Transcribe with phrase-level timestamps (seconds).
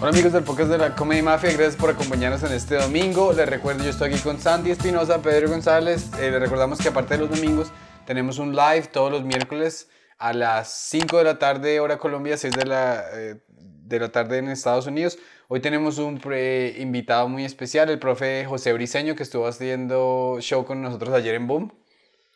[0.00, 3.32] Hola amigos del podcast de la Comedy Mafia, gracias por acompañarnos en este domingo.
[3.34, 6.10] Les recuerdo, yo estoy aquí con Santi Espinosa, Pedro González.
[6.18, 7.70] Eh, les recordamos que aparte de los domingos,
[8.06, 12.54] tenemos un live todos los miércoles a las 5 de la tarde, hora Colombia, 6
[12.54, 15.18] de la, eh, de la tarde en Estados Unidos.
[15.48, 20.64] Hoy tenemos un pre- invitado muy especial, el profe José Briseño, que estuvo haciendo show
[20.64, 21.72] con nosotros ayer en Boom.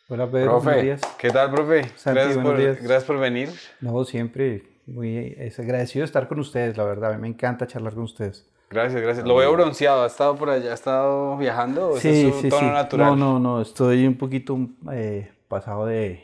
[0.07, 1.01] Hola Pedro, buenos días.
[1.17, 1.89] ¿qué tal, profe?
[1.95, 2.77] Santi, gracias, buenos por, días.
[2.77, 3.49] gracias por venir.
[3.81, 7.11] No, siempre muy es agradecido de estar con ustedes, la verdad.
[7.11, 8.49] A mí me encanta charlar con ustedes.
[8.69, 9.27] Gracias, gracias.
[9.27, 10.03] Lo veo bronceado.
[10.03, 10.71] ¿Ha estado por allá?
[10.71, 11.89] ¿Ha estado viajando?
[11.89, 13.09] ¿O es su tono natural?
[13.09, 14.57] No, no, no, estoy un poquito
[14.91, 16.23] eh, pasado de,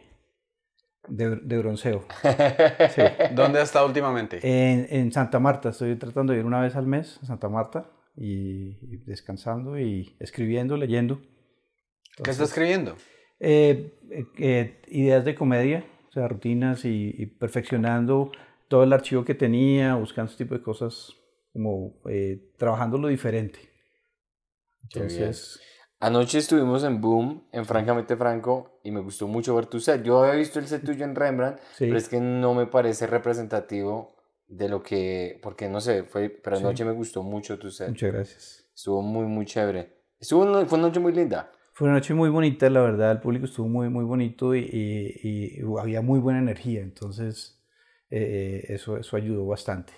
[1.07, 2.05] de, de bronceo.
[2.95, 3.01] Sí.
[3.33, 4.39] ¿Dónde ha estado últimamente?
[4.41, 7.85] En, en Santa Marta, estoy tratando de ir una vez al mes a Santa Marta
[8.15, 11.21] y, y descansando y escribiendo, leyendo.
[12.23, 12.95] ¿Qué está escribiendo?
[13.39, 18.31] Eh, eh, eh, ideas de comedia, o sea, rutinas y, y perfeccionando
[18.71, 21.13] todo el archivo que tenía, buscando ese tipo de cosas,
[21.51, 23.59] como eh, trabajando lo diferente.
[24.83, 25.59] Entonces,
[25.99, 30.01] Anoche estuvimos en Boom, en Francamente Franco, y me gustó mucho ver tu set.
[30.03, 31.85] Yo había visto el set tuyo en Rembrandt, Sí.
[31.85, 34.15] pero es que no me parece representativo
[34.47, 36.63] de lo que, porque no sé, fue, pero Sí.
[36.63, 37.89] anoche me gustó mucho tu set.
[37.89, 38.65] muchas gracias.
[38.73, 40.01] Estuvo muy, muy chévere.
[40.19, 41.51] Estuvo una- fue una noche muy linda.
[41.73, 45.59] Fue una noche muy bonita, la verdad, el público estuvo muy, muy bonito y, y-
[45.59, 47.60] y había muy buena energía, entonces
[48.11, 49.93] eh, eso, eso ayudó bastante.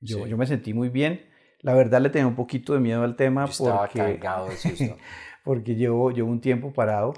[0.00, 0.30] Yo, Sí.
[0.30, 1.26] yo me sentí muy bien.
[1.60, 4.02] La verdad le tenía un poquito de miedo al tema Yo estaba porque...
[4.02, 4.18] de
[5.44, 7.14] porque llevo, llevo un tiempo parado.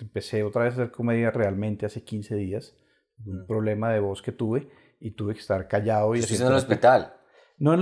[0.00, 2.74] Empecé otra vez a hacer comedia realmente hace 15 días.
[3.24, 3.46] Un Mm.
[3.46, 4.68] problema de voz que tuve
[5.00, 6.14] y tuve que estar callado.
[6.14, 7.14] y en el hospital.
[7.58, 7.74] No,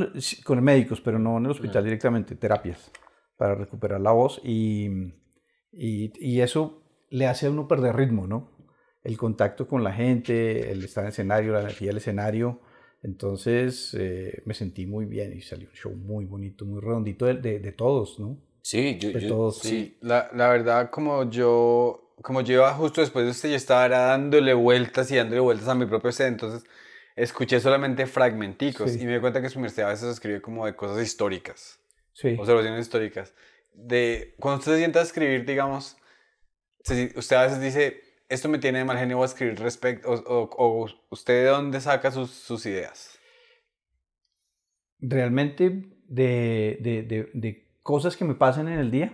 [0.44, 1.86] con médicos, pero no en el hospital Mm.
[1.86, 2.90] directamente, terapias
[3.36, 4.40] para recuperar la voz.
[4.44, 4.88] Y,
[5.72, 8.53] y, y eso le hace a uno perder ritmo, ¿no?
[9.04, 12.60] El contacto con la gente, el estar en escenario, la energía del escenario.
[13.02, 17.34] Entonces eh, me sentí muy bien y salió un show muy bonito, muy redondito de,
[17.34, 18.38] de- de todos, ¿no?
[18.62, 19.58] Sí, yo, De yo- todos.
[19.58, 19.68] sí.
[19.68, 23.88] Sí, la, la verdad, como yo, como yo iba justo después de usted, yo estaba
[23.90, 26.64] dándole vueltas y dándole vueltas a mi propio set, entonces
[27.14, 29.02] escuché solamente fragmenticos Sí.
[29.02, 31.78] y me di cuenta que su merced a veces escribe como de cosas históricas,
[32.14, 32.36] Sí.
[32.38, 33.34] observaciones históricas.
[33.74, 35.98] De, cuando usted se sienta a escribir, digamos,
[37.16, 38.00] usted a veces dice,
[38.34, 41.50] esto me tiene de mal genio, voy a escribir respecto, o, o- o usted de
[41.50, 43.18] dónde saca sus, sus ideas.
[45.00, 49.12] realmente de, de- de- de cosas que me pasan en el día.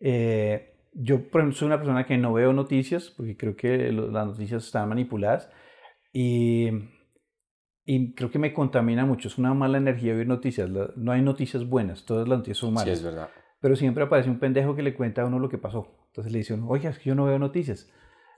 [0.00, 4.10] Eh, yo, por ejemplo, soy una persona que no veo noticias porque creo que lo-
[4.10, 5.50] las noticias están manipuladas
[6.12, 6.68] y,
[7.84, 9.28] y creo que me contamina mucho.
[9.28, 10.70] Es una mala energía ver noticias.
[10.70, 12.98] La- no hay noticias buenas, todas las noticias son Sí, malas.
[12.98, 13.28] es verdad.
[13.60, 15.86] Pero siempre aparece un pendejo que le cuenta a uno lo que pasó.
[16.08, 17.90] Entonces le dice uno, oiga, es que yo no veo noticias.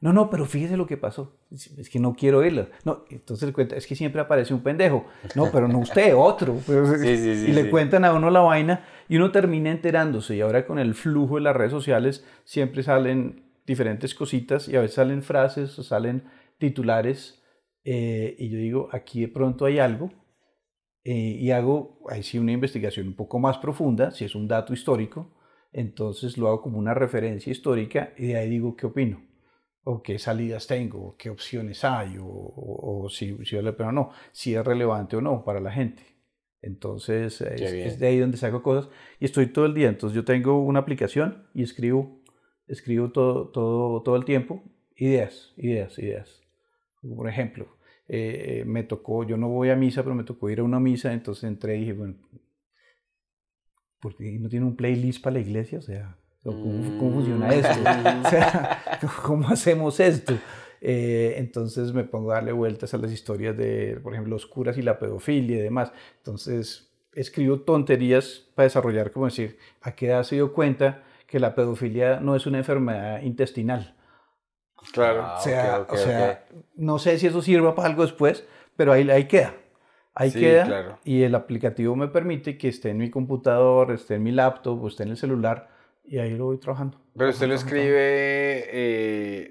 [0.04, 1.38] No, no, pero fíjese lo que pasó.
[1.50, 2.69] Es que no quiero oírlas.
[2.84, 5.06] No, entonces le cuenta, es que siempre aparece un pendejo.
[5.34, 6.59] No, pero no usted, otro.
[7.00, 10.37] Sí, sí, sí, y le cuentan a uno la vaina y uno termina enterándose.
[10.37, 14.81] Y ahora con el flujo de las redes sociales siempre salen diferentes cositas y a
[14.82, 16.25] veces salen frases o salen
[16.59, 17.43] titulares.
[17.84, 20.10] eh, y yo digo, aquí de pronto hay algo.
[21.04, 24.72] eh, y hago ahí sí una investigación un poco más profunda, si es un dato
[24.75, 25.34] histórico,
[25.72, 29.22] entonces lo hago como una referencia histórica y de ahí digo qué opino,
[29.84, 33.76] o qué salidas tengo, o qué opciones hay, o, o- o si, si vale la
[33.76, 36.02] pena o no, si es relevante o no para la gente.
[36.62, 38.90] Entonces es, de ahí donde saco cosas
[39.20, 39.88] y estoy todo el día.
[39.88, 42.22] Entonces yo tengo una aplicación y escribo,
[42.66, 44.62] escribo todo, todo, todo el tiempo
[44.96, 46.40] ideas, ideas, ideas.
[47.02, 47.66] Por ejemplo,
[48.08, 51.12] eh, me tocó, yo no voy a misa, pero me tocó ir a una misa,
[51.12, 52.14] entonces entré y dije, bueno,
[54.00, 55.78] ¿por qué no tiene un playlist para la iglesia?
[55.78, 56.16] O sea,
[56.53, 57.78] ¿cómo, cómo funciona esto?
[58.27, 58.82] O sea,
[59.22, 60.34] ¿cómo hacemos esto?
[60.81, 64.77] Eh, entonces me pongo a darle vueltas a las historias de, por ejemplo, los curas
[64.77, 65.93] y la pedofilia y demás.
[66.19, 71.55] Entonces escribo tonterías para desarrollar, como decir, ¿a qué edad se dio cuenta que la
[71.55, 73.94] pedofilia no es una enfermedad intestinal?
[74.93, 75.22] Claro.
[75.25, 75.43] Ah, o
[75.97, 78.44] sea, o no sé si eso sirva para algo después,
[78.76, 79.55] pero ahí, ahí queda.
[80.14, 80.99] Ahí Sí, queda claro.
[81.05, 84.88] y el aplicativo me permite que esté en mi computador, esté en mi laptop o
[84.88, 85.70] esté en el celular
[86.04, 86.98] y ahí lo voy trabajando.
[87.16, 89.50] Pero usted lo escribe eh,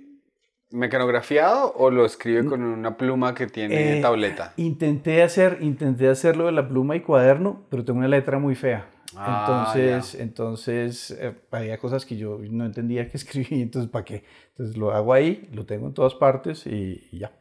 [0.71, 4.53] mecanografiado o lo escribe con una pluma que tiene Eh, tableta.
[4.57, 8.89] Intenté hacer, intenté hacerlo de la pluma y cuaderno, pero tengo una letra muy fea.
[9.15, 14.23] Ah, entonces, entonces eh, había cosas que yo no entendía que escribí, entonces ¿para qué?
[14.49, 17.31] Entonces lo hago ahí, lo tengo en todas partes y, y ya,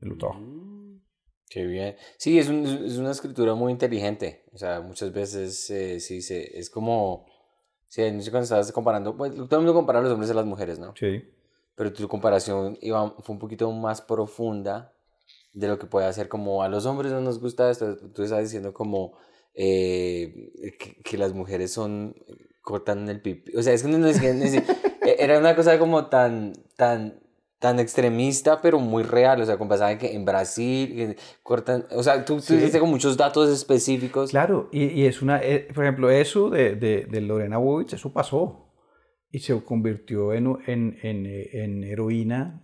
[0.00, 0.40] lo trabajo.
[0.40, 0.98] Mm,
[1.48, 1.94] Qué bien.
[2.18, 4.44] Sí, es, un- es una escritura muy inteligente.
[4.52, 7.26] O sea, muchas veces eh, sí, se, es como...
[7.94, 9.16] Sí, no sé cuando estabas comparando...
[9.16, 10.94] Pues, todo el mundo compara a los hombres y a las mujeres, ¿no?
[10.96, 11.22] Sí.
[11.76, 14.92] Pero tu comparación iba, fue un poquito más profunda
[15.52, 17.96] de lo que puede hacer como a los hombres no nos gusta esto.
[18.12, 19.16] Tú estabas diciendo como
[19.54, 22.16] eh, que, que las mujeres son,
[22.62, 23.56] cortan el pipí.
[23.56, 24.54] O sea, es que no, no es que- no es-
[25.06, 27.20] e- era una cosa como tan, tan,
[27.64, 29.40] tan extremista, pero muy real.
[29.40, 32.78] O sea, como pasaba que en Brasil que cortan, o sea, tú, tú Sí.
[32.78, 34.30] con muchos datos específicos.
[34.32, 38.12] Claro, y, y es una, eh, por ejemplo, eso de, de, de Lorena Bobbitt, eso
[38.12, 38.70] pasó
[39.30, 42.60] y se convirtió en, en, en, eh, en heroína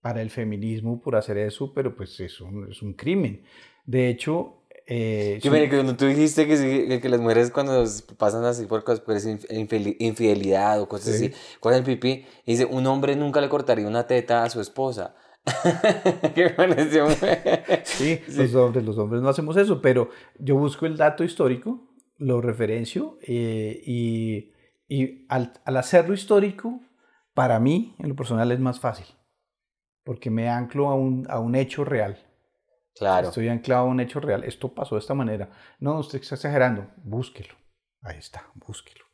[0.00, 3.42] para el feminismo por hacer eso, pero pues es un, es un crimen.
[3.86, 7.84] De hecho, eh, si- me cuando tú dijiste que, sí, que- las mujeres cuando
[8.18, 9.04] pasan así por cosas,
[9.50, 11.26] infeli- infidelidad o cosas Sí.
[11.26, 15.14] así, cortan el pipí, dice, un hombre nunca le cortaría una teta a su esposa.
[16.34, 17.06] ¿Qué pareció?
[17.84, 21.88] Sí, los hombres, los hombres no hacemos eso, pero yo busco el dato histórico,
[22.18, 24.52] lo referencio eh, y,
[24.88, 26.80] y al, al hacerlo histórico,
[27.34, 29.06] para mí, en lo personal, es más fácil,
[30.04, 32.18] porque me anclo a un, a un hecho real.
[32.94, 34.44] Claro, Estoy anclado a un hecho real.
[34.44, 35.50] Esto pasó de esta manera.
[35.80, 36.86] No, usted está exagerando.
[37.02, 37.54] Búsquelo.
[38.02, 39.04] Ahí está, búsquelo.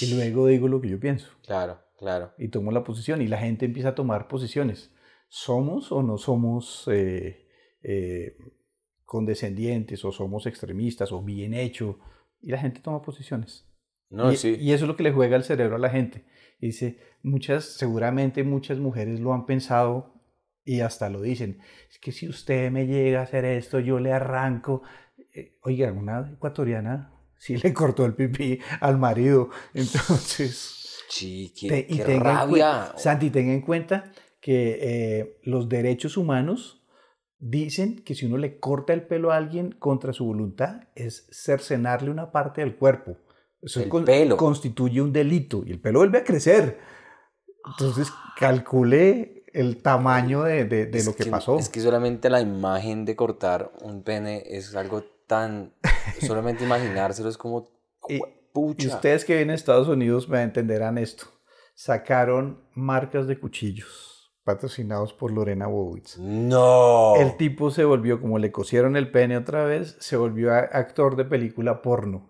[0.00, 2.32] Y luego digo lo que yo pienso claro, claro.
[2.38, 4.90] y tomo la posición y la gente empieza a tomar posiciones.
[5.28, 7.46] ¿Somos o no somos eh,
[7.82, 8.36] eh,
[9.04, 11.98] condescendientes o somos extremistas o bien hecho?
[12.40, 13.66] Y la gente toma posiciones.
[14.08, 14.56] No, y, sí.
[14.58, 16.24] y eso es lo que le juega el cerebro a la gente.
[16.58, 20.19] Y dice, muchas, seguramente muchas mujeres lo han pensado
[20.76, 21.58] y hasta lo dicen.
[21.90, 24.82] Es que si usted me llega a hacer esto, yo le arranco.
[25.34, 29.50] Eh, oiga, una ecuatoriana sí le cortó el pipí al marido.
[29.74, 30.76] Entonces...
[31.08, 32.92] Sí, qué, Te- y qué tenga rabia.
[32.96, 36.84] Santi, tenga en cuenta que eh, los derechos humanos
[37.40, 42.10] dicen que si uno le corta el pelo a alguien contra su voluntad es cercenarle
[42.10, 43.16] una parte del cuerpo.
[43.60, 44.36] Eso El con- pelo.
[44.36, 46.78] constituye un delito y el pelo vuelve a crecer.
[47.66, 51.58] Entonces calcule el tamaño de, de- lo que, pasó.
[51.58, 55.72] Es que solamente la imagen de cortar un pene es algo tan...
[56.26, 57.68] solamente imaginárselo es como...
[58.08, 58.20] Y-.
[58.78, 61.26] Y ustedes que vienen a Estados Unidos me entenderán esto.
[61.74, 66.18] Sacaron marcas de cuchillos patrocinados por Lorena Bowitz.
[66.18, 67.14] No.
[67.16, 71.14] El tipo se volvió, como le cosieron el pene otra vez, se volvió a- actor
[71.16, 72.29] de película porno.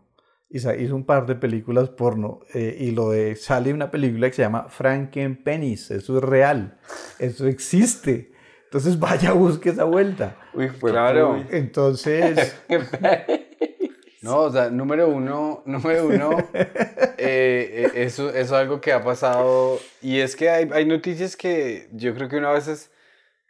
[0.53, 2.41] Hizo un par de películas porno.
[2.55, 5.91] eh, y lo de, sale una película que se llama Frankenpennies.
[5.93, 6.79] Eso es real.
[7.21, 8.33] Eso existe.
[8.65, 10.37] Entonces vaya, busque esa vuelta.
[10.55, 11.43] Uy, fue Claro.
[11.51, 12.57] Entonces,
[14.23, 19.03] No, o sea, número uno, número uno, eh, eh, eso, eso es algo que ha
[19.03, 22.91] pasado y es que hay, hay noticias que yo creo que una vez es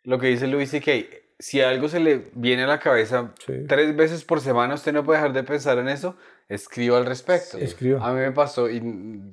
[0.04, 3.64] lo que dice Luis y que si algo se le viene a la cabeza Sí.
[3.66, 6.16] tres veces por semana, usted no puede dejar de pensar en eso,
[6.50, 7.56] escriba al respecto.
[7.56, 7.64] Sí.
[7.64, 8.06] Escriba.
[8.06, 8.80] A mí me pasó y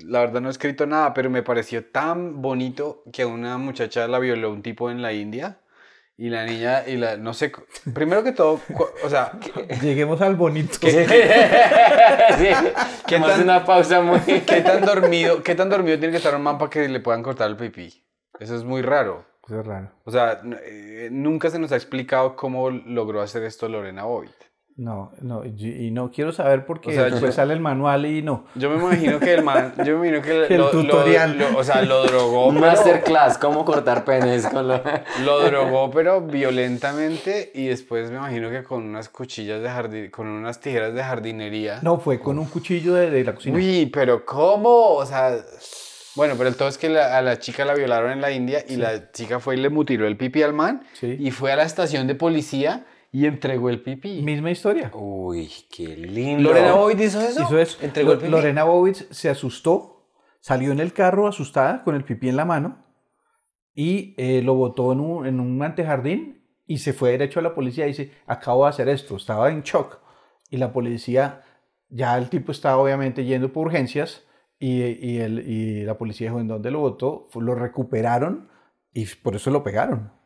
[0.05, 4.07] la verdad no he escrito nada, pero me pareció tan bonito que a una muchacha
[4.07, 5.57] la violó un tipo en la India
[6.19, 7.51] y la niña, y la, no sé,
[7.93, 8.59] primero que todo,
[9.03, 9.33] o sea,
[9.81, 10.73] lleguemos al bonito.
[10.81, 10.87] sí.
[13.07, 14.19] ¿Qué tan- una pausa muy...
[14.47, 17.21] ¿Qué tan dormido, qué tan dormido tiene que estar un man para que le puedan
[17.21, 18.03] cortar el pipí?
[18.39, 19.25] Eso es muy raro.
[19.45, 19.91] Eso es raro.
[20.05, 24.33] O sea, eh, nunca se nos ha explicado cómo logró hacer esto Lorena Bobbitt.
[24.77, 28.21] No, no, y no quiero saber porque O sea, después yo- sale el manual y
[28.21, 28.45] no.
[28.53, 31.35] Yo me imagino que el man, yo me imagino que El lo, lo- tutorial.
[31.35, 34.79] lo- o sea, lo drogó, Un masterclass, cómo cortar penes con lo...
[35.25, 40.27] lo drogó, pero violentamente y después me imagino que con unas cuchillas de jardín, con
[40.27, 41.79] unas tijeras de jardinería.
[41.81, 43.57] No, fue con un cuchillo de, de la cocina.
[43.57, 44.93] Uy, pero ¿cómo?
[44.93, 45.37] O sea,
[46.15, 48.63] bueno, pero el todo es que la- a la chica la violaron en la India
[48.67, 51.17] y la chica fue y le mutiló el pipí al man Sí.
[51.19, 52.85] y fue a la estación de policía
[53.17, 54.21] y entregó el pipí.
[54.21, 54.91] Misma historia.
[54.93, 56.43] Uy, qué lindo.
[56.43, 57.41] ¿Lorena Bobbitt hizo eso?
[57.41, 57.79] Hizo eso.
[57.81, 58.29] ¿Entregó el pipí?
[58.29, 60.07] Lorena Bobbitt se asustó,
[60.39, 62.85] salió en el carro asustada con el pipí en la mano
[63.73, 67.55] y eh, lo botó en un, en un antejardín y se fue derecho a la
[67.55, 69.97] policía y dice, acabo de hacer esto, estaba en shock.
[70.51, 71.41] Y la policía,
[71.89, 74.25] ya el tipo estaba obviamente yendo por urgencias
[74.59, 78.47] y, y, el, y la policía dijo en dónde lo botó, lo recuperaron
[78.93, 80.16] y por eso lo pegaron.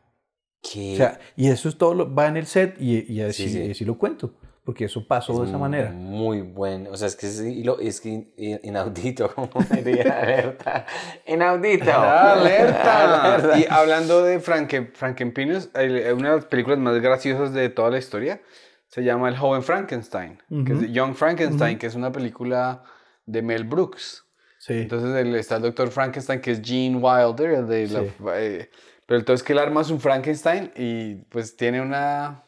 [0.62, 3.44] Qué O sea, y eso es todo, lo- va en el set y, y así,
[3.44, 3.62] Sí, sí.
[3.64, 4.32] y así lo cuento,
[4.64, 5.90] porque eso pasó de esa manera.
[5.90, 6.90] Muy bueno.
[6.92, 10.86] O sea, es que es, es que in- inaudito, como diría Berta.
[11.26, 11.84] Inaudito.
[11.90, 13.58] Ah, ¡Alerta!
[13.58, 17.90] y hablando de Franken, Frankenpinius, hay- hay una de las películas más graciosas de toda
[17.90, 18.40] la historia
[18.86, 22.82] se llama El joven Frankenstein, que es Young Frankenstein, que es una película
[23.24, 24.24] de Mel Brooks.
[24.58, 24.74] Sí.
[24.74, 28.04] Entonces el- está el doctor Frankenstein, que es Gene Wilder, el de la-
[28.38, 28.68] eh,
[29.06, 32.42] pero entonces que él arma su Frankenstein y pues tiene una,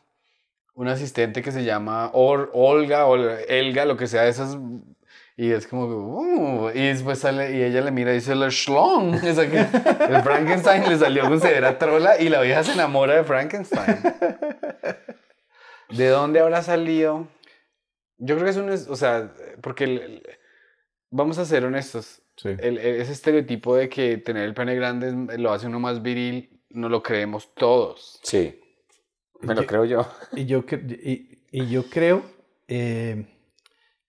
[0.75, 4.57] una asistente que se llama Or- Olga o Elga, lo que sea esas.
[5.37, 9.15] Y es como, "Uh", y después sale, y ella le mira y dice, el schlong.
[9.31, 9.59] O sea que
[10.15, 13.97] el Frankenstein le salió con severa trola y la vieja se enamora de Frankenstein.
[15.91, 17.29] ¿De dónde habrá salido?
[18.19, 20.27] Yo creo que es un, es- o sea, porque el- el-
[21.11, 22.49] vamos a ser honestos, Sí.
[22.49, 26.51] el- el- ese estereotipo de que tener el pene grande lo hace uno más viril,
[26.71, 28.19] no lo creemos todos.
[28.23, 28.61] Sí.
[29.41, 30.07] Me lo creo yo.
[30.35, 30.65] Y yo,
[31.03, 32.23] y, y yo creo
[32.67, 33.27] eh,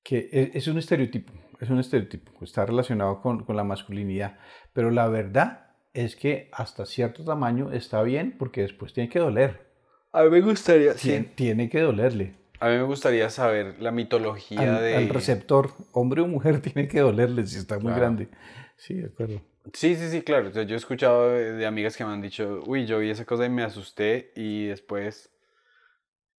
[0.03, 4.37] que e- es un estereotipo, es un estereotipo, está relacionado con, con la masculinidad,
[4.73, 9.65] pero la verdad es que hasta cierto tamaño está bien porque después tiene que doler,
[10.13, 12.35] A mí me gustaría, tiene, tiene que dolerle.
[12.59, 14.95] A mí me gustaría saber la mitología Al, de...
[14.97, 17.99] al receptor, hombre o mujer, tiene que dolerle si está muy Claro.
[18.01, 18.29] grande.
[18.77, 19.41] Sí, de acuerdo.
[19.73, 20.49] Sí, sí, sí, claro.
[20.51, 23.49] Yo he escuchado de, amigas que me han dicho, uy, yo vi esa cosa y
[23.49, 25.31] me asusté y después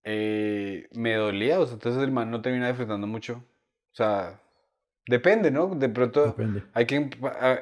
[0.05, 1.59] eh, me dolía.
[1.61, 3.43] O sea, entonces el man no termina disfrutando mucho.
[3.93, 4.41] O sea,
[5.07, 5.75] depende, ¿no?
[5.75, 6.63] De pronto Depende.
[6.75, 7.11] hay que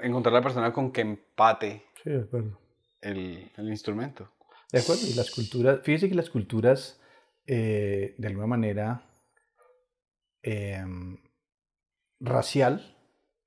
[0.02, 2.58] encontrar la persona con que empate Sí, de acuerdo.
[3.00, 4.30] el, el instrumento.
[4.72, 7.00] De acuerdo, y las culturas, fíjese que las culturas,
[7.46, 9.02] eh, de alguna manera,
[10.42, 11.16] em,
[12.20, 12.96] racial,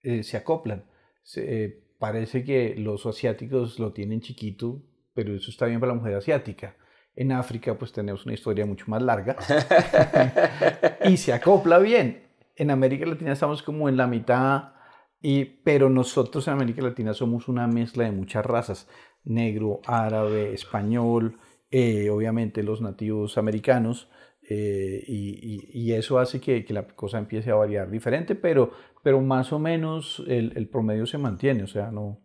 [0.04, 0.86] eh, se acoplan.
[1.24, 6.00] Se- eh, parece que los asiáticos lo tienen chiquito, pero eso está bien para la
[6.00, 6.75] mujer asiática.
[7.16, 9.36] En África, pues tenemos una historia mucho más larga
[11.06, 12.24] y se acopla bien.
[12.56, 14.74] En América Latina estamos como en la mitad,
[15.22, 18.88] y, pero nosotros en América Latina somos una mezcla de muchas razas,
[19.24, 21.39] negro, árabe, español,
[21.71, 24.09] eh, obviamente los nativos americanos,
[24.50, 28.71] eh, y, y- y eso hace que, que la cosa empiece a variar diferente, pero,
[29.03, 32.21] pero más o menos el, el promedio se mantiene, o sea, no,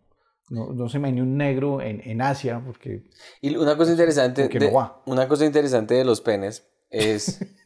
[0.49, 3.03] no, no se imagina un negro en, en Asia, porque
[3.41, 7.39] Y una cosa interesante, de, no una cosa interesante de los penes es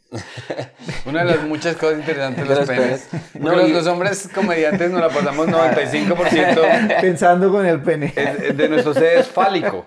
[1.06, 3.10] Una de las muchas cosas interesantes de los penes.
[3.40, 8.14] No, los, y- los hombres comediantes nos la pasamos 95% pensando con el pene.
[8.16, 9.86] es- de nuestro ser es fálico.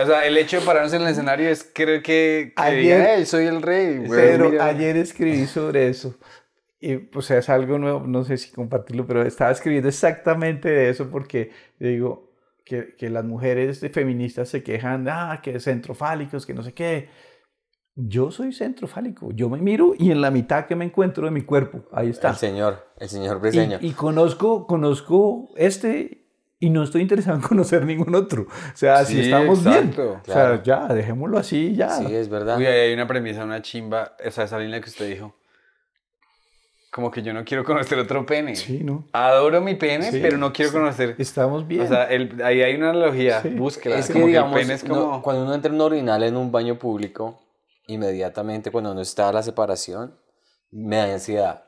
[0.00, 3.02] O sea, el hecho de pararnos en el escenario es creer que, que Ayer- digan,
[3.18, 4.04] "Ey, soy el rey.
[4.08, 4.64] Pero mira".
[4.66, 6.16] ayer escribí sobre eso.
[6.80, 10.90] Y, o sea, es algo nuevo, no sé si compartirlo, pero estaba escribiendo exactamente de
[10.90, 12.32] eso porque yo digo
[12.64, 17.08] que, que las mujeres feministas se quejan, ah, que centrofálicos, que no sé qué.
[18.00, 21.42] Yo soy centrofálico, yo me miro y en la mitad que me encuentro de mi
[21.42, 22.30] cuerpo, ahí está.
[22.30, 23.78] el señor, el señor Briseño.
[23.80, 26.24] Y, y conozco, conozco este
[26.60, 28.42] y no estoy interesado en conocer ningún otro.
[28.42, 30.16] O sea, si Sí, estamos exacto, bien.
[30.18, 30.54] O claro.
[30.54, 31.90] sea, ya, dejémoslo así, ya.
[31.90, 32.56] Sí, es verdad.
[32.58, 34.12] Uy, ahí hay una premisa, una chimba.
[34.24, 35.34] O sea, esa línea que usted dijo.
[36.92, 38.56] Como que yo no quiero conocer otro pene.
[38.56, 39.04] Sí, ¿no?
[39.12, 41.16] Adoro mi pene, Sí, pero no quiero conocer.
[41.18, 41.82] Estamos bien.
[41.82, 43.42] O sea, el- ahí hay una analogía.
[43.42, 43.50] Sí.
[43.50, 43.98] Búsquela.
[43.98, 45.22] Es que, como digamos, el pene es no- como.
[45.22, 47.38] cuando uno entra en un orinal en un baño público,
[47.88, 50.16] inmediatamente cuando uno está a la separación,
[50.70, 51.64] me da ansiedad.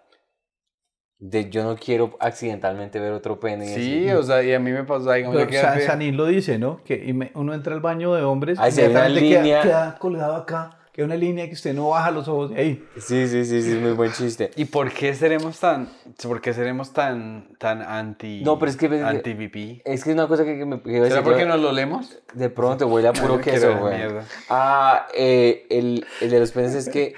[1.18, 3.66] De yo no quiero accidentalmente ver otro pene.
[3.66, 4.10] y Sí, así.
[4.16, 4.82] o sea, y a mí me.
[4.82, 6.82] Digamos, yo Pero quedé Sa- así- Sanín lo dice, ¿no?
[6.84, 9.62] Que uno entra al baño de hombres, Ahí se inmediatamente queda- línea.
[9.62, 12.88] Queda, colgado acá, queda una línea que usted no baja los ojos de ahí.
[12.97, 14.50] Sí, sí, sí, sí, es muy buen chiste.
[14.57, 15.88] ¿Y por qué seremos tan,
[16.23, 19.83] por qué seremos tan, tan anti, No, pero es que- anti VP?
[19.85, 20.83] Es que es una cosa que, que me...
[20.83, 22.19] que iba a ¿Será porque nos lo leemos?
[22.35, 24.00] De pronto huele a puro queso, güey.
[24.49, 27.14] Ah, eh, el, el de los penes es que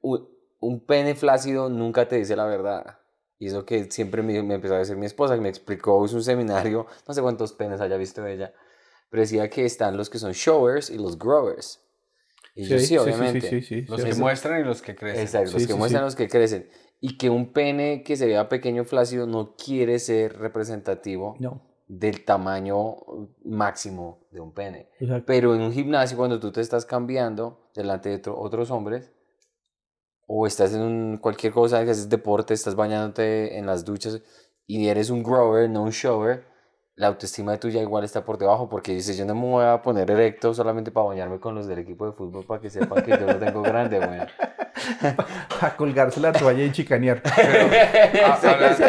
[0.00, 0.28] un,
[0.60, 2.98] un pene flácido nunca te dice la verdad.
[3.38, 6.04] Y es lo que siempre me, me empezó a decir mi esposa, que me explicó,
[6.04, 8.52] hizo un seminario, no sé cuántos penes haya visto ella,
[9.08, 11.80] pero decía que están los que son showers y los growers.
[12.54, 13.40] Y yo sí, obviamente.
[13.40, 14.20] Sí, sí, sí, Los sí, que sí.
[14.20, 15.22] muestran y los que crecen.
[15.22, 16.04] Exacto, los Sí, que sí, muestran sí.
[16.06, 16.68] los que crecen.
[17.00, 21.62] Y que un pene que se vea pequeño flácido no quiere ser representativo No.
[21.88, 22.96] del tamaño
[23.44, 24.88] máximo de un pene.
[25.00, 25.24] Exacto.
[25.26, 29.12] Pero en un gimnasio, cuando tú te estás cambiando delante de otro- otros hombres,
[30.26, 34.20] o estás en un- cualquier cosa que haces deporte, estás bañándote en las duchas
[34.66, 36.44] y eres un grower, no un shower,
[37.00, 40.10] la autoestima tuya igual está por debajo porque dices, yo no me voy a poner
[40.10, 43.26] erecto solamente para bañarme con los del equipo de fútbol para que sepan que yo
[43.26, 44.20] lo tengo grande, güey.
[45.60, 47.22] Para colgarse la toalla y chicanear.
[48.24, 48.84] Ah, hablando,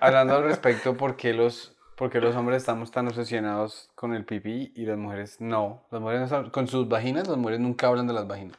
[0.00, 4.24] hablando al respecto, ¿por qué, los, por qué los hombres estamos tan obsesionados con el
[4.24, 5.82] pipí y las mujeres no?
[5.90, 8.56] Las mujeres no saben- con sus vaginas, las mujeres nunca hablan de las vaginas.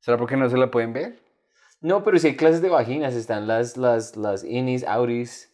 [0.00, 1.18] ¿Será porque no se la pueden ver?
[1.82, 5.49] No, pero si hay clases de vaginas, están las, las, las innies, outies.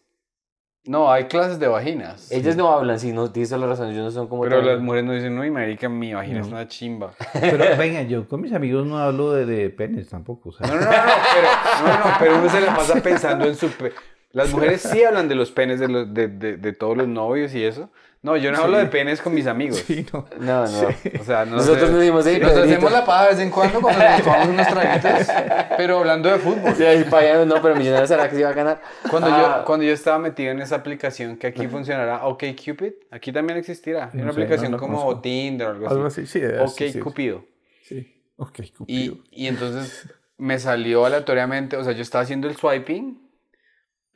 [0.86, 2.30] No, hay clases de vaginas.
[2.30, 4.42] Ellas no hablan, si no tienes la razón, ellos no son como...
[4.42, 6.52] Pero tan- las mujeres no dicen, no, y marica, mi vagina es No.
[6.56, 7.12] una chimba.
[7.40, 10.50] Pero venga, yo con mis amigos no hablo de, de penes tampoco.
[10.50, 10.66] o sea.
[10.66, 10.92] No, no, no, no,
[11.34, 11.48] pero,
[11.88, 13.68] no, no, pero uno se la pasa pensando en su...
[13.70, 13.92] pe-
[14.32, 17.54] Las mujeres sí hablan de los penes de, los, de, de, de todos los novios
[17.54, 17.90] y eso.
[18.26, 19.84] No, yo no hablo de penes con mis amigos.
[19.86, 20.26] Sí, no.
[20.40, 20.88] No, no.
[21.20, 21.92] O sea, no Nosotros sé.
[21.92, 22.74] nos dimos, "Ey, Nos Pedrito".
[22.74, 25.34] hacemos la paja de vez en cuando cuando nos tomamos unos traguitos,
[25.76, 26.74] pero hablando de fútbol.
[26.74, 28.82] Sí, ahí para allá, no, pero Millonarios será que se iba a ganar.
[29.08, 33.30] Cuando, Ah, yo, cuando yo estaba metido en esa aplicación que aquí funcionará, OkCupid, aquí
[33.32, 34.10] también existirá.
[34.12, 35.20] Hay No una sé, aplicación no la como conozco.
[35.20, 35.94] Tinder o algo así.
[35.94, 36.40] Algo así, sí.
[36.44, 36.98] OK sí, sí.
[36.98, 37.44] Cupido.
[37.84, 38.12] Sí.
[38.38, 39.14] Ok, Y, Cupido.
[39.30, 43.18] y entonces me salió aleatoriamente, o sea, yo estaba haciendo el swiping,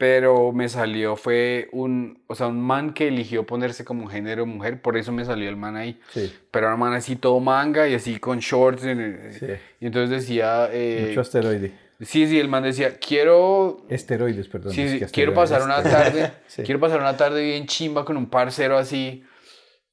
[0.00, 4.80] pero me salió, fue un, o sea, un man que eligió ponerse como género mujer,
[4.80, 6.00] por eso me salió el man ahí.
[6.14, 6.33] Sí.
[6.50, 8.83] Pero era un man así todo manga y así con shorts.
[8.85, 9.47] en Sí.
[9.78, 11.75] Y entonces decía, eh, Mucho asteroide.
[12.00, 14.73] sí, sí, el man decía, quiero Esteroides, perdón.
[14.73, 16.62] Sí, sí, quiero pasar una tarde, Sí.
[16.62, 19.23] quiero pasar una tarde bien chimba con un parcero así,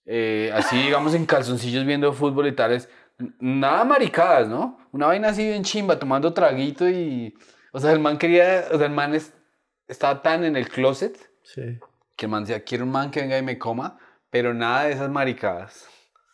[0.05, 2.87] eh, así digamos en calzoncillos viendo fútbol y tales,
[3.41, 4.79] nada maricadas, ¿no?
[4.93, 7.35] Una vaina así bien chimba, tomando traguito y,
[7.73, 9.33] o sea, el man quería, o sea, el man es-
[9.87, 11.79] estaba tan en el closet Sí.
[12.15, 13.97] que el man decía, quiero un man que venga y me coma,
[14.29, 15.87] pero nada de esas maricadas.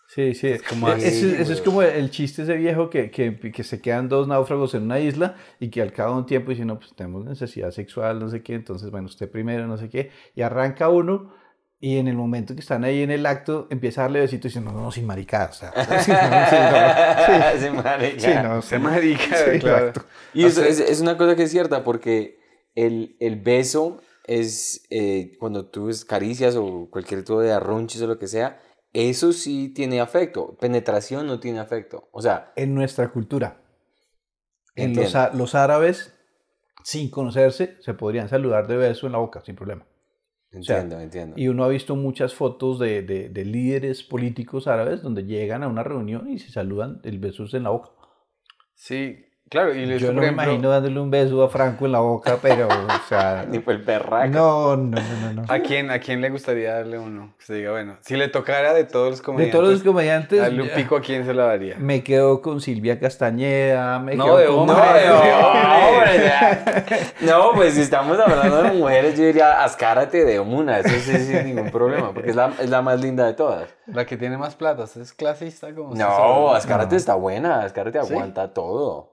[0.08, 0.54] Sí, sí.
[0.70, 3.82] como E- así, eso, eso es como el chiste ese viejo que, que, que se
[3.82, 6.78] quedan dos náufragos en una isla y que al cabo de un tiempo dicen, no,
[6.78, 10.42] pues tenemos necesidad sexual, no sé qué, entonces, bueno, usted primero, no sé qué, y
[10.44, 11.34] arranca uno
[11.80, 14.60] y en el momento que están ahí en el acto empieza a darle besitos y
[14.60, 15.58] dice, no, no, sin maricadas.
[15.58, 18.80] O sea, sí, no, sí, no, marica.
[18.80, 19.88] marica, sí, claro.
[19.90, 20.06] exacto.
[20.34, 22.40] Y eso es, es una cosa que es cierta porque
[22.76, 28.08] el, el beso es eh, cuando tú es caricias o cualquier tipo de arrunchis o
[28.08, 28.62] lo que sea,
[28.94, 30.56] eso sí tiene afecto.
[30.60, 32.10] Penetración no tiene afecto.
[32.12, 33.62] O sea, En nuestra cultura,
[34.76, 36.14] en los, los árabes,
[36.84, 39.86] sin conocerse, se podrían saludar de beso en la boca, sin problema.
[40.62, 41.36] sea, entiendo, entiendo.
[41.38, 45.68] Y uno ha visto muchas fotos de, de- de líderes políticos árabes donde llegan a
[45.68, 47.90] una reunión y se saludan el beso es en la boca.
[48.76, 52.00] Sí, claro, y Yo no me ejemplo, imagino dándole un beso a Franco en la
[52.00, 54.28] boca, pero, o sea, Ni el perraco.
[54.34, 55.42] no, no, no, no.
[55.44, 55.46] no.
[55.48, 57.34] ¿A quién, ¿A quién le gustaría darle uno?
[57.38, 60.40] Que se diga, bueno, si le tocara de todos los De comediantes, todos los comediantes,
[60.42, 61.76] darle un pico a quién se la daría.
[61.78, 64.56] me quedo con Silvia Castañeda, me No, quedo de con...
[64.56, 65.16] hombre, No, de no,
[65.48, 65.88] hombre.
[65.88, 66.64] hombre, ya.
[67.22, 71.46] No, pues si estamos hablando de mujeres, yo diría, ascárate de una, eso sí sin
[71.46, 73.70] ningún problema, porque es la, es la más linda de todas.
[73.86, 76.54] La que tiene más plata, ¿usted es clasista como No?
[76.54, 78.14] Ascárate está buena, Ascárate ¿Sí?
[78.14, 79.13] aguanta todo.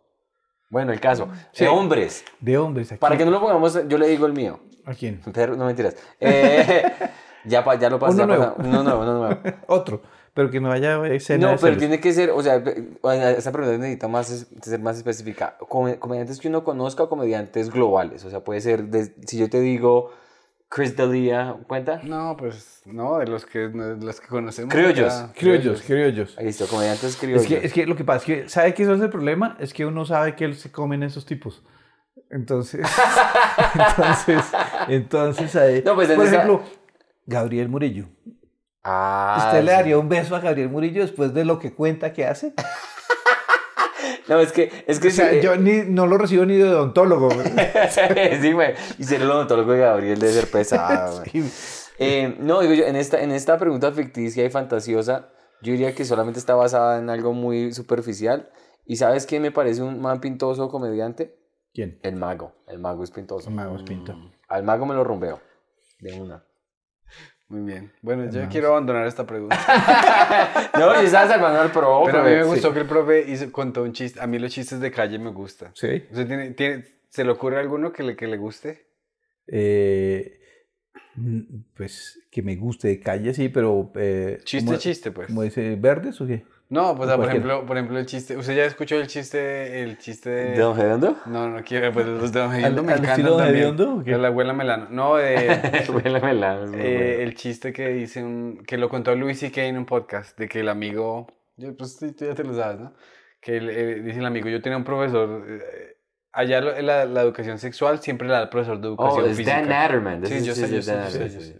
[0.70, 1.64] Bueno, el caso, Sí.
[1.64, 3.00] de hombres, De hombres, aquí.
[3.00, 5.20] para que no lo pongamos, yo le digo el mío, ¿A quién?
[5.34, 5.96] pero no mentiras.
[6.20, 6.84] Eh,
[7.44, 8.14] ya, pa- ya lo pasé.
[8.14, 8.54] Uno nuevo.
[8.58, 9.40] Uno nuevo, uno nuevo.
[9.66, 10.00] Otro,
[10.32, 12.62] pero que no haya escena No, pero tiene que ser, o sea,
[13.36, 15.56] esa pregunta necesita más, ser más específica.
[15.68, 18.24] Come- comediantes que uno conozca o comediantes globales.
[18.24, 20.12] O sea, puede ser, de- si yo te digo
[20.70, 22.00] Chris D'Elia, ¿cuenta?
[22.04, 24.72] No, pues no, de los que, de los que conocemos.
[24.72, 25.12] Criollos.
[25.12, 26.38] ya, Criollos, criollos.
[26.38, 27.42] Ahí está, comediantes criollos.
[27.42, 29.56] Es que, es que lo que pasa es que, ¿sabe qué es el problema?
[29.58, 31.64] Es que uno sabe que se comen esos tipos.
[32.30, 32.86] Entonces,
[33.74, 34.44] entonces,
[34.88, 35.82] entonces ahí.
[35.84, 36.62] No, pues, por esa- ejemplo,
[37.26, 38.06] Gabriel Murillo.
[38.84, 42.24] Ah, ¿Usted le daría un beso a Gabriel Murillo después de lo que cuenta que
[42.26, 42.54] hace?
[44.30, 46.62] No, es que, es que O sea, sí, yo ni, no lo recibo ni de
[46.62, 47.30] odontólogo.
[48.40, 48.74] sí, güey.
[48.96, 51.48] Y ser el odontólogo de Gabriel debe ser pesado, güey.
[51.48, 51.88] Sí.
[51.98, 55.30] Eh, no, digo yo, en esta, en esta pregunta ficticia y fantasiosa,
[55.62, 58.50] yo diría que solamente está basada en algo muy superficial.
[58.86, 61.36] ¿Y sabes quién me parece un man pintoso comediante?
[61.74, 61.98] ¿Quién?
[62.04, 62.54] El mago.
[62.68, 63.50] El mago es pintoso.
[63.50, 64.14] Magos Pinto.
[64.48, 65.40] Al mago me lo rumbeo.
[65.98, 66.44] De una.
[67.50, 67.92] Muy bien.
[68.00, 69.58] Bueno, yo quiero abandonar esta pregunta.
[70.74, 72.02] No, yo estaba salvando al pro.
[72.06, 72.48] Pero a mí me sí.
[72.48, 74.20] gustó que el profe hizo, contó un chiste.
[74.20, 75.72] A mí los chistes de calle me gustan.
[75.74, 76.04] Sí.
[76.10, 78.86] ¿Usted tiene, tiene, ¿Se le ocurre alguno que le, que le guste?
[79.48, 80.38] Eh,
[81.76, 83.90] pues que me guste de calle, sí, pero.
[83.96, 85.26] Eh, Chiste, ¿cómo- chiste, pues.
[85.26, 85.76] ¿Cómo dice?
[85.76, 86.44] ¿Verdes o qué?
[86.70, 88.36] No, pues O ah, por ejemplo, por ejemplo el chiste.
[88.36, 90.44] ¿Usted ya escuchó el chiste, el chiste de...
[90.52, 91.16] ¿De Don Hediondo?
[91.26, 93.46] No, no quiero, pues los de Don Hediondo ¿Al- me encantan estilo Don.
[93.48, 94.02] Hediondo?
[94.04, 94.86] De la abuela Melano.
[94.88, 95.60] No, de...
[95.92, 99.64] Huele melano, es Eh, el chiste que dice un, que lo contó Louis C.K.
[99.64, 102.94] en un podcast de que el amigo yo, pues tú, ya te lo sabes ¿no?
[103.40, 105.96] que el- eh, dice el amigo yo tenía un profesor eh,
[106.32, 109.36] allá lo- la, la educación sexual siempre la da el profesor de Oh, educación es
[109.36, 110.24] física Dan Natterman.
[110.24, 111.58] sí yo sé es yo sé, yo.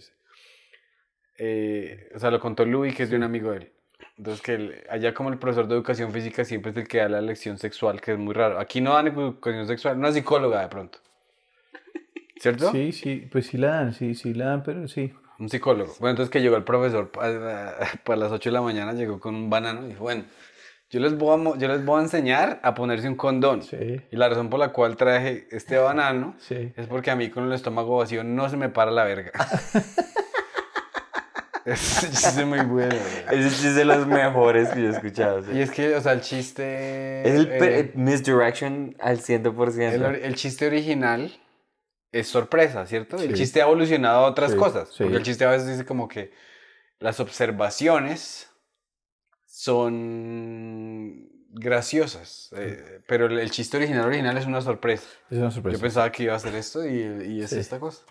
[1.38, 3.72] Eh, o sea lo contó Louis que es de un amigo de él
[4.20, 7.08] entonces que el- allá como el profesor de educación física siempre es el que da
[7.08, 10.68] la lección sexual que es muy raro aquí no dan educación sexual una psicóloga de
[10.68, 10.98] pronto
[12.38, 12.70] ¿cierto?
[12.72, 15.12] Sí, sí, pues sí la dan, sí, sí la dan, pero sí.
[15.38, 15.92] Un psicólogo.
[16.00, 19.34] Bueno, entonces que llegó el profesor para, para las 8 de la mañana, llegó con
[19.34, 20.24] un banano y dijo, bueno,
[20.90, 23.62] yo les voy a, yo les voy a enseñar a ponerse un condón.
[23.62, 24.00] Sí.
[24.10, 26.72] Y la razón por la cual traje este banano Sí.
[26.76, 29.32] es porque a mí con el estómago vacío no se me para la verga.
[31.64, 32.94] Ese chiste es muy bueno.
[32.94, 33.38] güey.
[33.40, 35.42] Ese chiste es de los mejores que yo he escuchado.
[35.42, 35.52] sí.
[35.52, 37.22] Y es que, o sea, el chiste...
[37.28, 39.92] Es el eh, misdirection al 100%.
[39.92, 41.32] el, el chiste original
[42.12, 43.16] es sorpresa, ¿cierto?
[43.18, 44.88] El chiste ha evolucionado a otras Sí, cosas.
[44.88, 45.02] sí.
[45.04, 46.32] Porque el chiste a veces dice como que
[46.98, 48.48] las observaciones
[49.46, 52.50] son graciosas.
[52.56, 55.06] eh, pero el, el chiste original original es una sorpresa.
[55.30, 55.76] Es una sorpresa.
[55.78, 57.58] Yo pensaba que iba a hacer esto y, y es Sí.
[57.58, 58.02] esta cosa.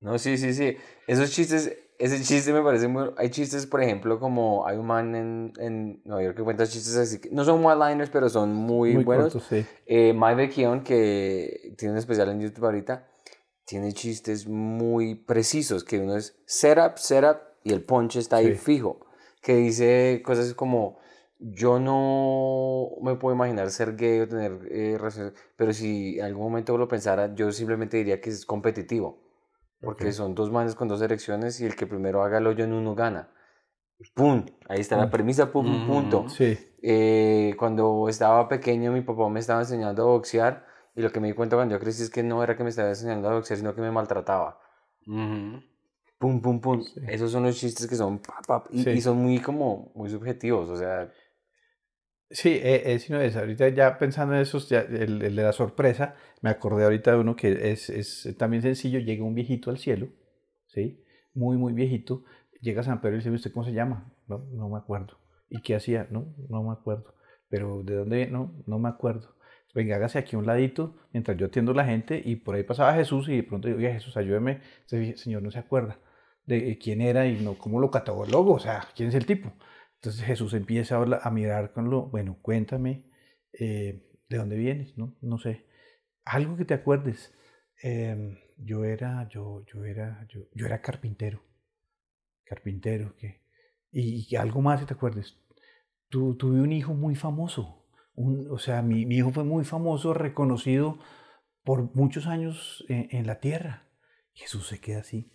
[0.00, 0.76] No, sí, sí, sí.
[1.06, 3.10] Esos chistes, ese chiste me parece muy...
[3.16, 6.96] Hay chistes, por ejemplo, como hay un man en, en Nueva York que cuenta chistes
[6.96, 9.32] así, que no son one-liners, pero son muy, Muy buenos.
[9.34, 9.64] cortos, sí.
[9.86, 13.06] Eh, Mike Vecchione, que tiene un especial en YouTube ahorita,
[13.64, 18.54] tiene chistes muy precisos, que uno es setup, setup, y el punch está ahí Sí.
[18.56, 19.06] fijo.
[19.42, 20.98] Que dice cosas como,
[21.38, 26.44] yo no me puedo imaginar ser gay o tener eh, relaciones, pero si en algún
[26.44, 29.18] momento lo pensara, yo simplemente diría que es competitivo.
[29.80, 30.12] Porque Ok.
[30.12, 32.94] son dos manes con dos erecciones y el que primero haga el hoyo en uno
[32.94, 33.30] gana.
[34.14, 34.44] ¡Pum!
[34.68, 35.86] Ahí está la premisa, pum, Ujú.
[35.86, 36.28] punto.
[36.28, 41.20] Sí, Eh, cuando estaba pequeño, mi papá me estaba enseñando a boxear y lo que
[41.20, 43.34] me di cuenta cuando yo crecí es que no era que me estaba enseñando a
[43.34, 44.58] boxear, sino que me maltrataba.
[45.06, 45.60] Ujú.
[46.18, 46.82] Pum, pum, pum.
[46.82, 47.00] Sí.
[47.08, 48.90] Esos son los chistes que son pap, pap, y, Sí.
[48.90, 51.10] y son muy como muy subjetivos, o sea,
[52.30, 53.36] sí, eh, es, no es.
[53.36, 57.18] Ahorita ya pensando en esos, ya, el, el de la sorpresa, me acordé ahorita de
[57.18, 58.98] uno que es, es también sencillo.
[59.00, 60.08] Llega un viejito al cielo,
[60.66, 61.04] ¿sí?
[61.34, 62.24] Muy, muy viejito.
[62.60, 64.12] Llega a San Pedro y dice, ¿usted cómo se llama?
[64.26, 65.18] No, no me acuerdo.
[65.48, 66.06] ¿Y qué hacía?
[66.10, 67.14] No, no me acuerdo.
[67.48, 68.26] Pero ¿de dónde?
[68.28, 69.36] No, no me acuerdo.
[69.74, 72.94] Venga, hágase aquí un ladito mientras yo atiendo a la gente y por ahí pasaba
[72.94, 74.60] Jesús y de pronto digo, oye Jesús, ayúdeme.
[74.86, 75.98] Ese señor no se acuerda
[76.46, 79.52] de quién era y no cómo lo catalogó, o sea, quién es el tipo.
[80.00, 83.04] Entonces Jesús empieza a, a mirar con lo, bueno, cuéntame,
[83.52, 84.96] eh, ¿de dónde vienes?
[84.96, 85.66] No, sé.
[86.24, 87.34] Algo que te acuerdes.
[87.82, 91.42] Em, yo era, yo, yo era, yo, yo era carpintero.
[92.44, 93.42] Carpintero, que
[93.92, 95.36] y, algo más que te acuerdes.
[96.08, 97.86] Tu, tuve un hijo muy famoso.
[98.14, 100.98] O sea, mi, mi hijo fue muy famoso, reconocido
[101.62, 103.90] por muchos años en, en la tierra.
[104.32, 105.30] Jesús se queda así.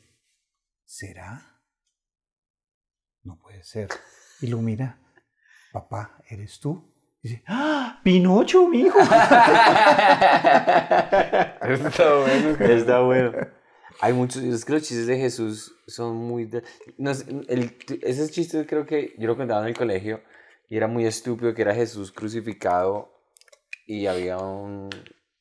[0.85, 1.61] ¿Será?
[3.23, 3.89] No puede ser.
[4.41, 4.99] Y lo mira.
[5.71, 6.91] Papá, ¿eres tú?
[7.21, 7.99] Dice, ¡Ah!
[8.03, 8.99] ¡Pinocho, mi hijo!
[11.63, 12.49] Está bueno.
[12.65, 13.31] está bueno.
[14.01, 16.45] Hay muchos, es que los chistes de Jesús son muy...
[16.45, 16.63] de-
[16.97, 17.11] no
[17.47, 20.21] el, ese chiste creo que yo lo contaba en el colegio
[20.69, 23.11] y era muy estúpido que era Jesús crucificado
[23.87, 24.89] y había un,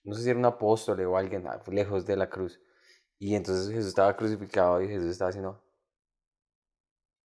[0.05, 2.61] no sé si era un apóstol o alguien ah, lejos de la cruz.
[3.19, 5.61] Y entonces Jesús estaba crucificado y Jesús estaba haciendo...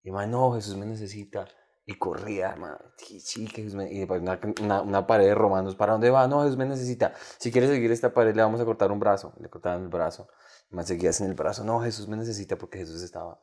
[0.10, 1.48] Y no, Jesús me necesita.
[1.86, 2.78] Y corría, man.
[2.98, 3.92] Sí, sí, que Jesús me...
[3.92, 5.76] Y después una, una, una pared de romanos.
[5.76, 6.28] ¿Para dónde va?
[6.28, 7.14] No, Jesús me necesita.
[7.38, 9.34] Si quieres seguir esta pared, le vamos a cortar un brazo.
[9.40, 10.28] Le cortaban el brazo.
[10.72, 11.64] Y man seguía sin el brazo.
[11.64, 13.40] No, Jesús me necesita porque Jesús estaba.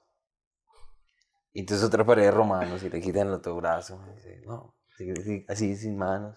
[1.53, 4.01] Y entonces otra pared de romanos y le quitan el otro brazo.
[4.15, 6.37] Dice, no, así, así, sin manos.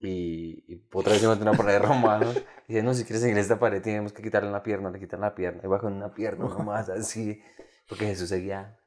[0.00, 2.36] Y, y otra vez se mete una pared de romanos.
[2.68, 4.90] Y dice, no, si quieres seguir esta pared, tenemos que quitarle una pierna.
[4.90, 5.60] Le quitan la pierna.
[5.62, 7.40] Y con una pierna nomás, así.
[7.86, 8.78] Porque Jesús seguía.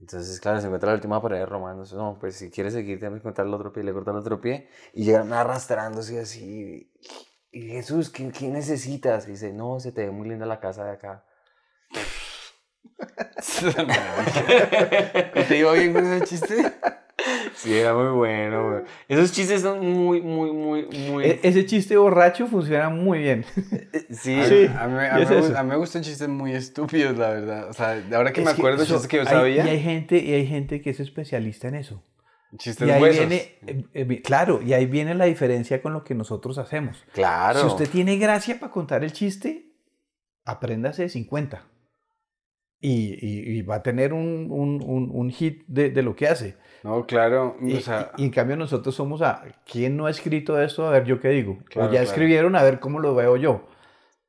[0.00, 1.92] Entonces, claro, se encuentra la última pared romanos.
[1.94, 3.82] No, pues si quieres seguir, tienes que cortar el otro pie.
[3.84, 4.68] Le cortan el otro pie.
[4.92, 6.92] Y llegan arrastrándose así.
[7.50, 9.28] Y Jesús, ¿qué, qué necesitas?
[9.28, 11.24] Y dice, no, se te ve muy linda la casa de acá.
[15.34, 16.72] ¿Y ¿Te iba bien con ese chiste?
[17.54, 18.82] Sí, era muy bueno, güey.
[19.08, 21.24] Esos chistes son muy, muy, muy, muy...
[21.24, 23.44] E- ese chiste borracho funciona muy bien.
[24.10, 24.66] sí, Sí.
[24.76, 27.68] A mí, a mí es me, a mí me gustan chistes muy estúpidos, la verdad.
[27.68, 29.66] O sea, de ahora que Es me acuerdo, eso- chistes que yo hay- sabía.
[29.66, 32.02] Y hay gente, y hay gente que es especialista en eso.
[32.56, 33.18] Chistes Y ahí huesos.
[33.28, 37.04] viene, eh, eh, claro, y ahí viene la diferencia con lo que nosotros hacemos.
[37.12, 37.60] claro.
[37.60, 39.72] Si usted tiene gracia para contar el chiste,
[40.44, 41.66] apréndase 50.
[42.80, 46.28] Y, y- y va a tener un, un- un- un hit de, de lo que
[46.28, 46.56] hace.
[46.84, 47.56] No, claro.
[47.62, 50.86] Y, o sea, y- y en cambio nosotros somos a, ¿quién no ha escrito esto?
[50.86, 51.58] A ver, ¿yo qué digo?
[51.64, 52.10] Claro, o ya claro.
[52.10, 53.66] escribieron, a ver cómo lo veo yo.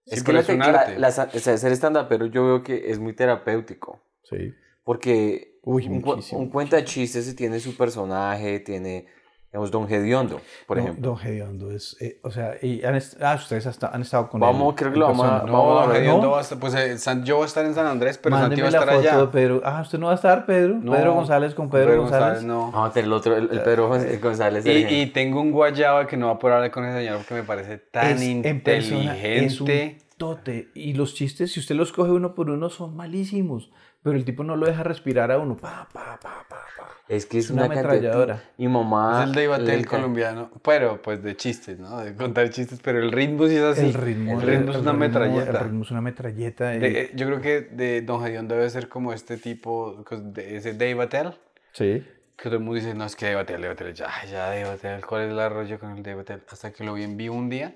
[0.05, 0.97] es Sí, que la, es un la- arte.
[0.99, 4.01] la- o sea, ser stand pero yo veo que es muy terapéutico.
[4.23, 4.53] Sí.
[4.83, 9.07] Porque Uy, un, un cuenta chistes tiene su personaje, tiene,
[9.55, 11.01] digamos, Don Gediondo, por ejemplo.
[11.09, 14.73] Don Gediondo es, eh, o sea, y han, ah, ustedes hasta- han estado con Vamos,
[14.73, 16.31] él creo que lo vamos a- no, vamos a don Gediondo ¿no?
[16.31, 18.59] va a estar- pues eh, San- yo voy a estar en San Andrés, pero Santi
[18.61, 19.17] va Mándeme a la estar foto allá.
[19.21, 19.61] de Pedro.
[19.63, 20.75] Ah, ¿usted no va a estar, Pedro?
[20.81, 22.43] No, Pedro González con Pedro, González.
[22.43, 22.71] no.
[22.71, 24.65] Vamos a tener el otro, el, el Pedro Gon- González.
[24.65, 27.33] Y, y tengo un guayaba que no va a poder hablar con ese señor porque
[27.35, 29.97] me parece tan Es- en persona es un inteligente.
[30.17, 30.69] tote.
[30.75, 33.71] Y los chistes, si usted los coge uno por uno, son malísimos.
[34.03, 35.57] Pero el tipo no lo deja respirar a uno.
[35.57, 36.54] Pa, pa, pa, pa.
[37.07, 38.43] Es que es Es una una, cantidad- ametralladora.
[38.57, 39.21] Mi mamá.
[39.21, 41.99] Es el de Ibatel colombiano, pero pues de chistes, ¿no?
[41.99, 43.85] De contar chistes, pero el ritmo sí es así.
[43.85, 45.51] El ritmo, el ritmo es una metralleta.
[45.51, 46.75] El ritmo es una metralleta.
[46.75, 50.33] y- De- eh, yo creo que de Don Gediondo debe ser como este tipo, cos-
[50.33, 51.33] de ese Dave Attell,
[51.73, 52.03] sí.
[52.35, 55.21] que todo el mundo dice, no, es que Dave Attell, Dave ya, ya Dave ¿cuál
[55.25, 56.25] es el rollo con el Dave?
[56.49, 57.75] Hasta que lo vi en vivo un día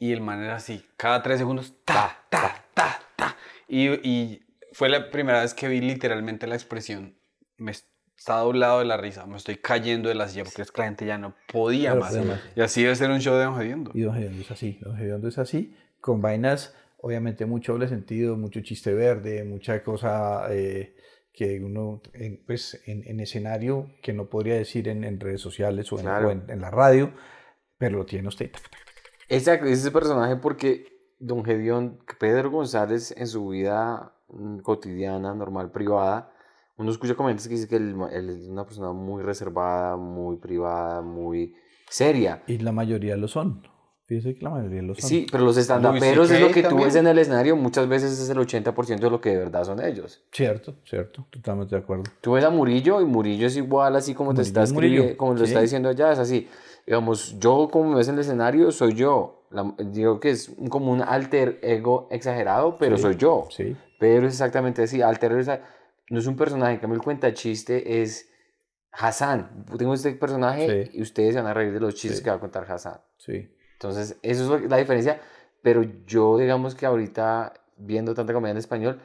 [0.00, 3.36] y el man era así, cada tres segundos, ta, ta, ta, ta.
[3.68, 7.14] Y, y fue la primera vez que vi literalmente la expresión,
[7.58, 7.72] me
[8.18, 10.86] está doblado de la risa, me estoy cayendo de la silla porque es que la
[10.86, 12.18] gente ya no podía más.
[12.56, 13.92] Y así debe ser un show de Don Gediondo.
[13.94, 14.78] Y Don Gediondo es así.
[14.82, 20.46] Don Gediondo es así, con vainas obviamente mucho doble sentido, mucho chiste verde, mucha cosa
[20.50, 20.96] eh,
[21.32, 25.92] que uno, en, pues en, en, escenario que no podría decir en, en redes sociales
[25.92, 26.32] o, Claro.
[26.32, 27.12] en, o en la radio,
[27.78, 28.50] pero lo tiene usted.
[29.28, 30.86] Exacto, es ese personaje porque
[31.20, 36.32] Don Gedeón, Pedro González, en su vida mm, cotidiana, normal, privada,
[36.78, 41.02] uno escucha comentarios que dice que él, él es una persona muy reservada, muy privada,
[41.02, 41.54] muy
[41.90, 42.42] seria.
[42.46, 43.62] Y la mayoría lo son.
[44.06, 45.06] Fíjese que la mayoría lo son.
[45.06, 46.88] Sí, pero los estandaperos es lo que tú también.
[46.88, 49.84] ves en el escenario, muchas veces es el 80% de lo que de verdad son
[49.84, 50.24] ellos.
[50.32, 52.04] Cierto, cierto, totalmente de acuerdo.
[52.22, 54.94] Tú ves a Murillo y Murillo es igual así como te Murillo está es Murillo,
[54.94, 55.62] escribiendo, como lo está sí.
[55.64, 56.48] diciendo allá, es así.
[56.86, 59.44] Digamos, yo como me ves en el escenario, soy yo.
[59.50, 63.02] La- digo que es como un alter ego exagerado, pero Sí.
[63.02, 63.46] soy yo.
[63.50, 65.02] Sí, Pedro es exactamente así.
[65.02, 65.60] Alter ego es-
[66.10, 68.30] no es un personaje, en cambio el cuenta chiste es
[68.92, 69.64] Hassan.
[69.76, 70.98] Tengo este personaje Sí.
[70.98, 72.24] y ustedes se van a reír de los chistes Sí.
[72.24, 73.00] que va a contar Hassan.
[73.18, 73.54] sí.
[73.74, 75.20] Entonces, eso es la diferencia.
[75.62, 79.00] Pero yo, digamos que ahorita, viendo tanta comedia en español,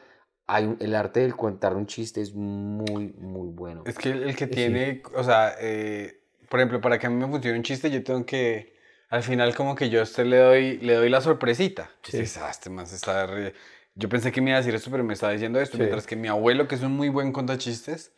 [0.48, 3.84] hay un- el arte del contar un chiste es muy, muy bueno.
[3.86, 4.52] Es que el, el que Sí.
[4.52, 8.04] tiene, o sea, eh, por ejemplo, para que a mí me funcione un chiste, yo
[8.04, 8.74] tengo que,
[9.10, 11.92] al final como que yo a usted le doy, le doy la sorpresita.
[12.02, 12.18] Sí.
[12.42, 13.54] "Ah, este se está re-
[13.96, 15.74] Yo pensé que me iba a decir esto, pero me está diciendo esto.
[15.78, 15.82] Sí.
[15.82, 18.12] Mientras que mi abuelo, que es un muy buen contachistes,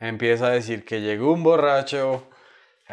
[0.00, 2.26] empieza a decir que llegó un borracho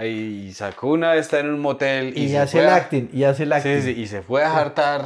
[0.01, 2.13] y sacó una de esta en un motel.
[2.17, 3.81] Y, se hace el a- acting, y hace el acting.
[3.81, 5.05] Sí, sí, y se fue a jartar.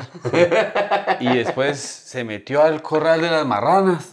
[1.20, 4.12] y después se metió al corral de las marranas.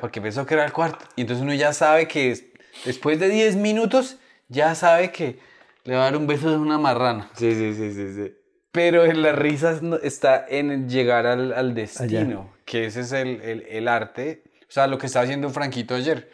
[0.00, 1.04] Porque pensó que era el cuarto.
[1.16, 2.44] Y entonces uno ya sabe que es-
[2.84, 5.38] después de 10 minutos, ya sabe que
[5.84, 7.30] le va a dar un beso de una marrana.
[7.34, 8.34] Sí, sí, sí, sí, sí.
[8.72, 12.50] Pero en las risas no- está en llegar al, al destino.
[12.64, 14.42] Que ese es el, el- el arte.
[14.62, 16.30] O sea, lo que estaba haciendo Franquito ayer.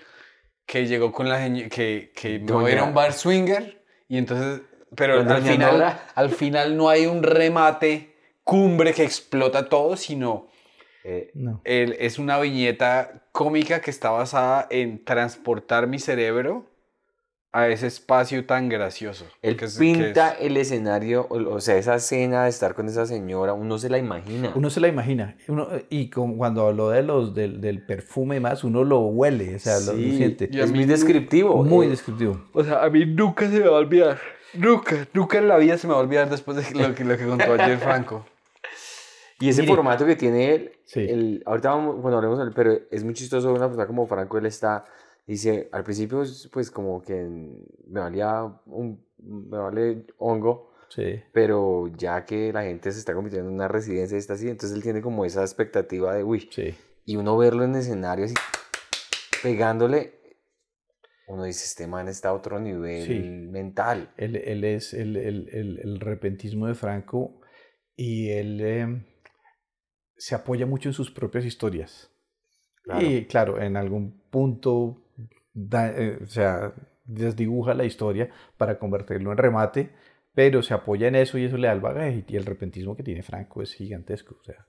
[0.64, 3.82] Que llegó con la que, que me voy a ir a un bar swinger.
[4.08, 4.60] Y entonces.
[4.94, 6.06] Pero al final, Nora.
[6.14, 10.48] al final no hay un remate cumbre que explota todo, sino
[11.04, 11.60] Eh, No.
[11.64, 16.67] el- es una viñeta cómica que está basada en transportar mi cerebro
[17.60, 19.26] a ese espacio tan gracioso.
[19.42, 22.74] él que es- que pinta es- el escenario, o, o sea, esa escena de estar
[22.74, 24.52] con esa señora, uno se la imagina.
[24.54, 25.36] Uno se la imagina.
[25.48, 29.56] Uno, y con- cuando habló de los, del, del perfume y más, uno lo huele,
[29.56, 30.48] o sea, lo, lo siente.
[30.52, 31.62] es muy descriptivo.
[31.64, 32.40] Muy eh, descriptivo.
[32.52, 34.18] O sea, a mí nunca se me va a olvidar.
[34.54, 37.16] Nunca, nunca en la vida se me va a olvidar después de lo que, lo
[37.18, 38.24] que contó ayer Franco.
[39.40, 39.74] Y ese Mire.
[39.74, 41.00] formato que tiene él, Sí.
[41.00, 44.36] el, ahorita vamos, cuando hablemos, de él, pero es muy chistoso una persona como Franco,
[44.38, 44.84] él está,
[45.32, 47.14] dice, al principio pues como que
[47.86, 51.20] me valía un, me vale hongo, Sí.
[51.34, 54.74] pero ya que la gente se está convirtiendo en una residencia y está así, entonces
[54.76, 56.74] él tiene como esa expectativa de, uy, Sí.
[57.04, 58.34] y uno verlo en escenario así,
[59.42, 60.14] pegándole,
[61.26, 63.18] uno dice, este man está a otro nivel Sí.
[63.50, 64.14] mental.
[64.16, 67.42] Él, él es el, el- el- el repentismo de Franco
[67.94, 69.04] y él eh,
[70.16, 72.10] se apoya mucho en sus propias historias.
[72.82, 73.06] Claro.
[73.06, 75.02] Y claro, en algún punto,
[75.66, 76.72] da- eh, o sea,
[77.04, 79.90] desdibuja la historia para convertirlo en remate,
[80.34, 82.24] pero se apoya en eso y eso le da el bagaje.
[82.28, 84.66] Y el repentismo que tiene Franco es gigantesco, o sea,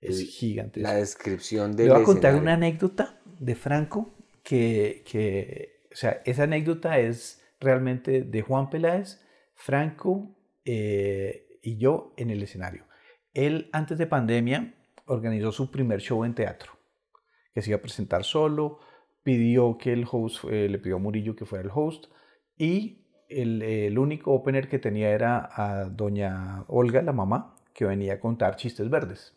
[0.00, 0.88] es El- gigantesco.
[0.88, 2.42] La descripción Le del voy a contar escenario.
[2.42, 9.20] una anécdota de Franco que, que, o sea, esa anécdota es realmente de Juan Peláez,
[9.54, 12.84] Franco eh, y yo en el escenario.
[13.34, 14.74] Él antes de pandemia
[15.06, 16.72] organizó su primer show en teatro,
[17.54, 18.78] que se iba a presentar solo,
[19.22, 22.06] pidió que el host, eh, le pidió a Murillo que fuera el host
[22.56, 28.14] y el, el único opener que tenía era a doña Olga, la mamá, que venía
[28.14, 29.34] a contar chistes verdes.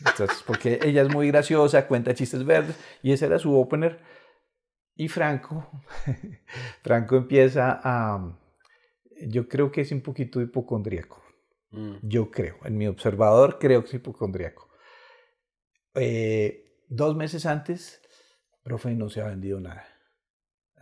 [0.00, 4.00] Entonces, porque ella es muy graciosa, cuenta chistes verdes, y ese era su opener.
[4.96, 5.70] Y Franco,
[6.82, 8.36] Franco empieza a,
[9.26, 11.22] yo creo que es un poquito hipocondríaco.
[11.70, 11.96] Mm.
[12.02, 14.68] Yo creo, en mi observador creo que es hipocondríaco.
[15.94, 18.02] Eh, dos meses antes,
[18.64, 19.86] profe, no se ha vendido nada.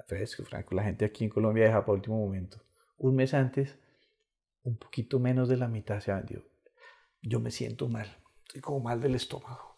[0.07, 2.62] Fresco, Franco, la gente aquí en Colombia deja para último momento.
[2.97, 3.79] Un mes antes,
[4.62, 6.45] un poquito menos de la mitad se ha vendido.
[7.21, 8.07] Yo me siento mal,
[8.47, 9.73] estoy como mal del estómago.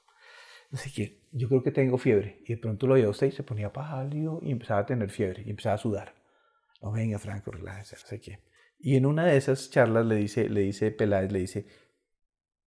[0.73, 2.43] Sé qué, yo creo que tengo fiebre.
[2.45, 5.11] Y de pronto lo oía a usted y se ponía pálido y empezaba a tener
[5.11, 6.15] fiebre y empezaba a sudar.
[6.83, 8.41] No, venga, Franco, relájese, no sé qué.
[8.79, 11.67] Y en una de esas charlas le dice, le dice Peláez, le dice,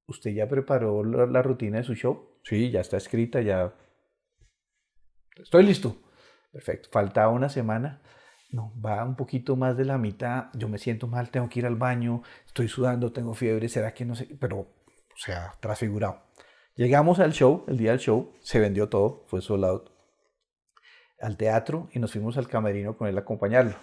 [0.07, 2.39] ¿usted ya preparó la, la rutina de su show?
[2.43, 3.75] Sí, ya está escrita, ya.
[5.41, 5.97] Estoy listo.
[6.51, 6.89] Perfecto.
[6.91, 8.01] Faltaba una semana.
[8.49, 10.45] No, va un poquito más de la mitad.
[10.53, 14.05] Yo me siento mal, tengo que ir al baño, estoy sudando, tengo fiebre, será que
[14.05, 16.21] no sé, pero, o sea, transfigurado.
[16.75, 19.91] Llegamos al show, el día del show, se vendió todo, fue sold out.
[21.19, 23.75] Al teatro y nos fuimos al camerino con él a acompañarlo.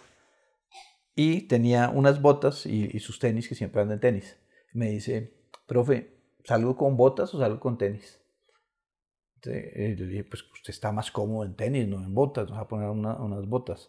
[1.15, 4.39] Y tenía unas botas y, y sus tenis, que siempre anda en tenis.
[4.73, 5.35] Me dice,
[5.67, 8.24] profe, ¿salgo con botas o salgo con tenis?
[9.45, 12.65] Entonces, eh, yo dije, pues usted está más cómodo en tenis, no en botas, vamos
[12.65, 13.89] a poner una- unas botas.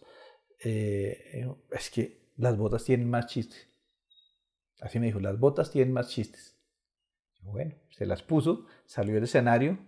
[0.62, 3.68] Eh, eh, es que las botas tienen más chistes.
[4.80, 6.58] Así me dijo, las botas tienen más chistes.
[7.42, 9.78] Bueno, se las puso, salió del escenario,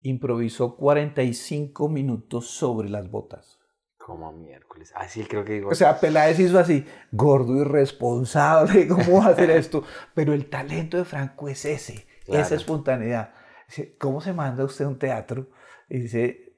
[0.00, 3.58] improvisó 45 minutos sobre las botas.
[3.96, 4.92] Como miércoles.
[4.96, 5.70] Así creo que digo.
[5.70, 9.84] O sea, Peláez hizo así, gordo irresponsable, ¿cómo va a hacer esto?
[10.14, 12.42] Pero el talento de Franco es ese, Claro.
[12.42, 13.32] esa espontaneidad.
[13.74, 15.46] Dice, ¿Cómo se manda usted a un teatro?
[15.88, 16.52] Y dice,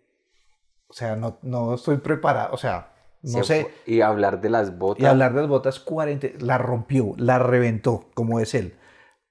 [0.88, 3.68] o sea, no, no estoy preparado, o sea, no se sé.
[3.86, 5.02] Y hablar de las botas.
[5.02, 8.74] Y hablar de las botas 40, la rompió, la reventó, como es él.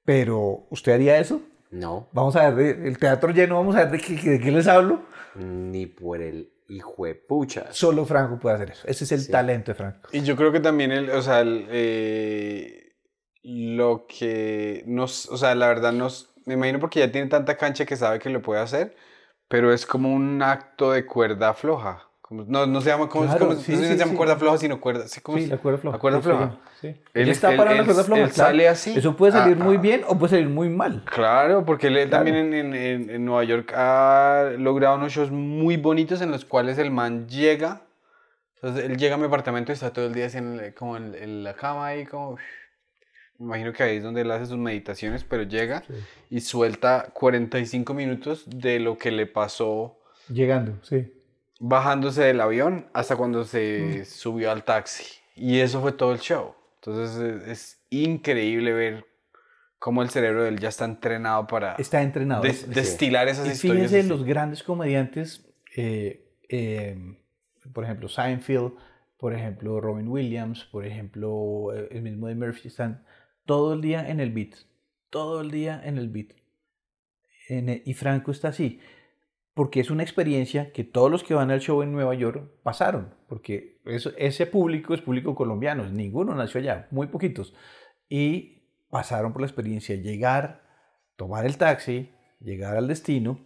[0.05, 1.41] Pero, ¿usted haría eso?
[1.71, 4.67] No, Vamos a ver, el teatro lleno, vamos a ver de qué, de qué les
[4.67, 5.01] hablo.
[5.35, 7.67] ni por el hijo de pucha.
[7.71, 8.87] Solo Franco puede hacer eso.
[8.87, 9.31] Ese es el Sí.
[9.31, 10.09] talento de Franco.
[10.11, 12.93] Y yo creo que también, el, o sea, el, eh,
[13.43, 17.85] lo que nos, o sea, la verdad nos, me imagino porque ya tiene tanta cancha
[17.85, 18.95] que sabe que lo puede hacer,
[19.47, 22.07] pero es como un acto de cuerda floja.
[22.21, 24.17] Como- no, no se llama, como, Claro, como- sí, no se sí, llama sí.
[24.17, 25.97] cuerda floja, sino cuerda, sí, ¿cómo Sí, se- la cuerda floja.
[25.97, 26.57] La cuerda se floja.
[26.81, 28.21] Él- Él está parado en la cuerda floja.
[28.23, 28.49] él claro.
[28.49, 28.97] sale así.
[28.97, 29.79] Eso puede salir Ah, muy ah.
[29.81, 31.03] bien o puede salir muy mal.
[31.05, 32.09] Claro, porque él, Claro.
[32.09, 36.45] también en, en- en- en Nueva York ha logrado unos shows muy bonitos en los
[36.45, 37.81] cuales el man llega.
[38.55, 41.13] Entonces él llega a mi apartamento y está todo el día así en, como en,
[41.15, 42.37] en la cama ahí, como.
[43.43, 45.83] Me imagino que ahí es donde él hace sus meditaciones, pero llega
[46.29, 51.11] y suelta 45 minutos de lo que le pasó Llegando, sí.
[51.59, 55.03] bajándose del avión hasta cuando se subió al taxi.
[55.35, 56.53] Y eso fue todo el show.
[56.75, 59.05] Entonces es, es increíble ver
[59.79, 62.41] cómo el cerebro de él ya está entrenado para Está entrenado.
[62.43, 63.75] des- destilar esas y historias.
[63.89, 64.07] fíjense, así.
[64.09, 66.97] los grandes comediantes, eh, eh,
[67.73, 68.71] por ejemplo, Seinfeld,
[69.17, 73.03] por ejemplo, Robin Williams, por ejemplo, eh, el mismo de Murphy, están
[73.45, 74.53] todo el día en el beat.
[75.09, 76.31] Todo el día en el beat.
[77.49, 78.79] En e- y Franco está así.
[79.53, 83.13] Porque es una experiencia que todos los que van al show en Nueva York pasaron.
[83.27, 85.87] Porque eso- ese público es público colombiano.
[85.89, 87.53] Ninguno nació allá, muy poquitos.
[88.09, 89.95] Y pasaron por la experiencia.
[89.95, 90.63] Llegar,
[91.15, 93.39] tomar el taxi, llegar al destino.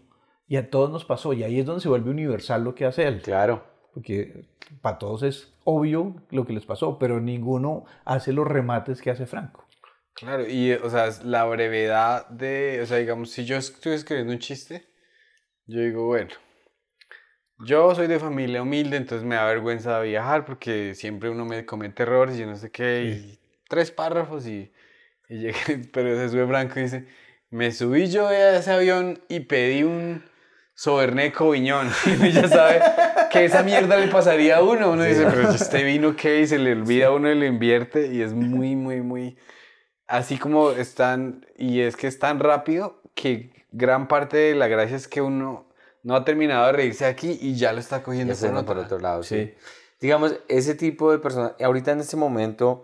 [0.47, 1.33] Y a todos nos pasó.
[1.33, 3.21] Y ahí es donde se vuelve universal lo que hace él.
[3.21, 3.65] Claro.
[3.93, 4.45] Porque
[4.81, 6.97] para todos es obvio lo que les pasó.
[6.99, 9.65] Pero ninguno hace los remates que hace Franco.
[10.17, 14.39] Claro, y o sea, la brevedad de, o sea, digamos, si yo estoy escribiendo un
[14.39, 14.87] chiste,
[15.67, 16.31] yo digo, bueno,
[17.59, 22.01] yo soy de familia humilde, entonces me da vergüenza viajar porque siempre uno me comete
[22.01, 24.71] errores y yo no sé qué, y tres párrafos y,
[25.29, 27.05] y llegué, pero se sube Franco y dice,
[27.51, 30.23] me subí yo a ese avión y pedí un
[30.73, 32.81] soberneco viñón, y uno ya sabe
[33.31, 36.57] que esa mierda le pasaría a uno, uno dice, pero este vino qué, y se
[36.57, 39.37] le olvida a uno y lo invierte, y es muy, muy, muy
[40.07, 44.95] así como están, y es que es tan rápido que gran parte de la gracia
[44.95, 45.65] es que uno
[46.03, 48.99] no ha terminado de reírse aquí y ya lo está cogiendo por, otro por otro
[48.99, 49.35] lado, sí.
[49.35, 49.53] Sí.
[49.99, 52.83] Digamos, ese tipo de personas, ahorita en este momento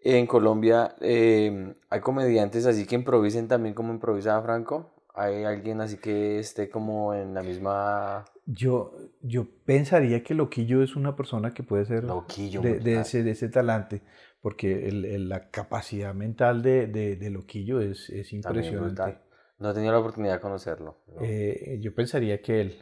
[0.00, 4.92] en Colombia eh, hay comediantes así que improvisen también como improvisaba Franco.
[5.14, 8.24] Hay alguien así que esté como en la misma...
[8.44, 13.22] Yo, yo pensaría que Loquillo es una persona que puede ser Loquillo, de, de ese,
[13.22, 14.02] de ese talante,
[14.46, 19.18] porque el- el- la capacidad mental de, de, de Loquillo es, es impresionante.
[19.58, 20.98] No he tenido la oportunidad de conocerlo.
[21.08, 21.20] ¿no?
[21.20, 22.78] Eh, yo pensaría que él,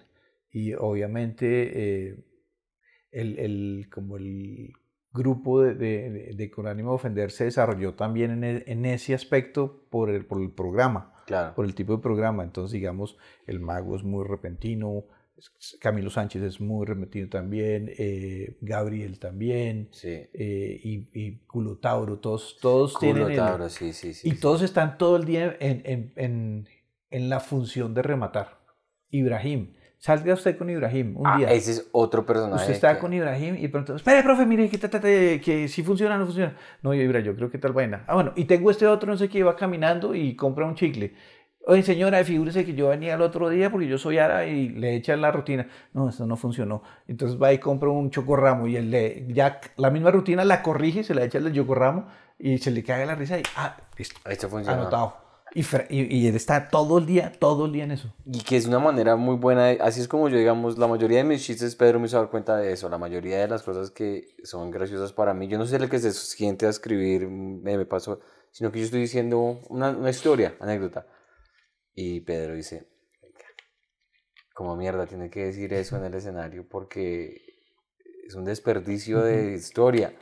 [0.51, 1.47] y obviamente
[2.11, 2.17] eh,
[3.13, 4.75] el, el- como el
[5.15, 9.15] grupo de, de, de- Con ánimo de ofender se desarrolló también en, e- en ese
[9.15, 11.55] aspecto por el, por el programa claro.
[11.55, 12.43] por el tipo de programa.
[12.45, 15.05] Entonces, digamos, el mago es muy repentino,
[15.81, 20.09] Camilo Sánchez es muy repentino también, eh, Gabriel también, Sí.
[20.09, 23.25] eh, y, y Culo Tauro, todos, todos tienen...
[23.25, 24.29] Culo el- Tauro, sí, sí, sí.
[24.29, 24.41] y sí.
[24.41, 26.69] todos están todo el día en, en, en,
[27.11, 28.61] en la función de rematar.
[29.11, 31.51] Ibrahim, salga usted con Ibrahim un Ah, día.
[31.53, 32.63] ese es otro personaje.
[32.63, 36.15] Usted está que- con Ibrahim y pronto, espere, profe, mire, que, ta, que si funciona
[36.15, 36.57] o no funciona.
[36.83, 38.05] No, Ibra, yo creo que tal vaina.
[38.07, 41.15] Ah, bueno, y tengo este otro, no sé qué, va caminando y compra un chicle.
[41.67, 44.97] Oye, señora, figúrese que yo venía el otro día porque yo soy árabe y le
[44.97, 45.67] echan la rutina.
[45.95, 46.83] No, esto no funcionó.
[47.09, 51.05] Entonces va y compra un chocorramo y él le, ya la misma rutina la corrige,
[51.05, 52.07] se la echa el chocorramo
[52.39, 54.79] y se le cae la risa y, ah, listo, Esto funciona.
[54.83, 55.17] anotado.
[55.55, 58.13] Y, y, y él está todo el día, todo el día en eso.
[58.27, 61.19] Y que es una manera muy buena, de- así es como yo, digamos, la mayoría
[61.19, 63.91] de mis chistes, Pedro me hizo dar cuenta de eso, la mayoría de las cosas
[63.93, 67.79] que son graciosas para mí, yo no soy el que se siente a escribir, me,
[67.79, 68.19] me pasó,
[68.51, 71.07] sino que yo estoy diciendo una, una historia, anécdota.
[71.95, 72.89] Y Pedro dice,
[73.23, 73.45] "Venga,
[74.55, 77.41] como mierda, tiene que decir eso en el escenario porque
[78.27, 80.15] es un desperdicio de historia.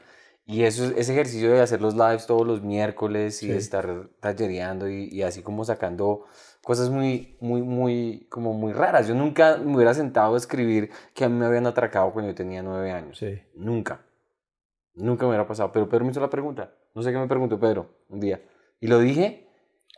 [0.45, 3.53] Y eso, es- ese ejercicio de hacer los lives todos los miércoles y Sí.
[3.53, 6.25] estar tallereando y, y así como sacando
[6.63, 9.07] cosas muy, muy, muy, como muy raras.
[9.07, 12.35] Yo nunca me hubiera sentado a escribir que a mí me habían atracado cuando yo
[12.35, 13.19] tenía nueve años.
[13.19, 13.41] Sí.
[13.55, 14.05] Nunca.
[14.95, 15.71] Nunca me hubiera pasado.
[15.73, 16.75] Pero Pedro me hizo la pregunta.
[16.95, 18.43] No sé qué me preguntó Pedro un día.
[18.81, 19.49] Y lo dije.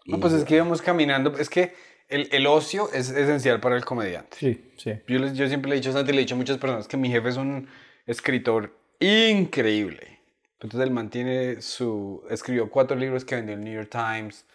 [0.06, 1.36] No, pues es que íbamos caminando.
[1.38, 1.74] Es que
[2.08, 4.36] el, el ocio es esencial para el comediante.
[4.38, 4.92] Sí, sí.
[5.08, 6.86] Yo, les- yo siempre le he dicho a Santi, le he dicho a muchas personas
[6.88, 7.68] que mi jefe es un
[8.06, 10.20] escritor increíble.
[10.60, 12.22] Entonces él mantiene su...
[12.30, 14.46] Escribió cuatro libros que vendió el New York Times,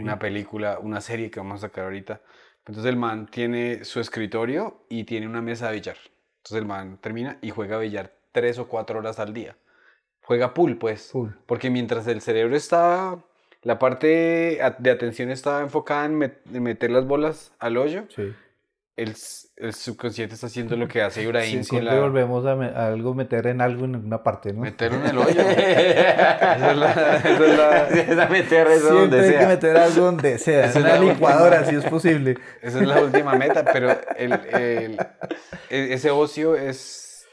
[0.00, 2.20] una película, una serie que vamos a sacar ahorita.
[2.66, 5.96] Entonces el man tiene su escritorio y tiene una mesa de billar.
[6.38, 9.56] Entonces el man termina y juega billar tres o cuatro horas al día.
[10.22, 11.10] Juega pool, pues.
[11.12, 11.38] Pool.
[11.46, 13.18] Porque mientras el cerebro está...
[13.66, 18.32] La parte de atención está enfocada en, met- en meter las bolas al hoyo Sí.
[18.94, 19.14] el,
[19.56, 22.00] el subconsciente está haciendo lo que hace Ibrahim Sí, siempre la...
[22.00, 24.60] volvemos a, me- a algo, meter en algo en una parte, ¿no?
[24.60, 25.40] Meterlo en el hoyo.
[25.40, 26.92] esa es la...
[27.16, 29.40] esa es la- Es a meter eso Siempre donde hay sea.
[29.40, 32.36] que meter algo donde sea, Esa en es una licuadora si es posible.
[32.62, 34.98] esa es la última meta, pero el, el-
[35.70, 37.26] ese ocio es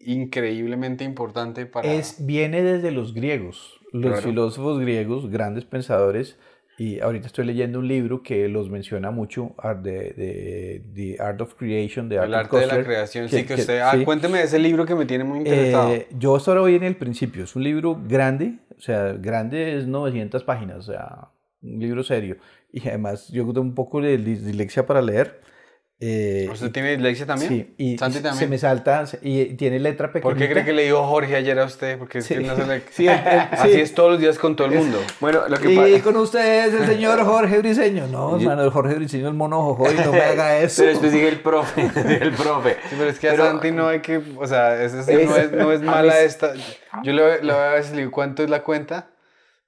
[0.00, 1.90] increíblemente importante para...
[1.92, 4.22] Es, viene desde los griegos, los Claro.
[4.28, 6.38] filósofos griegos, grandes pensadores,
[6.78, 12.08] y ahorita estoy leyendo un libro que los menciona mucho, de, The Art of Creation,
[12.08, 13.76] de el arte de la creación, sí, que, usted...
[13.78, 13.98] sí.
[14.00, 15.92] Ah, cuénteme de ese libro que me tiene muy interesado.
[15.92, 17.44] Eh, yo hasta ahora voy en el principio.
[17.44, 21.28] Es un libro grande, o sea, grande es 900 páginas, o sea,
[21.62, 22.36] un libro serio.
[22.72, 25.40] Y además, yo tengo un poco de dis- dislexia para leer.
[26.04, 27.48] Eh, ¿Usted tiene dislexia también?
[27.48, 28.34] Sí, y Santi también.
[28.36, 30.28] se me salta y tiene letra pequeñita.
[30.28, 31.96] ¿Por qué cree que le dijo Jorge ayer a usted?
[31.96, 32.34] Porque es Sí.
[32.34, 32.82] que no se le...
[32.90, 33.80] Sí, el- el- Así sí.
[33.80, 34.98] es todos los días con todo el mundo.
[35.20, 36.02] Bueno, lo que Y pasa.
[36.02, 38.08] con ustedes el señor Jorge Briseño.
[38.08, 40.82] No, hermano, el Jorge Briseño es mono jojo y no me haga eso.
[40.82, 41.82] Pero después sigue el profe.
[42.20, 42.76] el profe.
[42.90, 45.70] Sí, pero es que a Santi no hay que, o sea, Es- no, es, no
[45.70, 46.52] es mala esta.
[47.04, 49.06] Yo le, le voy a veces le digo cuánto es la cuenta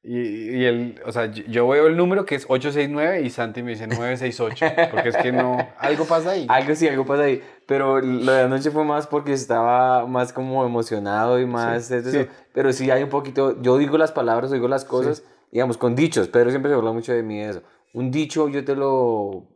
[0.07, 3.71] y, y él, o sea, yo, veo el número que es 869 y Santi me
[3.71, 6.45] dice 968, porque es que no, algo pasa ahí.
[6.51, 7.43] Algo sí, algo pasa ahí.
[7.65, 11.91] Pero lo de anoche fue más porque estaba más como emocionado y más.
[11.91, 12.27] eso, sí.
[12.53, 13.63] Pero sí hay un poquito.
[13.63, 16.29] Yo digo las palabras, digo las cosas, digamos, con dichos.
[16.29, 17.63] Pedro siempre se habla mucho de mí de eso.
[17.95, 19.49] Un dicho yo te lo.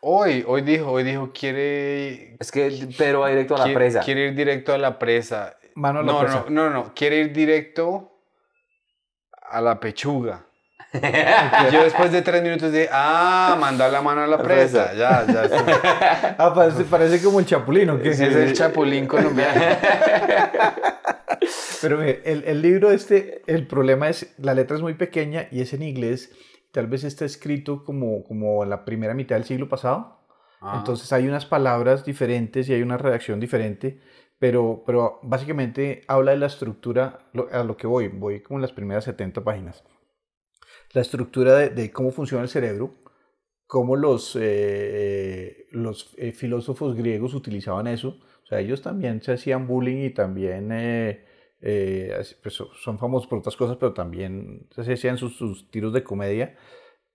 [0.00, 4.00] Hoy, hoy dijo, hoy dijo, quiere, Es que Pedro va directo a la quiere, presa.
[4.00, 5.56] quiere ir directo a la presa.
[5.74, 6.44] Mano a la no, presa.
[6.48, 8.12] no, no, no, quiere ir directo
[9.50, 10.44] a la pechuga.
[10.92, 10.98] Y
[11.72, 14.94] yo después de tres minutos dije, ah, mandó la mano a la presa.
[14.94, 15.48] Ya, ya.
[15.48, 15.64] sí.
[16.38, 18.00] Ah, parece, parece como el chapulino.
[18.00, 19.60] que Ese es el chapulín colombiano.
[21.80, 25.60] Pero mire, el, el libro este, el problema es, la letra es muy pequeña y
[25.60, 26.32] es en inglés.
[26.72, 30.18] Tal vez está escrito como, como la primera mitad del siglo pasado.
[30.60, 30.76] Ah.
[30.78, 34.00] Entonces hay unas palabras diferentes y hay una redacción diferente.
[34.38, 38.72] Pero, pero básicamente habla de la estructura, a lo que voy, voy como en las
[38.72, 39.84] primeras 70 páginas.
[40.92, 42.94] La estructura de, de cómo funciona el cerebro,
[43.66, 48.20] cómo los, eh, los eh, filósofos griegos utilizaban eso.
[48.44, 51.24] O sea, ellos también se hacían bullying y también eh,
[51.60, 55.92] eh, pues, so- son famosos por otras cosas, pero también se hacían sus, sus tiros
[55.92, 56.56] de comedia.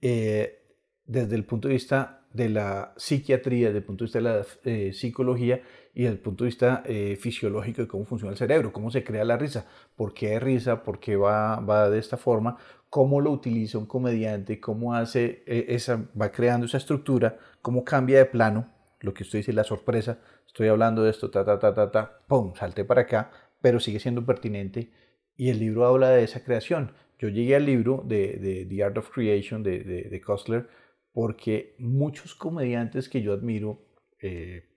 [0.02, 0.60] eh,
[1.06, 4.46] desde el punto de vista de la psiquiatría, desde el punto de vista de la
[4.64, 5.62] eh, psicología
[5.94, 9.04] y desde el punto de vista eh, fisiológico de cómo funciona el cerebro, cómo se
[9.04, 12.58] crea la risa, por qué hay risa, por qué va, va de esta forma,
[12.90, 18.18] cómo lo utiliza un comediante, cómo hace eh, esa, va creando esa estructura, cómo cambia
[18.18, 18.72] de plano,
[19.02, 22.20] lo que usted dice, la sorpresa, estoy hablando de esto, ta, ta, ta, ta, ta,
[22.28, 23.32] pum, salté para acá,
[23.62, 24.92] pero sigue siendo pertinente
[25.36, 26.92] y el libro habla de esa creación.
[27.20, 30.66] Yo llegué al libro de, The Art of Creation de, de, de
[31.14, 33.80] porque muchos comediantes que yo admiro,
[34.22, 34.73] eh,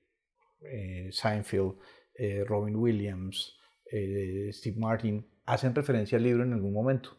[0.62, 1.72] eh, Seinfeld,
[2.14, 3.56] eh, Robin Williams,
[3.90, 7.16] eh, Steve Martin, hacen referencia al libro en algún momento.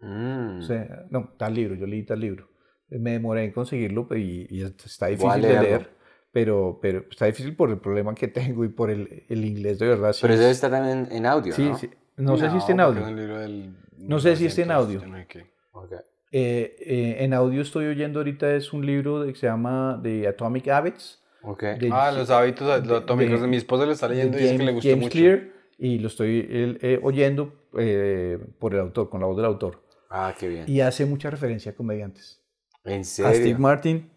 [0.00, 0.58] Mm.
[0.58, 2.48] O sea, no, tal libro, yo leí tal libro.
[2.90, 5.90] Me demoré en conseguirlo y, y está difícil de leer,
[6.32, 9.88] pero, pero está difícil por el problema que tengo y por el, el inglés de
[9.88, 10.12] verdad.
[10.12, 11.76] sí Pero eso es- está también en audio, sí, ¿no?
[11.78, 11.90] sí.
[12.16, 13.04] No, sé si está en audio.
[13.06, 15.00] del No sé si está en 1900, audio.
[15.00, 15.46] yo no sé qué.
[15.72, 15.92] Ok.
[16.30, 20.26] Eh, eh, en audio estoy oyendo ahorita es un libro de- que se llama The
[20.28, 21.22] Atomic Habits.
[21.42, 21.62] Ok.
[21.62, 23.40] de- Ah, los hábitos de- atómicos.
[23.40, 25.12] de- mi esposa lo está leyendo y dice que le James- gustó James mucho.
[25.12, 29.46] Clear y lo estoy eh, eh, oyendo eh, por el autor, con la voz del
[29.46, 29.84] autor.
[30.10, 30.64] Ah, qué bien.
[30.66, 32.42] Y hace mucha referencia a comediantes.
[32.84, 33.32] ¿En A serio?
[33.34, 34.10] Steve Martin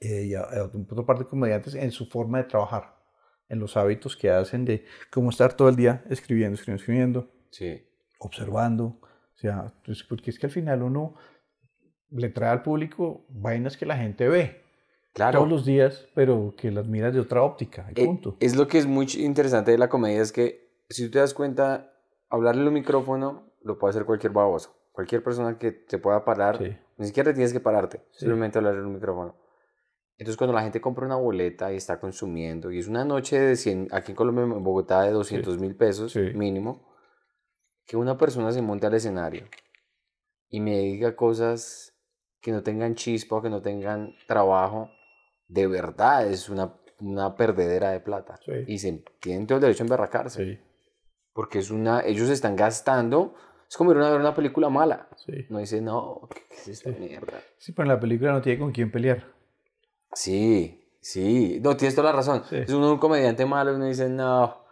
[0.00, 2.94] eh, y a, a otra parte de comediantes en su forma de trabajar,
[3.48, 7.82] en los hábitos que hacen de cómo estar todo el día escribiendo, escribiendo, escribiendo, Sí.
[8.18, 9.00] observando.
[9.34, 11.14] O sea, pues, porque es que al final uno
[12.10, 14.62] le trae al público vainas que la gente ve
[15.16, 15.38] Claro.
[15.40, 17.86] todos los días, pero que las miras de otra óptica.
[17.96, 18.36] y Eh, punto.
[18.38, 21.32] Es lo que es muy interesante de la comedia, es que si tú te das
[21.32, 21.90] cuenta,
[22.28, 24.76] hablarle al micrófono lo puede hacer cualquier baboso.
[24.92, 26.76] Cualquier persona que te pueda parar, Sí.
[26.98, 28.20] ni siquiera tienes que pararte, Sí.
[28.20, 29.36] simplemente hablarle al micrófono.
[30.18, 33.56] Entonces, cuando la gente compra una boleta y está consumiendo, y es una noche de
[33.56, 36.86] 100, aquí en Colombia, en Bogotá, de 200 mil pesos mínimo,
[37.86, 39.46] que una persona se monte al escenario
[40.48, 41.92] y me diga cosas
[42.40, 44.88] que no tengan chispa que no tengan trabajo,
[45.48, 48.38] de verdad es una, una perdedera de plata.
[48.44, 48.52] Sí.
[48.66, 50.44] Y se tienen todo el derecho a emberracarse.
[50.44, 50.60] Sí,
[51.32, 53.34] Porque es una, ellos están gastando,
[53.68, 55.08] es como ir a ver una película mala.
[55.16, 55.46] sí.
[55.48, 57.40] No dice, no, ¿qué, es esta mierda?
[57.58, 59.24] Sí, pero en la película no tiene con quién pelear.
[60.12, 62.42] Sí, sí, no, tienes toda la razón.
[62.50, 64.64] Es uno un comediante malo y uno dice, no.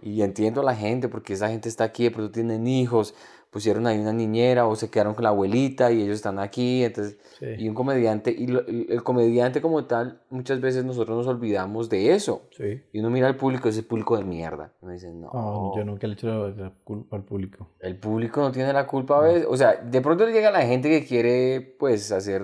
[0.00, 3.14] Y entiendo a la gente, porque esa gente está aquí, pronto tienen hijos,
[3.52, 7.18] pusieron ahí una niñera o se quedaron con la abuelita y ellos están aquí, entonces...
[7.38, 7.46] Sí.
[7.58, 12.14] Y un comediante, y lo- el, comediante como tal, muchas veces nosotros nos olvidamos de
[12.14, 12.48] eso.
[12.56, 12.80] Sí.
[12.92, 14.72] Y uno mira al público, ese público de mierda.
[14.80, 15.30] Uno dice, no.
[15.34, 17.68] No, yo nunca le echo la, culpa al público.
[17.80, 19.46] El público no tiene la culpa a veces.
[19.48, 22.42] O sea, de pronto le llega la gente que quiere, pues, hacer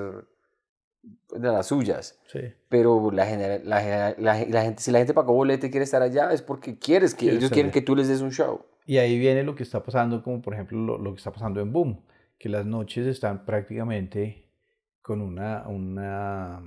[1.31, 2.19] de las suyas.
[2.27, 2.41] Sí.
[2.69, 6.03] Pero la, genera- la, la, la gente, si la gente pagó boleto y quiere estar
[6.03, 8.65] allá, es porque quieres que Quiere ellos quieren que tú les des un show.
[8.87, 11.61] Y ahí viene lo que está pasando, como por ejemplo lo, lo que está pasando
[11.61, 12.05] en Boom,
[12.39, 14.51] que las noches están prácticamente
[15.03, 16.63] con una, una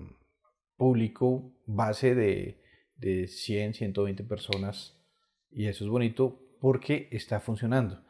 [0.78, 2.62] público base de,
[2.96, 4.98] de 100, 120 personas.
[5.50, 8.04] Y eso es bonito porque está funcionando.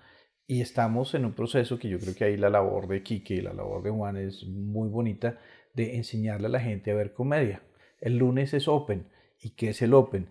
[0.48, 3.42] Y estamos en un proceso que yo creo que ahí la labor de Kike y
[3.42, 5.40] la labor de Juan es muy bonita
[5.74, 7.62] de enseñarle a la gente a ver comedia.
[8.00, 9.08] El lunes es Open.
[9.40, 10.30] ¿Y qué es el Open?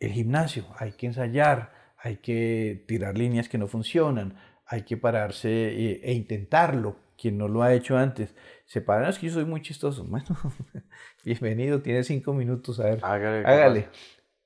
[0.00, 0.66] El gimnasio.
[0.78, 6.12] Hay que ensayar, hay que tirar líneas que no funcionan, hay que pararse e, e
[6.12, 6.96] intentarlo.
[7.20, 8.32] Quien no lo ha hecho antes,
[8.64, 10.04] se para, "No, es que yo soy muy chistoso.
[10.08, 10.26] Bueno,
[11.24, 13.44] bienvenido, tiene cinco minutos, a ver, Hágale.
[13.46, 13.88] hágale.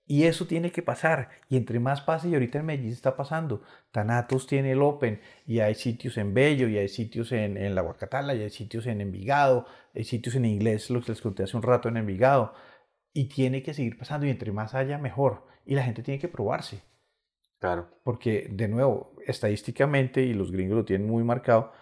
[0.06, 1.30] Y eso tiene que pasar.
[1.48, 3.62] Y entre más pase, y ahorita en Medellín está pasando.
[3.92, 7.82] Tanatos tiene el Open, y hay sitios en Bello, y hay sitios en, en La
[7.82, 11.56] Guacatala, y hay sitios en Envigado, hay sitios en inglés, lo que les conté hace
[11.56, 12.54] un rato en Envigado.
[13.12, 15.46] Y tiene que seguir pasando, y entre más haya, mejor.
[15.64, 16.82] Y la gente tiene que probarse.
[17.60, 17.88] Claro.
[18.02, 21.72] Porque, de nuevo, estadísticamente, y los gringos lo tienen muy marcado,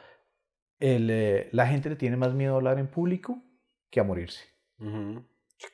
[0.78, 3.42] el, eh, la gente le tiene más miedo a hablar en público
[3.90, 4.44] que a morirse.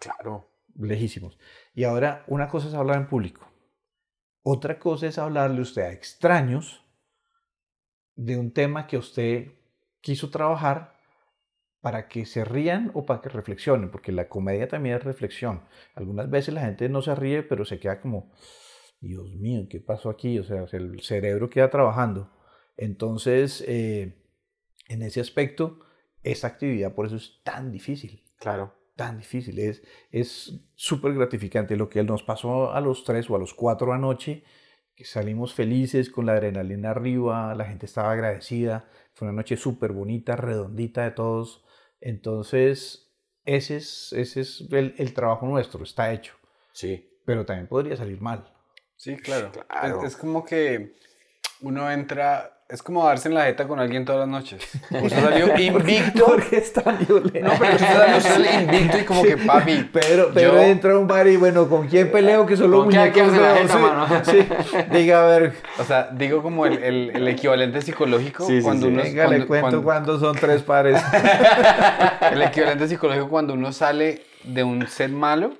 [0.00, 0.50] Claro.
[0.74, 1.38] Lejísimos.
[1.76, 3.46] Y ahora, una cosa es hablar en público.
[4.42, 6.82] Otra cosa es hablarle usted a extraños
[8.14, 9.52] de un tema que usted
[10.00, 10.96] quiso trabajar
[11.82, 15.64] para que se rían o para que reflexionen, porque la comedia también es reflexión.
[15.94, 18.32] Algunas veces la gente no se ríe, pero se queda como,
[18.98, 20.38] Dios mío, ¿qué pasó aquí?
[20.38, 22.32] O sea, el cerebro queda trabajando.
[22.78, 24.16] Entonces, eh,
[24.88, 25.80] en ese aspecto,
[26.22, 28.74] esa actividad por eso es tan difícil Claro.
[28.96, 29.58] Tan difícil.
[29.58, 33.92] Es es súper gratificante lo que nos pasó a los tres o a los cuatro
[33.92, 34.42] anoche,
[34.94, 39.92] que salimos felices con la adrenalina arriba, la gente estaba agradecida, fue una noche súper
[39.92, 41.62] bonita, redondita de todos.
[42.00, 43.12] Entonces,
[43.44, 46.34] ese es, ese es el, el trabajo nuestro, está hecho,
[46.72, 47.08] Sí.
[47.24, 48.52] pero también podría salir mal.
[48.96, 49.52] Sí, claro.
[49.52, 49.98] Claro.
[50.00, 50.94] Es, es como que
[51.60, 54.60] uno entra, es como darse en la jeta con alguien todas las noches.
[54.90, 56.24] Usted salió invicto.
[56.26, 57.38] Porque es tan violento.
[57.40, 59.88] No, pero usted salió, usted salió invicto y como que papi.
[59.92, 62.44] Pero, pero yo- entra a un bar y bueno, ¿con quién peleo?
[62.44, 64.28] Que son los ¿Con quién hay que muñecos darse la feos?
[64.28, 64.76] jeta, Sí, sí.
[64.96, 68.92] Diga, a ver, O sea, digo como el, el- el equivalente psicológico Sí, cuando sí.
[68.92, 71.00] uno venga, le cuando- cuento cuando- cuándo son tres pares.
[72.32, 75.54] el equivalente psicológico cuando uno sale de un set malo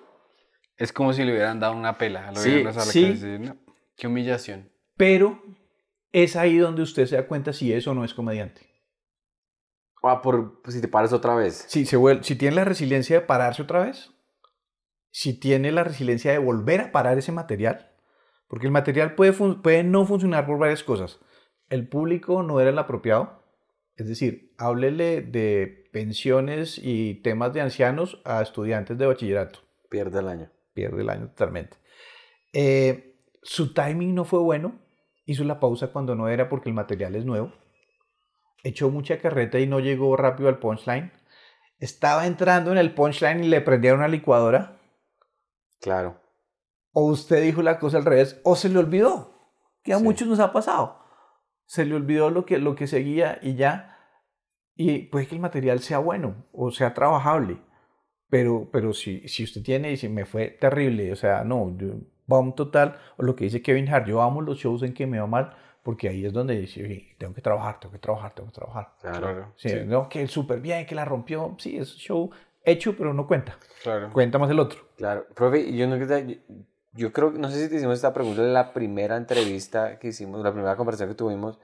[0.77, 2.31] es como si le hubieran dado una pela.
[2.33, 3.19] Lo Sí, a la sí.
[3.41, 3.57] no,
[3.97, 4.71] Qué humillación.
[4.97, 5.41] Pero
[6.23, 8.63] es ahí donde usted se da cuenta si es o no es comediante.
[10.03, 11.67] Ah, por pues, si te paras otra vez.
[11.69, 14.13] Si, se vuel- si tiene la resiliencia de pararse otra vez,
[15.11, 17.91] si tiene la resiliencia de volver a parar ese material,
[18.49, 21.19] porque el material puede, puede no funcionar por varias cosas.
[21.69, 23.43] El público no era el apropiado,
[23.97, 29.61] es decir, háblele de pensiones y temas de ancianos a estudiantes de bachillerato.
[29.91, 30.51] Pierde el año.
[30.73, 31.77] pierde el año totalmente.
[32.53, 34.79] Eh, su timing no fue bueno,
[35.27, 37.53] hizo la pausa cuando no era porque el material es nuevo,
[38.65, 41.13] echó mucha carreta y no llegó rápido al punchline,
[41.79, 44.79] estaba entrando en el punchline y le prendieron una licuadora,
[45.81, 46.21] Claro.
[46.93, 49.35] o usted dijo la cosa al revés, o se le olvidó,
[49.83, 50.05] que a Sí.
[50.05, 51.01] muchos nos ha pasado,
[51.67, 53.99] se le olvidó lo que, lo que seguía y ya,
[54.75, 57.61] y puede que el material sea bueno o sea trabajable,
[58.29, 61.95] pero, pero si, si usted tiene y si me fue terrible, o sea, no, yo,
[62.27, 65.19] bomb total, o lo que dice Kevin Hart, yo amo los shows en que me
[65.19, 68.49] va mal, porque ahí es donde dice, "Oye, tengo que trabajar, tengo que trabajar, tengo
[68.49, 68.93] que trabajar.
[69.01, 69.53] Claro.
[69.57, 72.31] Sí, sí, no, que súper bien, que la rompió, sí, es show
[72.65, 74.13] hecho, pero no cuenta, claro.
[74.13, 74.81] cuenta más el otro.
[74.97, 75.27] Claro.
[75.35, 75.97] Profe, yo no
[76.93, 80.43] yo creo, no sé si te hicimos esta pregunta en la primera entrevista que hicimos,
[80.43, 81.59] la primera conversación que tuvimos.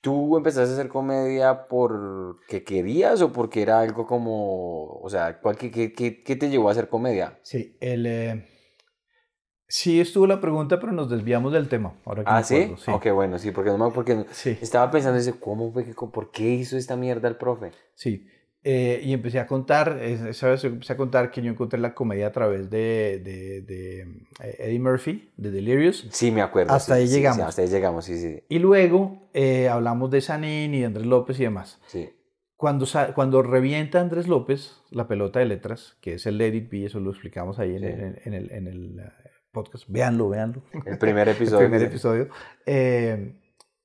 [0.00, 5.56] ¿Tú empezaste a hacer comedia porque querías o porque era algo como, o sea, ¿cuál,
[5.56, 7.38] qué, qué, qué, qué te llevó a hacer comedia?
[7.42, 8.46] Sí, el, eh,
[9.68, 11.92] sí estuvo la pregunta, pero nos desviamos del tema.
[12.04, 12.56] Ahora que Ah, ¿sí?
[12.56, 12.90] acuerdo, sí.
[12.90, 14.56] Ok, bueno, sí, porque no me porque Sí.
[14.60, 17.70] estaba pensando, ¿cómo fue que, por qué hizo esta mierda el profe?
[17.94, 18.26] Sí,
[18.64, 22.26] eh, y empecé a contar, esa vez empecé a contar que yo encontré la comedia
[22.26, 24.00] a través de, de, de,
[24.42, 26.72] eh, Eddie Murphy, de Delirious, Sí, me acuerdo.
[26.72, 27.40] Hasta sí, ahí llegamos.
[27.46, 31.38] hasta ahí llegamos, sí, sí, y luego eh, hablamos de Sanín y de Andrés López
[31.40, 31.78] y demás.
[31.86, 32.10] sí.
[32.56, 36.86] Cuando, cuando revienta Andrés López la pelota de letras, que es el Let It Be,
[36.86, 39.00] eso lo explicamos ahí en, en- el, en el,
[39.62, 40.62] podcast, véanlo, véanlo.
[40.86, 41.58] El primer el episodio.
[41.66, 42.28] primer que- episodio.
[42.66, 43.34] Eh,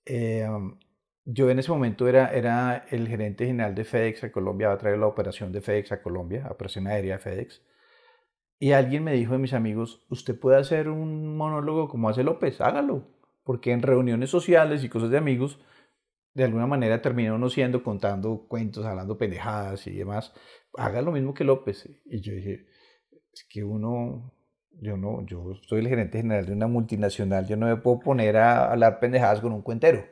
[0.06, 0.78] eh, um,
[1.26, 4.78] yo en ese momento era, era el gerente general de FedEx a Colombia, va a
[4.78, 7.62] traer la operación de FedEx a Colombia, operación aérea de FedEx.
[8.60, 12.62] Y alguien me dijo de mis amigos, usted puede hacer un monólogo como hace López,
[12.62, 13.08] hágalo.
[13.44, 15.60] Porque en reuniones sociales y cosas de amigos,
[16.34, 20.34] de alguna manera termina uno siendo contando cuentos, hablando pendejadas y demás.
[20.78, 21.90] Haga lo mismo que López.
[22.06, 22.66] Y yo dije,
[23.34, 24.34] es que uno,
[24.82, 28.38] yo no, yo soy el gerente general de una multinacional, yo no me puedo poner
[28.38, 30.06] a hablar pendejadas con un cuentero.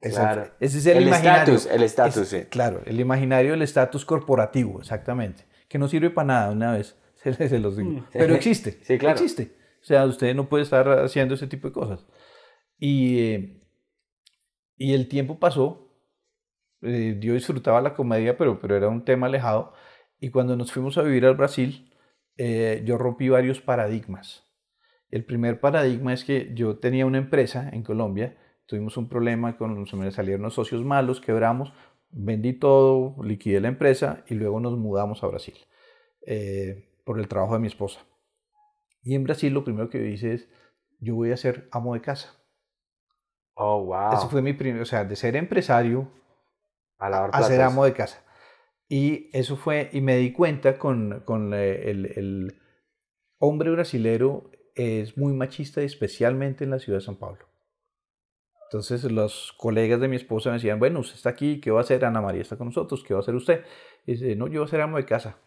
[0.00, 0.50] Ese, Claro.
[0.60, 2.42] ese es el, El estatus, el estatus, Es- sí.
[2.50, 5.44] Claro, el imaginario del estatus corporativo, exactamente.
[5.68, 8.04] Que no sirve para nada, una vez se, se los digo.
[8.12, 8.72] Pero existe.
[8.72, 8.74] Mm.
[8.84, 9.14] Sí, claro.
[9.14, 9.56] Existe.
[9.80, 12.06] O sea, usted no puede estar haciendo ese tipo de cosas.
[12.78, 13.62] Y, eh,
[14.76, 15.82] y el tiempo pasó.
[16.82, 19.72] eh, yo disfrutaba la comedia, pero, pero era un tema alejado.
[20.20, 21.90] Y cuando nos fuimos a vivir al Brasil,
[22.36, 24.44] eh, yo rompí varios paradigmas.
[25.10, 29.86] El primer paradigma es que yo tenía una empresa en Colombia, tuvimos un problema, con,
[29.86, 31.72] se me salieron los socios malos, quebramos,
[32.10, 35.54] vendí todo, liquidé la empresa y luego nos mudamos a Brasil
[36.26, 38.00] eh, por el trabajo de mi esposa.
[39.02, 40.48] Y en Brasil lo primero que yo hice es,
[40.98, 42.34] yo voy a ser amo de casa.
[43.54, 44.12] Oh, wow.
[44.12, 46.10] Ese fue mi primer, o sea, de ser empresario
[46.98, 48.25] a a ser amo de casa.
[48.88, 52.60] Y eso fue, y me di cuenta con, con eh, el, el
[53.38, 57.46] hombre brasilero es muy machista, especialmente en la ciudad de San Pablo.
[58.68, 61.82] Entonces los colegas de mi esposa me decían, bueno, usted está aquí, ¿qué va a
[61.82, 62.04] hacer?
[62.04, 63.64] Ana María está con nosotros, ¿qué va a hacer usted?
[64.06, 65.38] Y dice, no, yo voy a ser amo de casa.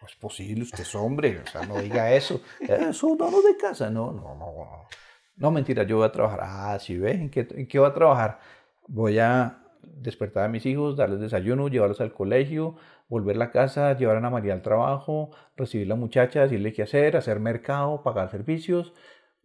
[0.00, 2.40] No es posible, usted es hombre, o sea, no diga eso.
[2.60, 3.90] "Eh, Son donos de casa.
[3.90, 4.46] No, no, no.
[4.46, 4.86] no.
[5.36, 6.40] No, mentira, yo voy a trabajar.
[6.42, 8.40] Ah, sí, ve, ¿en qué, en qué voy a trabajar?
[8.88, 12.76] Voy a despertar a mis hijos, darles desayuno, llevarlos al colegio,
[13.08, 16.72] volver a la casa, llevar a Ana María al trabajo, recibir a la muchacha, decirle
[16.72, 18.92] qué hacer, hacer mercado, pagar servicios,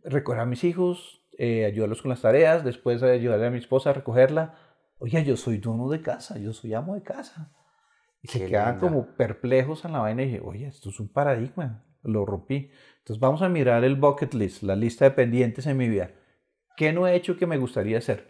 [0.03, 3.93] recoger a mis hijos, eh, ayudarlos con las tareas, después ayudarle a mi esposa a
[3.93, 4.55] recogerla.
[4.99, 7.51] Oye, yo soy dono de casa, yo soy amo de casa.
[8.21, 8.77] Y se linda.
[8.79, 12.71] como perplejos en la vaina y dije, oye, esto es un paradigma, lo rompí.
[12.99, 16.11] Entonces vamos a mirar el bucket list, la lista de pendientes en mi vida.
[16.75, 18.27] ¿Qué no he hecho que me gustaría hacer?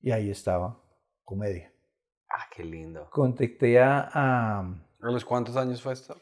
[0.00, 0.80] Y ahí estaba,
[1.28, 1.70] comedia.
[2.30, 3.08] Ah, qué lindo.
[3.10, 4.60] Contacté a, a-
[5.00, 6.16] ¿A los cuántos años fue esto?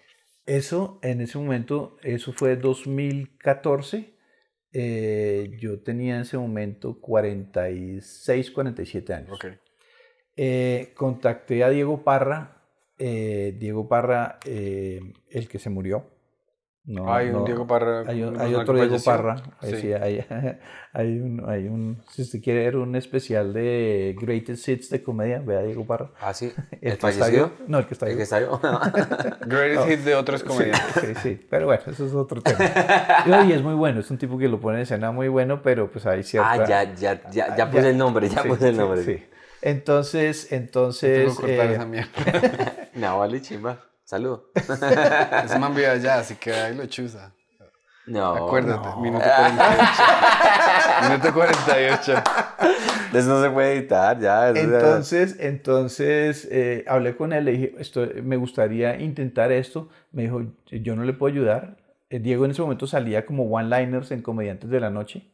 [0.44, 4.14] eso, en ese momento, eso fue 2014.
[4.72, 9.32] eh, yo tenía en ese momento 46, 47 años.
[9.32, 9.46] Ok.
[10.36, 12.62] Eh, contacté a Diego Parra,
[12.98, 15.00] eh, Diego Parra, eh,
[15.30, 16.10] el que se murió.
[16.86, 18.04] No, hay un Diego Parra.
[18.06, 18.96] Hay, otro Diego.
[19.04, 19.36] Parra.
[19.60, 19.76] Sí.
[19.80, 20.24] sí, hay,
[20.92, 25.40] hay un, hay un, si usted quiere ver un especial de Greatest Hits de comedia,
[25.40, 26.10] vea a Diego Parra.
[26.20, 26.52] Ah, sí.
[26.70, 27.50] El ¿El está fallecido?
[27.66, 28.18] No, el que está ¿El vivo.
[28.18, 29.38] que está?
[29.46, 31.02] Greatest hits de otros comediantes.
[31.02, 32.58] sí, sí, pero bueno, eso es otro tema.
[33.46, 35.90] Y es muy bueno, es un tipo que lo pone en escena muy bueno, pero
[35.90, 36.52] pues hay cierta...
[36.52, 39.02] ah, ya, ya, ya, ya puse ya- el nombre, ya puse el nombre.
[39.02, 39.24] sí.
[39.60, 41.24] Entonces, entonces...
[41.34, 42.88] Tengo que cortar eh, esa mierda.
[42.94, 43.80] No, vale, chimba.
[44.06, 44.50] Saludo.
[44.54, 47.32] Ese man vive allá, así que ahí lo chusa.
[48.06, 48.46] No.
[48.46, 49.00] Acuérdate, no.
[49.00, 51.08] minuto 48.
[51.08, 52.14] minuto 48.
[53.12, 58.06] Eso no se puede editar, ya- Entonces, entonces eh, hablé con él, le dije, esto,
[58.22, 59.88] me gustaría intentar esto.
[60.12, 60.40] Me dijo,
[60.70, 61.76] yo no le puedo ayudar.
[62.08, 65.26] Eh, Diego en ese momento salía como one-liners en Comediantes de la Noche.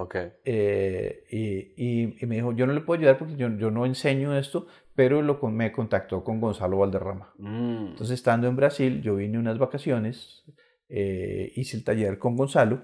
[0.00, 0.14] Ok.
[0.44, 3.84] eh, y, y- y me dijo, yo no le puedo ayudar porque yo, yo no
[3.84, 7.32] enseño esto, pero lo, me contactó con Gonzalo Valderrama.
[7.38, 7.88] Mm.
[7.90, 10.44] Entonces, estando en Brasil, yo vine unas vacaciones,
[10.88, 12.82] eh, hice el taller con Gonzalo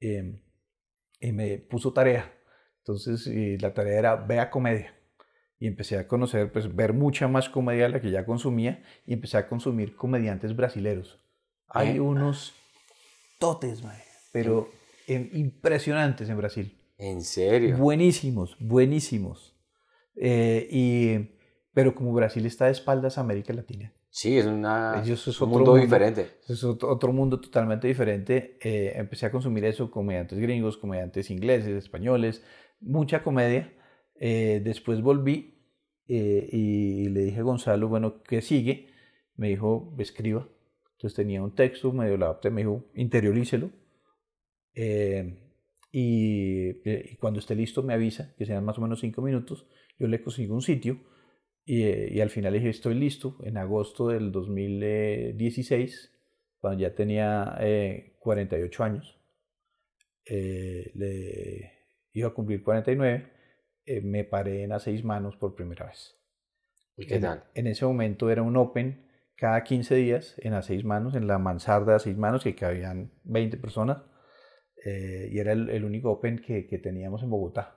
[0.00, 0.40] eh,
[1.20, 2.32] y me puso tarea.
[2.78, 4.94] Entonces, y la tarea era vea comedia.
[5.58, 9.14] Y empecé a conocer, pues, ver mucha más comedia de la que ya consumía y
[9.14, 11.18] empecé a consumir comediantes brasileros.
[11.68, 12.00] Hay Eh.
[12.00, 12.54] unos
[13.38, 14.68] totes, mae, pero
[15.06, 16.78] eh, impresionantes en Brasil.
[16.98, 17.76] ¿En serio?
[17.76, 19.54] Buenísimos, buenísimos.
[20.16, 21.36] Eh, y,
[21.74, 25.50] pero como Brasil está de espaldas a América Latina, Sí, es una, Ellos es un
[25.50, 25.82] mundo, mundo.
[25.82, 26.38] diferente.
[26.48, 28.56] Es otro, otro mundo totalmente diferente.
[28.62, 32.42] Eh, empecé a consumir eso, comediantes gringos, comediantes ingleses, españoles,
[32.80, 33.74] mucha comedia.
[34.18, 35.68] Eh, después volví
[36.08, 38.88] eh, y le dije a Gonzalo, bueno, ¿qué sigue?
[39.34, 40.48] Me dijo, escriba.
[40.92, 43.68] Entonces tenía un texto, medio lo adapté, me dijo, interiorícelo.
[44.76, 45.42] Eh,
[45.92, 49.66] y, eh, y cuando esté listo me avisa, que sean más o menos cinco minutos.
[49.98, 51.00] Yo le consigo un sitio
[51.64, 53.38] y, eh, y al final le dije, estoy listo.
[53.42, 56.12] En agosto del 2016,
[56.60, 59.18] cuando ya tenía eh, 48 años,
[60.26, 61.72] eh, le
[62.12, 63.32] iba a cumplir 49,
[63.86, 66.16] eh, me paré en a seis manos por primera vez.
[66.96, 67.44] ¿Y qué En, tal?
[67.54, 69.06] en ese momento era un open
[69.36, 73.12] cada 15 días en a seis manos, en la mansarda a seis manos, que cabían
[73.24, 74.02] 20 personas.
[74.84, 77.76] Eh, y era el, el único open que, que teníamos en Bogotá.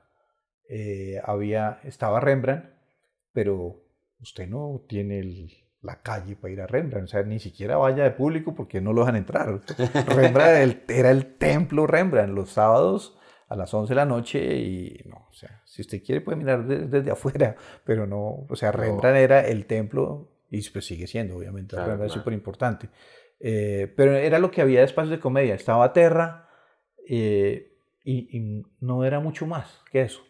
[0.68, 2.66] Eh, había, estaba Rembrandt,
[3.34, 3.82] pero
[4.22, 8.04] usted no tiene el- la calle para ir a Rembrandt, o sea, ni siquiera vaya
[8.04, 9.62] de público porque no lo dejan entrar.
[10.08, 15.26] Rembrandt era el, templo Rembrandt, los sábados a las 11 de la noche y no,
[15.30, 18.78] o sea, si usted quiere puede mirar de- desde afuera, pero no, o sea, No.
[18.80, 22.22] Rembrandt era el templo y pues sigue siendo, obviamente, Claro, Rembrandt es claro.
[22.24, 22.90] súper importante.
[23.40, 26.49] Eh, pero era lo que había de espacios de comedia, estaba Terra
[27.10, 30.22] eh, y, y no era mucho más que eso.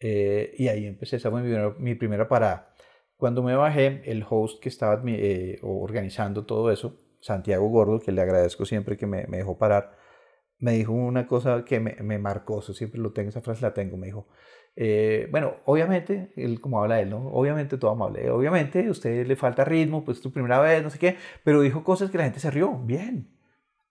[0.00, 2.74] Eh, y ahí empecé, esa fue mi primera, mi primera parada.
[3.16, 8.20] Cuando me bajé, el host que estaba eh, organizando todo eso, Santiago Gordo, que le
[8.20, 9.96] agradezco siempre que me, me dejó parar,
[10.58, 13.74] me dijo una cosa que me, me marcó, eso siempre lo tengo, esa frase la
[13.74, 14.28] tengo, me dijo,
[14.74, 17.28] eh, bueno, obviamente, él como habla él, ¿no?
[17.28, 20.90] Obviamente todo amable, obviamente a usted le falta ritmo, pues es tu primera vez, no
[20.90, 23.28] sé qué, pero dijo cosas que la gente se rió, bien.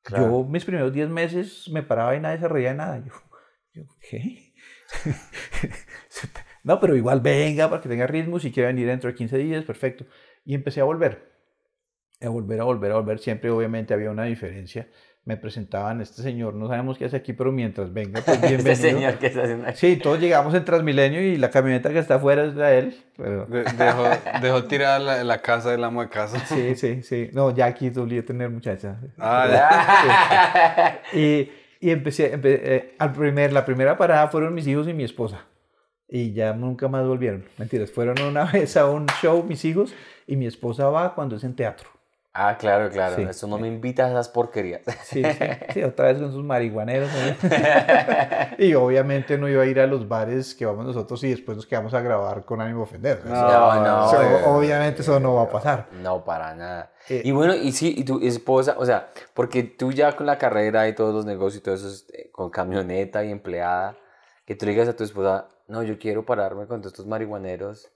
[0.03, 0.25] Claro.
[0.25, 3.03] Yo mis primeros 10 meses me paraba y nadie se reía de nada.
[3.05, 3.13] Yo,
[3.73, 4.53] yo ¿qué?
[6.63, 9.63] no, pero igual venga para que tenga ritmo, si quiere venir dentro de 15 días,
[9.63, 10.05] perfecto.
[10.43, 11.31] Y empecé a volver,
[12.21, 13.19] a volver, a volver, a volver.
[13.19, 14.89] Siempre obviamente había una diferencia.
[15.23, 18.71] Me presentaban, este señor, no sabemos qué hace aquí, pero mientras venga, pues bienvenido.
[18.71, 22.15] Este señor que está haciendo Sí, todos llegamos en Transmilenio y la camioneta que está
[22.15, 22.95] afuera es la de él.
[23.17, 23.45] Pero...
[23.45, 24.03] De- dejó,
[24.41, 26.39] dejó tirada la, la casa del amo de casa.
[26.47, 27.29] Sí, sí, sí.
[27.33, 28.97] No, ya aquí solía tener muchacha.
[29.19, 31.01] Ah, ya.
[31.19, 35.03] Y, y empecé, empe- eh, al primer, la primera parada fueron mis hijos y mi
[35.03, 35.45] esposa.
[36.07, 37.45] Y ya nunca más volvieron.
[37.59, 39.93] Mentiras, fueron una vez a un show mis hijos
[40.25, 41.89] y mi esposa va cuando es en teatro.
[42.33, 43.17] Ah, claro, claro.
[43.17, 43.23] Sí.
[43.23, 44.83] Eso no me invita a esas porquerías.
[45.03, 47.09] Sí, sí, sí, otra vez con sus marihuaneros.
[47.11, 47.49] ¿no?
[48.57, 51.65] y obviamente no iba a ir a los bares que vamos nosotros y después nos
[51.65, 53.25] quedamos a grabar con ánimo de ofender.
[53.25, 54.21] No, no.
[54.21, 55.89] eh, obviamente eso no va a pasar.
[55.91, 56.93] No, para nada.
[57.09, 60.37] Eh, y bueno, y sí, y tu esposa, o sea, porque tú ya con la
[60.37, 63.97] carrera y todos los negocios y todo eso, eh, con camioneta y empleada,
[64.45, 67.91] que tú digas a tu esposa, no, yo quiero pararme con todos estos marihuaneros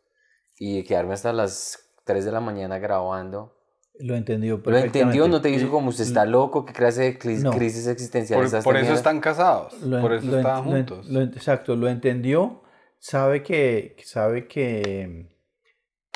[0.58, 3.55] y quedarme hasta las 3 de la mañana grabando.
[4.00, 5.00] Lo entendió ¿Lo perfectamente.
[5.00, 5.28] entendió?
[5.28, 6.66] ¿No te hizo Y- como usted está loco?
[6.66, 7.52] ¿Qué clase de cris- No.
[7.52, 9.82] crisis existencial Por, estás por eso están casados.
[9.84, 11.08] Lo por eso lo estaban lo juntos.
[11.10, 12.62] lo exacto, lo entendió,
[13.00, 15.30] sabe que, sabe que,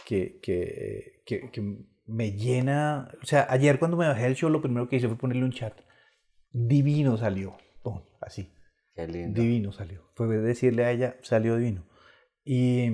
[0.05, 4.61] que, que, que- que me llena, o sea, ayer cuando me bajé del show lo
[4.61, 5.73] primero que hice fue ponerle un chat,
[6.51, 8.51] divino salió, pum, así,
[8.95, 9.39] Qué lindo.
[9.39, 11.86] divino salió, fue decirle a ella, salió divino,
[12.43, 12.89] y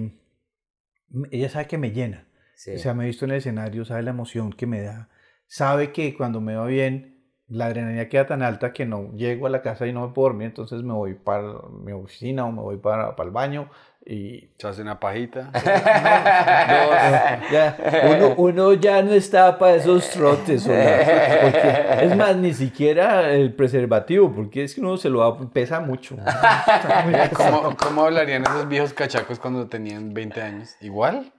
[1.10, 2.76] mm, ella sabe que me llena, Sí.
[2.76, 5.10] o sea, me ha visto en el escenario, sabe la emoción que me da,
[5.46, 7.14] sabe que cuando me va bien,
[7.48, 10.30] la adrenalina queda tan alta que no llego a la casa y no me puedo
[10.30, 11.44] dormir, entonces me voy para
[11.84, 13.70] mi oficina o me voy para, para el baño
[14.08, 15.50] y Se hace una pajita.
[17.52, 17.76] ya,
[18.08, 20.68] uno, uno ya no está para esos trotes.
[20.68, 26.18] hola, es más, ni siquiera el preservativo, porque es que uno se lo pesa mucho.
[27.36, 30.76] ¿Cómo, cómo hablarían esos viejos cachacos cuando tenían 20 años?
[30.82, 31.32] ¿Igual?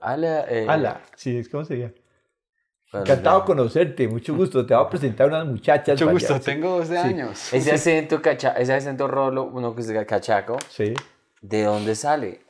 [0.00, 1.92] Ala, eh, Ala, sí, es como sería.
[2.92, 3.42] bueno, Encantado ya.
[3.42, 4.66] de conocerte, mucho gusto.
[4.66, 6.00] Te voy a presentar unas muchachas.
[6.00, 6.44] Mucho gusto, allá.
[6.44, 7.52] tengo 12 años.
[7.52, 10.94] Ese acento, cacha, ese acento rolo, uno que es cachaco, Sí.
[11.40, 12.40] ¿de dónde sale?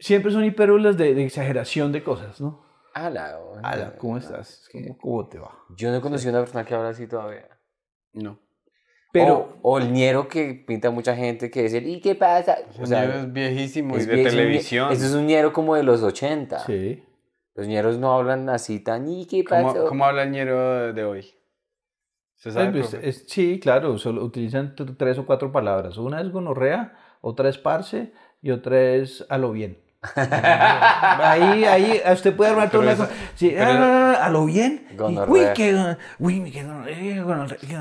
[0.00, 2.64] Siempre son hipérbolas de, de exageración de cosas, ¿no?
[2.92, 3.60] Ala, bueno.
[3.62, 4.68] Ala, ¿cómo estás?
[4.72, 5.56] ¿Cómo, cómo te va?
[5.76, 7.46] Yo no he conocido una persona que habla así todavía.
[8.12, 8.40] No.
[9.12, 12.14] Pero, o, o el ñero que pinta a mucha gente que es el ¿y qué
[12.14, 12.58] pasa?
[12.80, 14.92] O sea, es viejísimo y es de televisión.
[14.92, 16.60] Ese es un ñero como de los 80.
[16.66, 17.02] sí.
[17.56, 19.86] Los ñeros no hablan así tan ¿y qué ¿Cómo, pasó?
[19.86, 21.26] cómo habla el ñero de hoy?
[22.36, 25.98] ¿Se sabe, Pues, es- sí, claro, solo utilizan tres o cuatro palabras.
[25.98, 29.78] Una es gonorrea, otra es parce y otra es a lo bien.
[30.02, 33.18] Ahí, ahí, usted puede armar toda Pero una cosa.
[33.34, 34.86] Sí, pero- ah, a lo bien.
[35.28, 36.64] uy, qué, uy, qué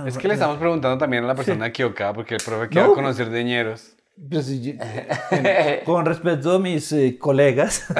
[0.05, 2.85] Es que le estamos preguntando también a la persona equivocada porque el profe que a
[2.87, 3.95] conocer de ñeros.
[4.29, 4.73] Pues, yo-
[5.31, 7.85] en- con respecto a mis eh, colegas,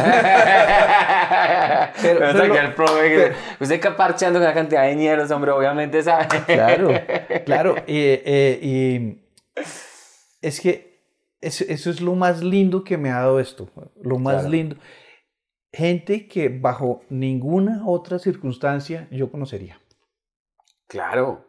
[2.02, 3.32] Pero, pero el profe, que-
[3.64, 6.28] usted que parcheando con una cantidad de ñeros, hombre, obviamente sabe.
[6.46, 6.90] claro,
[7.46, 9.18] claro, y, eh, y
[10.42, 10.89] es que
[11.42, 13.70] eso, eso es lo más lindo que me ha dado esto,
[14.02, 14.50] lo más Claro.
[14.50, 14.76] lindo.
[15.72, 19.80] Gente que bajo ninguna otra circunstancia yo conocería.
[20.88, 21.46] Claro.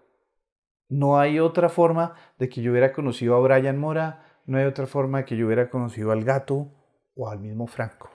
[0.88, 4.86] No hay otra forma de que yo hubiera conocido a Brian Mora, no hay otra
[4.86, 6.68] forma de que yo hubiera conocido al gato
[7.14, 8.11] o al mismo Franco.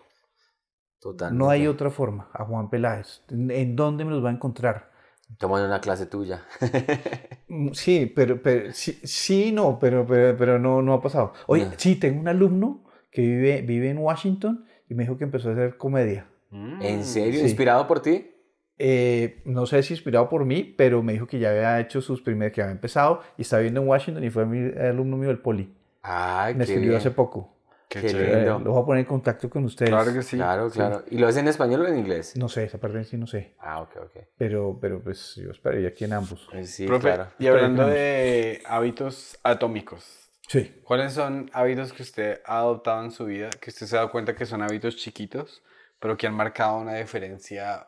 [1.00, 1.44] Totalmente.
[1.44, 3.24] No hay otra forma, a Juan Peláez.
[3.30, 4.92] ¿En, en dónde me los va a encontrar?
[5.38, 6.44] Tomando una clase tuya.
[7.48, 11.34] Mm, Sí, pero, pero sí, sí, no, pero, pero, pero no, no ha pasado.
[11.46, 11.72] Oye, No.
[11.78, 15.52] sí, tengo un alumno que vive, vive en Washington y me dijo que empezó a
[15.54, 16.26] hacer comedia.
[16.52, 17.40] ¿En serio?
[17.42, 17.46] Sí.
[17.46, 18.32] ¿Inspirado por ti?
[18.80, 22.22] Eh, no sé si inspirado por mí, pero me dijo que ya había hecho sus
[22.22, 25.40] primeros, que había empezado y está viviendo en Washington y fue mi alumno mío del
[25.40, 25.72] Poli.
[26.02, 27.00] Ay, Me qué escribió bien.
[27.00, 27.55] hace poco.
[27.96, 28.32] Qué Qué chévere.
[28.32, 28.60] Eh, lindo.
[28.60, 29.90] lo voy a poner en contacto con ustedes.
[29.90, 30.38] Claro que sí.
[30.38, 31.04] claro, claro.
[31.10, 32.36] ¿Y lo hace en español o en inglés?
[32.38, 33.56] No sé, esa parte sí no sé.
[33.60, 34.18] Ah, ok, ok.
[34.38, 36.48] Pero, pero pues yo esperaría aquí en ambos.
[36.52, 37.28] Pues Sí, Profe, claro.
[37.40, 40.80] y hablando de hábitos atómicos, Sí.
[40.84, 44.12] ¿cuáles son hábitos que usted ha adoptado en su vida, que usted se ha dado
[44.12, 45.64] cuenta que son hábitos chiquitos,
[46.00, 47.88] pero que han marcado una diferencia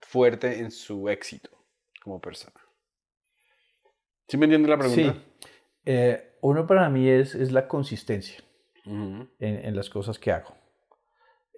[0.00, 1.50] fuerte en su éxito
[2.02, 2.54] como persona?
[4.28, 5.12] ¿Sí me entiende la pregunta?
[5.12, 5.48] Sí.
[5.86, 8.42] Eh, uno para mí es, es la consistencia.
[8.86, 9.28] Ujú.
[9.38, 10.54] en, en las cosas que hago.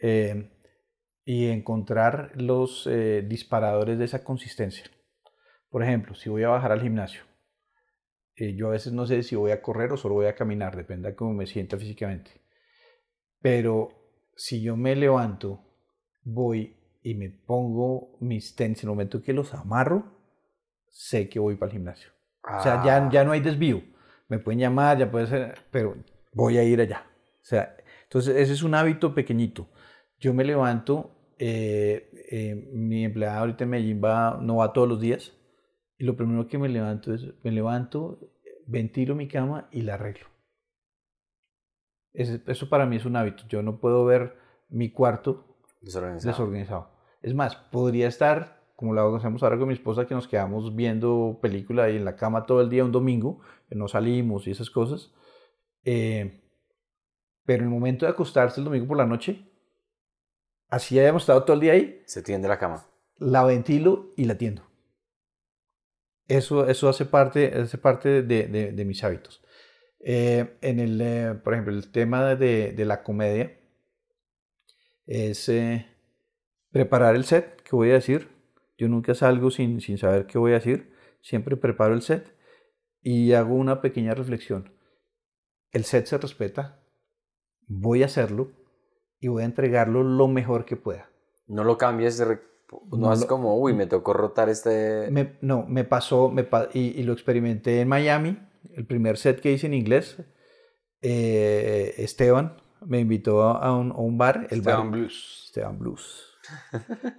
[0.01, 0.51] Eh,
[1.25, 4.85] y encontrar los eh, disparadores de esa consistencia.
[5.71, 7.23] Por ejemplo, si voy a bajar al gimnasio,
[8.37, 10.77] eh, yo a veces no sé si voy a correr o solo voy a caminar,
[10.77, 12.31] depende de cómo me sienta físicamente.
[13.41, 13.89] Pero
[14.37, 15.61] si yo me levanto,
[16.23, 20.05] voy y me pongo mis tenis, en el momento que los amarro,
[20.89, 22.11] sé que voy para el gimnasio.
[22.43, 23.83] O sea, ya, Ah, ya no hay desvío.
[24.29, 25.97] Me pueden llamar, ya puede ser, pero
[26.33, 27.05] voy a ir allá.
[27.47, 29.69] O sea, entonces ese es un hábito pequeñito.
[30.19, 35.01] Yo me levanto, eh, eh, mi empleada ahorita en Medellín va, no va todos los
[35.01, 35.33] días,
[35.97, 38.19] y lo primero que me levanto es, me levanto,
[38.67, 40.27] ventilo mi cama y la arreglo.
[42.13, 43.45] Eso para mí es un hábito.
[43.49, 44.37] Yo no puedo ver
[44.69, 46.33] mi cuarto Desorganizado.
[46.33, 46.91] desorganizado.
[47.23, 51.39] Es más, podría estar, como lo hacemos ahora con mi esposa, que nos quedamos viendo
[51.41, 54.69] película ahí en la cama todo el día un domingo, que no salimos y esas
[54.69, 55.15] cosas.
[55.85, 56.43] Eh,
[57.47, 59.49] pero en el momento de acostarse el domingo por la noche,
[60.69, 62.85] así hayamos estado todo el día ahí, Se tiende la cama.
[63.19, 64.63] la ventilo y la tiendo.
[66.29, 69.43] Eso, eso hace parte, hace parte de, de- de mis hábitos.
[70.01, 73.59] Eh, en el, eh, por ejemplo, el tema de, de la comedia
[75.07, 75.87] es eh,
[76.71, 78.29] preparar el set que voy a decir.
[78.77, 80.93] Yo nunca salgo sin, sin saber qué voy a decir.
[81.23, 82.37] Siempre preparo el set
[83.03, 84.73] y hago una pequeña reflexión.
[85.73, 86.83] El set se respeta,
[87.67, 88.51] voy a hacerlo
[89.21, 91.09] y voy a entregarlo lo mejor que pueda.
[91.47, 92.41] No lo cambies, de no,
[92.99, 95.09] No es lo- como, uy, me tocó rotar este...
[95.11, 98.39] Me- no, me pasó me pa- y, y lo experimenté en Miami,
[98.75, 100.17] el primer set que hice en inglés.
[101.03, 105.43] eh, Esteban me invitó a, a un, a un bar, el Esteban bar Blues.
[105.47, 106.36] Esteban Blues.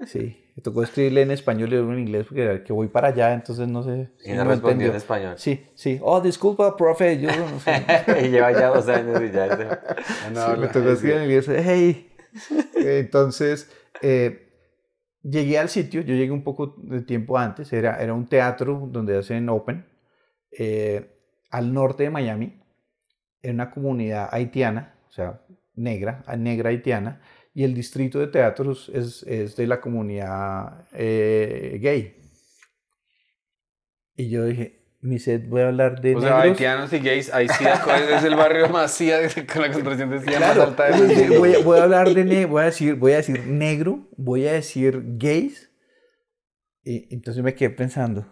[0.05, 3.33] Sí, me tocó escribirle en español y luego en inglés porque que voy para allá,
[3.33, 4.09] entonces no sé.
[4.23, 4.89] Y no no respondió entendió.
[4.89, 5.33] en español.
[5.37, 5.99] Sí, sí.
[6.01, 7.19] Oh, disculpa, profe.
[7.19, 7.71] Yo no sé.
[8.25, 9.55] y lleva ya dos años y ya...
[9.55, 11.47] se- Ah, no, Sí, me tocó es escribir en inglés.
[11.49, 12.09] Hey.
[12.75, 13.71] Entonces,
[14.01, 14.49] eh,
[15.23, 19.17] llegué al sitio, yo llegué un poco de tiempo antes, era, era un teatro donde
[19.17, 19.85] hacen Open,
[20.57, 21.11] eh,
[21.49, 22.61] al norte de Miami,
[23.41, 25.41] en una comunidad haitiana, o sea,
[25.75, 27.21] negra, negra haitiana,
[27.57, 32.13] y el distrito de teatros es, es de la comunidad eh, gay.
[34.15, 36.51] Y yo dije, mi set voy a hablar de O sea, negros.
[36.51, 40.37] haitianos y gays, ahí sí es el barrio más SIDA con la concentración de SIDA
[40.37, 43.17] Claro, más alta de voy, voy a- hablar de ne- voy a decir, voy a
[43.17, 45.71] decir negro, voy a decir gays.
[46.83, 48.23] Y entonces me quedé pensando,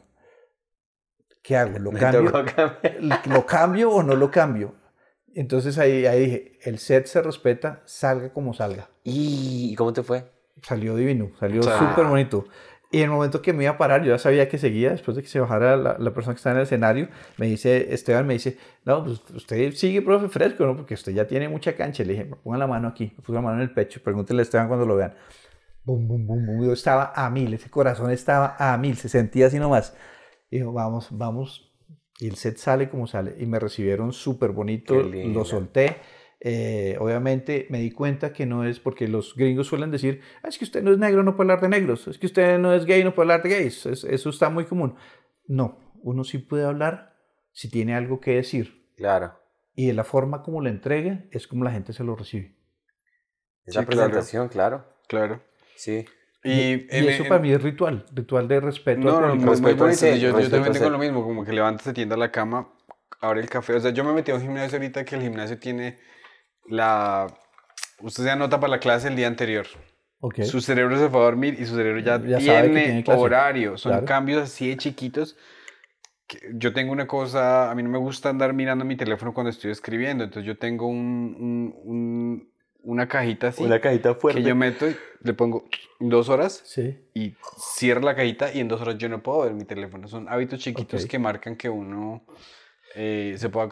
[1.41, 1.79] ¿qué hago?
[1.79, 2.31] ¿Lo cambio?
[3.25, 4.75] ¿Lo cambio o no lo cambio?
[5.33, 8.91] Entonces ahí, ahí dije, el set se respeta, salga como salga.
[9.05, 10.25] ¿Y ¿y cómo te fue?
[10.61, 12.45] Salió divino, salió O sea, súper bonito.
[12.91, 15.17] Y en el momento que me iba a parar, yo ya sabía que seguía, después
[15.17, 18.25] de que se bajara la, la persona que está en el escenario, me dice, Esteban
[18.25, 20.77] me dice, no, pues usted sigue, profe, fresco, ¿no?
[20.77, 22.03] Porque usted ya tiene mucha cancha.
[22.03, 24.43] Le dije, ponga la mano aquí, me puso la mano en el pecho, pregúntele a
[24.43, 25.13] Esteban cuando lo vean.
[25.83, 26.65] Bum, bum, bum, bum.
[26.65, 29.95] Yo estaba a mil, ese corazón estaba a mil, se sentía así nomás.
[30.49, 31.71] Dijo, vamos, vamos.
[32.19, 33.35] Y el set sale como sale.
[33.37, 35.97] Y me recibieron súper bonito, lo solté.
[36.47, 40.59] Eh, obviamente me di cuenta que no es porque los gringos suelen decir, "Ah, es
[40.59, 42.85] que usted no es negro, no puede hablar de negros, es que usted no es
[42.85, 44.95] gay, no puede hablar de gays, Es- eso está muy común.
[45.47, 47.15] No, uno sí puede hablar
[47.51, 48.85] si tiene algo que decir.
[48.95, 49.33] Claro.
[49.77, 52.55] y de la forma como lo entregue es como la gente se lo recibe.
[53.65, 54.85] Esa Sí, presentación, claro.
[55.09, 55.41] Claro.
[55.75, 56.05] Sí.
[56.45, 59.01] Y, Y, en- eso en- para mí es ritual, ritual de respeto.
[59.01, 59.97] No, no, muy, muy Respeto bonito.
[59.99, 62.31] ser, Yo, yo respeto también al tengo lo mismo, como que levantas, se tienda la
[62.31, 62.71] cama,
[63.19, 63.73] abre el café.
[63.73, 65.97] O sea, yo me metí a un gimnasio ahorita que el gimnasio tiene
[66.67, 67.27] la...
[68.01, 69.65] Usted se anota para la clase el día anterior.
[70.19, 70.41] Ok.
[70.43, 73.77] Su cerebro se fue a dormir y su cerebro ya, Ya tiene, horario.
[73.77, 74.05] Son Claro.
[74.05, 75.37] cambios así de chiquitos.
[76.27, 79.51] que yo tengo una cosa, a mí no me gusta andar mirando mi teléfono cuando
[79.51, 80.23] estoy escribiendo.
[80.23, 82.51] Entonces yo tengo un, un- un-
[82.81, 84.41] una cajita así Una cajita fuerte.
[84.41, 85.65] que yo meto y le pongo
[85.99, 86.97] dos horas Sí.
[87.13, 87.35] y
[87.75, 90.07] cierro la cajita y en dos horas yo no puedo ver mi teléfono.
[90.07, 91.09] Son hábitos chiquitos Ok.
[91.11, 92.25] que marcan que uno
[92.95, 93.69] eh, se pueda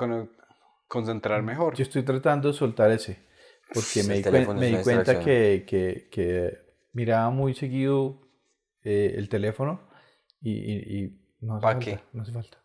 [0.94, 1.76] concentrar mejor.
[1.76, 3.18] Yo estoy tratando de soltar ese,
[3.74, 6.58] porque me di, me di cuenta que, que, que
[6.94, 8.22] miraba muy seguido
[8.84, 9.90] eh, el teléfono
[10.40, 11.86] y, y- y no hace ¿Pa falta.
[11.86, 12.00] qué?
[12.14, 12.58] No hace falta.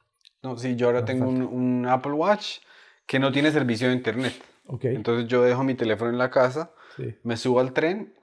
[0.42, 2.58] No, sí, yo ahora No tengo un, un Apple Watch
[3.06, 4.34] que no tiene servicio de internet.
[4.66, 4.84] Ok.
[4.84, 7.14] Entonces yo dejo mi teléfono en la casa, sí.
[7.24, 8.14] me subo al tren,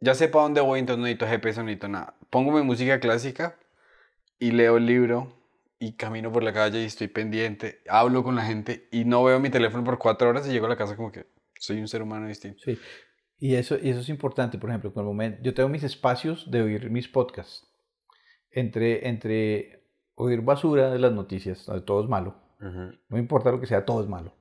[0.00, 2.14] ya sé para dónde voy, entonces no necesito GPS, no necesito nada.
[2.30, 3.58] Pongo mi música clásica
[4.38, 5.37] y leo el libro
[5.78, 9.38] y camino por la calle y estoy pendiente, hablo con la gente y no veo
[9.38, 11.26] mi teléfono por cuatro horas y llego a la casa como que
[11.58, 12.62] soy un ser humano distinto.
[12.64, 12.78] Sí.
[13.38, 16.50] Y eso, y eso es importante, por ejemplo, con el momento, yo tengo mis espacios
[16.50, 17.66] de oír mis podcasts.
[18.50, 19.84] Entre, entre
[20.16, 22.98] oír basura de las noticias, todo es malo, Ujú.
[23.08, 24.34] no importa lo que sea, todo es malo.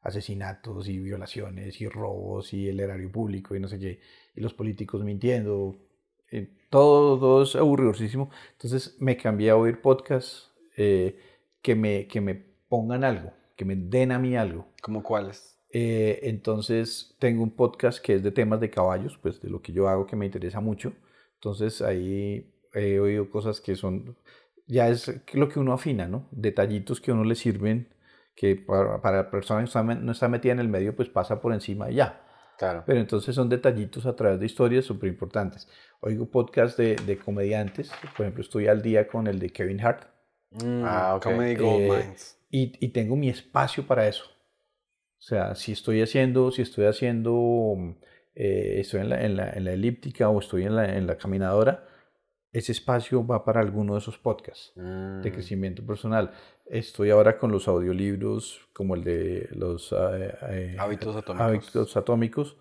[0.00, 4.00] Asesinatos y violaciones y robos y el erario público y no sé qué,
[4.34, 5.76] y los políticos mintiendo,
[6.30, 8.30] eh, todo, todo es aburridosísimo.
[8.52, 11.18] Entonces me cambié a oír podcasts eh,
[11.62, 12.34] que, me, que me
[12.68, 14.66] pongan algo, que me den a mí algo.
[14.82, 15.60] ¿Como cuáles?
[15.72, 19.72] Eh, entonces tengo un podcast que es de temas de caballos, pues de lo que
[19.72, 20.92] yo hago que me interesa mucho.
[21.34, 24.16] Entonces ahí he oído cosas que son,
[24.66, 26.26] ya es lo que uno afina, ¿no?
[26.32, 27.88] Detallitos que a uno le sirven,
[28.34, 31.52] que para, para la persona que no está metida en el medio, pues pasa por
[31.52, 32.26] encima y ya.
[32.58, 32.82] Claro.
[32.84, 35.66] Pero entonces son detallitos a través de historias súper importantes.
[36.00, 40.09] Oigo podcast de, de comediantes, por ejemplo, estoy al día con el de Kevin Hart
[40.52, 41.22] Ah, ok.
[41.22, 42.38] Comedy Gold Eh, Mines.
[42.50, 44.24] y, y tengo mi espacio para eso.
[45.18, 47.32] O sea, si estoy haciendo, si estoy haciendo,
[47.76, 47.90] mm,
[48.34, 51.16] eh, estoy en la, en, la, en la elíptica o estoy en la, en la
[51.18, 51.86] caminadora,
[52.52, 54.82] ese espacio va para alguno de esos podcasts de
[55.30, 55.32] Mm.
[55.32, 56.32] crecimiento personal.
[56.66, 61.46] Estoy ahora con los audiolibros como el de los eh, eh, Hábitos atómicos.
[61.46, 62.56] hábitos atómicos.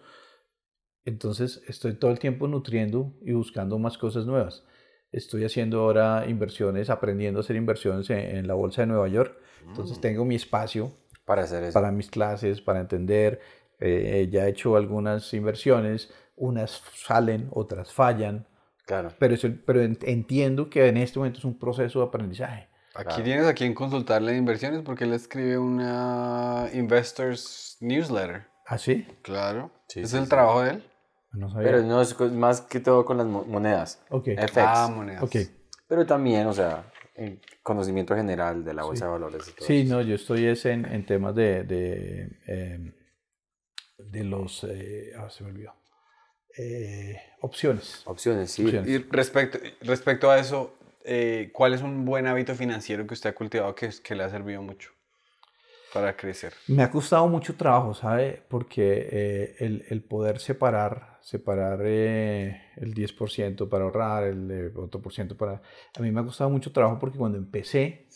[1.05, 4.63] Entonces estoy todo el tiempo nutriendo y buscando más cosas nuevas.
[5.11, 9.37] Estoy haciendo ahora inversiones, aprendiendo a hacer inversiones en, en la bolsa de Nueva York.
[9.67, 10.01] Entonces Mm.
[10.01, 10.91] tengo mi espacio
[11.25, 11.73] Para hacer eso.
[11.73, 13.39] para mis clases, para entender.
[13.79, 18.45] Eh, ya he hecho algunas inversiones, unas salen, otras fallan,
[18.85, 19.09] Claro.
[19.19, 22.67] pero, eso- pero en- entiendo que en este momento es un proceso de aprendizaje.
[22.95, 23.23] Aquí Claro.
[23.23, 28.47] tienes a quien consultarle de inversiones porque él escribe una Investors Newsletter.
[28.65, 29.05] ¿Ah, sí?
[29.21, 29.71] Claro.
[29.87, 30.29] Sí, es sí, el sí.
[30.29, 30.83] trabajo de él.
[31.33, 31.71] No sabía.
[31.71, 34.01] Pero no es más que todo con las mo- monedas.
[34.09, 34.27] ok.
[34.29, 34.57] FX.
[34.57, 35.23] Ah, monedas.
[35.23, 35.35] ok.
[35.87, 39.81] Pero también, o sea, en conocimiento general de la bolsa de valores y todo Sí,
[39.81, 39.95] eso.
[39.95, 42.93] no, yo estoy es en, en temas de, de, em,
[43.97, 45.73] de los, eh, ah, se me olvidó,
[46.57, 48.01] Eh, opciones.
[48.05, 48.63] Opciones, sí.
[48.65, 48.89] Opciones.
[48.89, 50.73] Y respecto, respecto a eso,
[51.05, 54.29] eh, ¿cuál es un buen hábito financiero que usted ha cultivado que, que le ha
[54.29, 54.91] servido mucho
[55.93, 56.53] para crecer?
[56.67, 58.43] Me ha costado mucho trabajo, ¿sabe?
[58.47, 65.01] Porque eh, el, el poder separar, separar eh, el 10% para ahorrar, el eh, otro
[65.01, 65.61] por ciento para...
[65.95, 68.07] A mí me ha costado mucho trabajo porque cuando empecé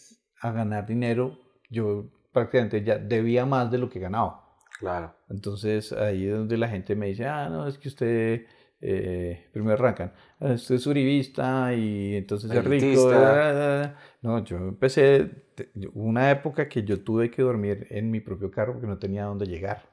[0.42, 4.44] a ganar dinero, yo prácticamente ya debía más de lo que ganaba.
[4.80, 5.16] Claro.
[5.30, 8.46] Entonces ahí es donde la gente me dice, ah, no, es que usted,
[8.86, 10.12] eh, primero arrancan,
[10.42, 12.86] "Ah, usted es uribista y entonces es rico.
[12.86, 13.16] Elitista.
[13.16, 13.96] ah, ah".
[14.22, 15.46] No, yo empecé,
[15.94, 19.46] una época que yo tuve que dormir en mi propio carro porque no tenía dónde
[19.46, 19.84] llegar.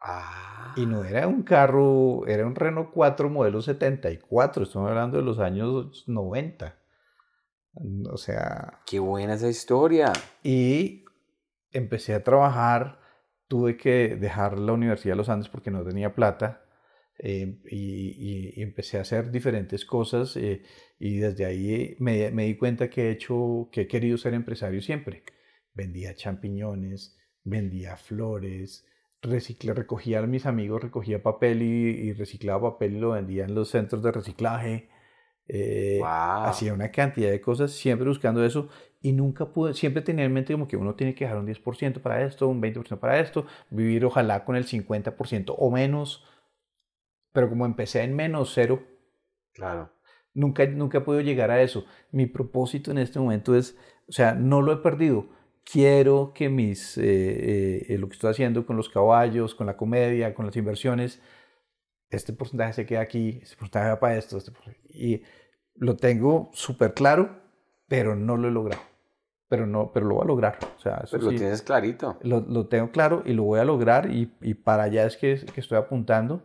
[0.00, 0.74] Ah.
[0.76, 5.38] Y no era un carro, era un Renault 4 modelo 74, estamos hablando de los
[5.38, 6.76] años 90.
[8.10, 10.12] O sea, Qué buena esa historia.
[10.42, 11.04] y
[11.70, 12.98] empecé a trabajar,
[13.46, 16.64] tuve que dejar la Universidad de los Andes porque no tenía plata
[17.22, 20.62] eh, y, y- empecé a hacer diferentes cosas eh,
[20.98, 24.80] y desde ahí me, me di cuenta que he hecho, que he querido ser empresario
[24.82, 25.22] siempre.
[25.74, 28.86] Vendía champiñones, vendía flores,
[29.22, 31.66] recogía a mis amigos, recogía papel y,
[32.08, 34.88] y reciclaba papel y lo vendía en los centros de reciclaje.
[35.48, 36.46] Eh, Wow.
[36.48, 38.68] Hacía una cantidad de cosas siempre buscando eso
[39.02, 42.00] y nunca pude, siempre tenía en mente como que uno tiene que dejar un 10%
[42.02, 46.24] para esto, un 20% para esto, vivir ojalá con el 50% o menos,
[47.32, 48.82] pero como empecé en menos cero,
[49.52, 49.90] Claro.
[50.34, 51.84] nunca, nunca he podido llegar a eso.
[52.12, 53.76] Mi propósito en este momento es,
[54.08, 55.26] o sea, no lo he perdido,
[55.64, 60.34] quiero que mis, eh, eh, lo que estoy haciendo con los caballos, con la comedia,
[60.34, 61.20] con las inversiones,
[62.10, 64.52] este porcentaje se queda aquí, este porcentaje va para esto, este
[64.88, 65.22] y
[65.76, 67.40] lo tengo súper claro,
[67.88, 68.82] pero no lo he logrado.
[69.48, 70.58] Pero, no, pero lo voy a lograr.
[70.76, 72.18] O sea, eso Pero lo sí, tienes clarito.
[72.22, 75.44] lo, lo tengo claro y lo voy a lograr y, y para allá es que,
[75.52, 76.42] que estoy apuntando.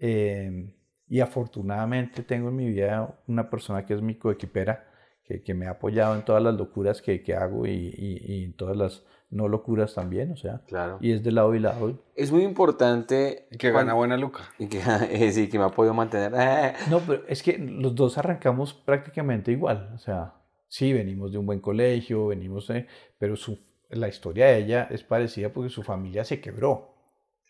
[0.00, 0.74] Eh,
[1.08, 4.84] y afortunadamente tengo en mi vida una persona que es mi coequipera,
[5.24, 8.44] que, que me ha apoyado en todas las locuras que, que hago y, y, y
[8.44, 10.96] en todas las no locuras también, o sea, Claro.
[11.02, 12.02] y es de lado y lado.
[12.14, 13.46] Es muy importante.
[13.50, 14.40] Y que gana buena luca.
[14.58, 14.80] Y que,
[15.10, 16.32] eh, sí, que me ha podido mantener.
[16.90, 20.32] No, pero es que los dos arrancamos prácticamente igual, o sea,
[20.68, 22.86] sí, venimos de un buen colegio, venimos, de-
[23.18, 23.58] pero su,
[23.90, 26.94] la historia de ella es parecida porque su familia se quebró.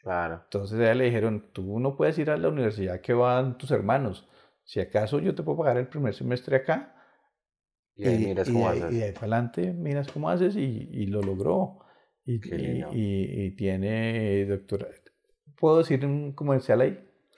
[0.02, 0.40] Claro.
[0.44, 3.70] Entonces a ella le dijeron, tú no puedes ir a la universidad que van tus
[3.70, 4.28] hermanos.
[4.64, 6.94] Si acaso yo te puedo pagar el primer semestre acá.
[7.96, 8.92] Y ahí miras cómo ahí- haces.
[8.94, 11.80] y de ahí para adelante miras cómo haces y, y lo logró.
[12.24, 12.88] Y, Qué y- lindo.
[12.92, 14.92] y- y tiene doctorado.
[15.56, 16.92] ¿Puedo decir un comercial ahí?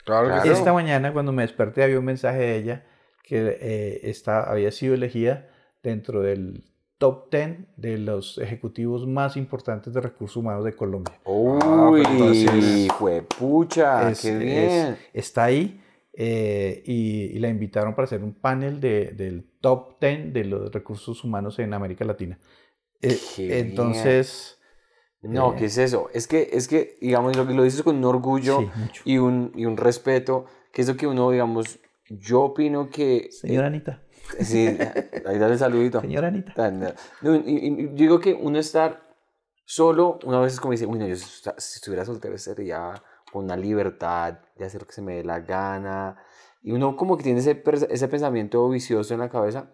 [0.04, 0.42] Claro, Claro.
[0.42, 0.54] que sí.
[0.54, 2.86] Esta mañana cuando me desperté había un mensaje de ella
[3.22, 5.48] que eh, esta, había sido elegida
[5.82, 6.64] dentro del
[7.00, 11.18] top 10 de los ejecutivos más importantes de recursos humanos de Colombia.
[11.24, 12.06] Uy, pues
[12.44, 14.96] entonces- juepucha, Es- qué es- bien.
[15.14, 15.80] está ahí
[16.12, 20.70] eh, y, y la invitaron para hacer un panel de- del top 10 de los
[20.70, 22.38] recursos humanos en América Latina.
[23.00, 23.58] Eh, Qué bien.
[23.68, 24.56] entonces,
[25.22, 25.56] No, Eh.
[25.58, 26.08] ¿qué es eso?
[26.14, 28.68] Es que, es que, digamos, lo que lo dices con un orgullo sí,
[29.04, 31.78] y, un, y un respeto, que es lo que uno, digamos,
[32.08, 33.28] yo opino que...
[33.30, 34.78] Señora Anita, eh, sí,
[35.26, 36.00] ahí dale el saludito.
[36.00, 36.52] señora Anita.
[36.54, 39.02] Tan- no, y- y- yo digo que uno estar
[39.64, 42.94] solo, una vez es como dice, bueno, yo esta- si estuviera soltero sería
[43.32, 46.16] con una libertad de hacer lo que se me dé la gana.
[46.62, 49.70] Y uno como que tiene ese, ese pensamiento vicioso en la cabeza.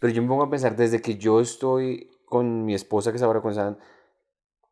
[0.00, 3.22] Pero yo me pongo a pensar, desde que yo estoy con mi esposa, que es
[3.22, 3.78] ahora con San,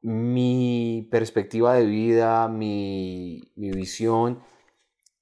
[0.01, 4.41] mi perspectiva de vida, mi, mi visión,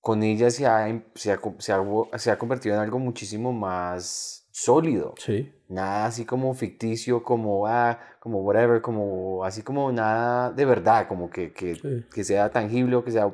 [0.01, 3.53] con ella se ha, em- se, ha, se, ha, se ha convertido en algo muchísimo
[3.53, 5.15] más sólido.
[5.19, 11.07] Sí, Nada así como ficticio, como, ah, como whatever, como así como nada de verdad,
[11.07, 12.05] como que, que, Sí.
[12.13, 13.33] que sea tangible, o que sea,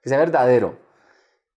[0.00, 0.78] que sea verdadero.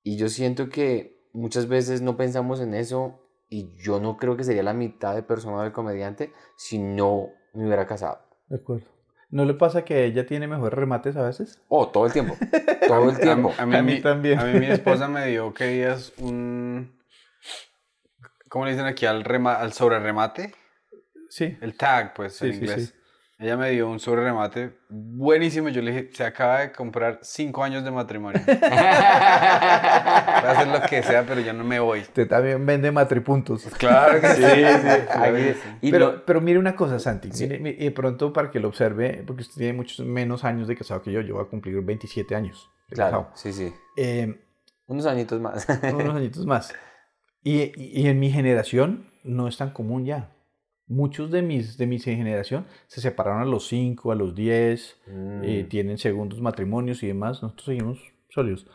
[0.02, 4.44] Y yo siento que muchas veces no pensamos en eso y yo no creo que
[4.44, 8.20] sería la mitad de persona del comediante si no me hubiera casado.
[8.48, 8.88] de acuerdo.
[9.30, 11.60] ¿No le pasa que ella tiene mejores remates a veces?
[11.68, 12.38] Oh, todo el tiempo.
[12.88, 13.54] Todo el tiempo.
[13.58, 14.40] A, a mí, A mí mi- también.
[14.40, 16.94] A mí mi esposa me dio que días un...
[18.50, 20.54] ¿Cómo le dicen aquí al, rema, al sobre remate?
[21.30, 21.58] Sí.
[21.62, 22.90] El tag, pues, en sí, inglés.
[22.90, 22.94] sí.
[23.38, 25.68] Ella me dio un sobre remate buenísimo.
[25.68, 28.42] Yo le dije, se acaba de comprar cinco años de matrimonio.
[28.48, 32.00] Voy a hacer lo que sea, pero ya no me voy.
[32.00, 33.66] Usted también vende matripuntos.
[33.78, 34.42] Claro que sí.
[35.12, 35.92] claro que Ahí- sí.
[35.92, 37.30] Pero, pero mire una cosa, Santi.
[37.40, 40.68] Mire, mire, y de pronto para que lo observe, porque usted tiene muchos menos años
[40.70, 41.20] de casado que yo.
[41.22, 43.36] Yo voy a cumplir 27 años de claro, casado.
[43.36, 43.74] sí, sí.
[43.98, 44.42] Eh,
[44.88, 45.68] Unos añitos más.
[45.94, 46.74] unos añitos más.
[47.44, 50.30] Y, y- y en mi generación no es tan común ya.
[50.88, 55.42] Muchos de mis, de mi generación se separaron a los 5, a los 10, Mm.
[55.44, 57.42] eh, tienen segundos matrimonios y demás.
[57.42, 58.68] Nosotros seguimos sólidos.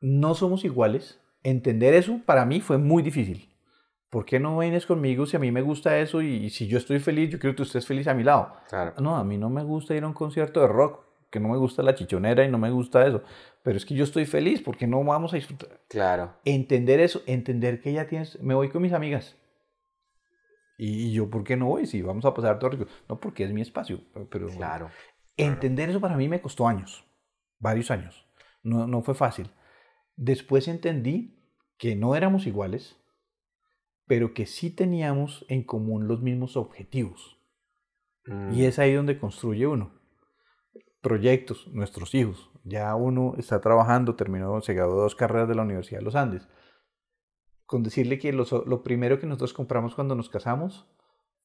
[0.00, 1.20] No somos iguales.
[1.42, 3.48] Entender eso para mí fue muy difícil.
[4.10, 6.78] ¿Por qué no vienes conmigo si a mí me gusta eso y, y si yo
[6.78, 8.52] estoy feliz, yo quiero que usted esté feliz a mi lado?
[8.68, 8.94] Claro.
[9.00, 11.56] No, a mí no me gusta ir a un concierto de rock, que no me
[11.56, 13.22] gusta la chichonera y no me gusta eso.
[13.64, 15.80] Pero es que yo estoy feliz, porque no vamos a disfrutar?
[15.88, 16.32] Claro.
[16.44, 19.34] Entender eso, entender que ya tienes, me voy con mis amigas.
[20.76, 21.86] Y, yo, ¿por qué no voy?
[21.86, 22.86] Si vamos a pasar todo rico.
[23.08, 24.00] No, porque es mi espacio.
[24.30, 24.90] Pero Claro.
[25.36, 27.04] entender eso para mí me costó años,
[27.58, 28.26] varios años.
[28.62, 29.50] No, no fue fácil.
[30.16, 31.38] Después entendí
[31.76, 32.96] que no éramos iguales,
[34.06, 37.38] pero que sí teníamos en común los mismos objetivos.
[38.26, 38.54] Mm.
[38.54, 39.92] Y es ahí donde construye uno.
[41.00, 42.50] Proyectos, nuestros hijos.
[42.64, 46.48] Ya uno está trabajando, terminó, se graduó dos carreras de la Universidad de los Andes.
[47.66, 50.86] Con decirle que los- lo primero que nosotros compramos cuando nos casamos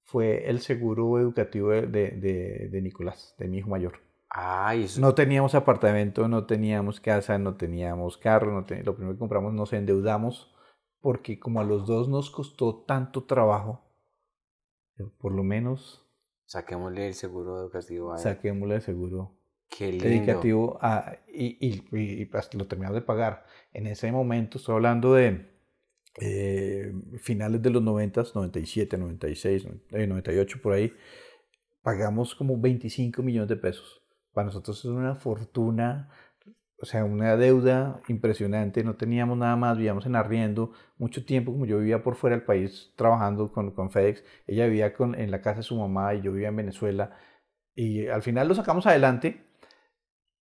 [0.03, 3.99] fue el seguro educativo de, de- de- Nicolás, de mi hijo mayor.
[4.29, 5.01] Ay, eso.
[5.01, 9.53] No teníamos apartamento, no teníamos casa, no teníamos carro, no te- lo primero que compramos
[9.53, 10.53] nos endeudamos
[11.01, 13.81] porque como a los dos nos costó tanto trabajo,
[15.19, 16.05] por lo menos
[16.45, 18.23] Saquémosle el seguro educativo a él.
[18.23, 19.31] saquémosle el seguro
[19.69, 20.05] Qué lindo.
[20.07, 23.45] dedicativo a, y, y, y- y lo terminamos de pagar.
[23.71, 25.47] En ese momento, estoy hablando de
[26.15, 26.91] eh,
[27.21, 30.93] finales de los 90, 97, 96, eh, 98 por ahí,
[31.81, 34.01] pagamos como 25 millones de pesos.
[34.33, 36.09] Para nosotros es una fortuna
[36.81, 41.65] o sea, una deuda impresionante, no teníamos nada más, vivíamos en arriendo mucho tiempo, como
[41.65, 45.41] yo vivía por fuera del país trabajando con, con FedEx, ella vivía con, en la
[45.41, 47.17] casa de su mamá y yo vivía en Venezuela,
[47.75, 49.45] y al final lo sacamos adelante,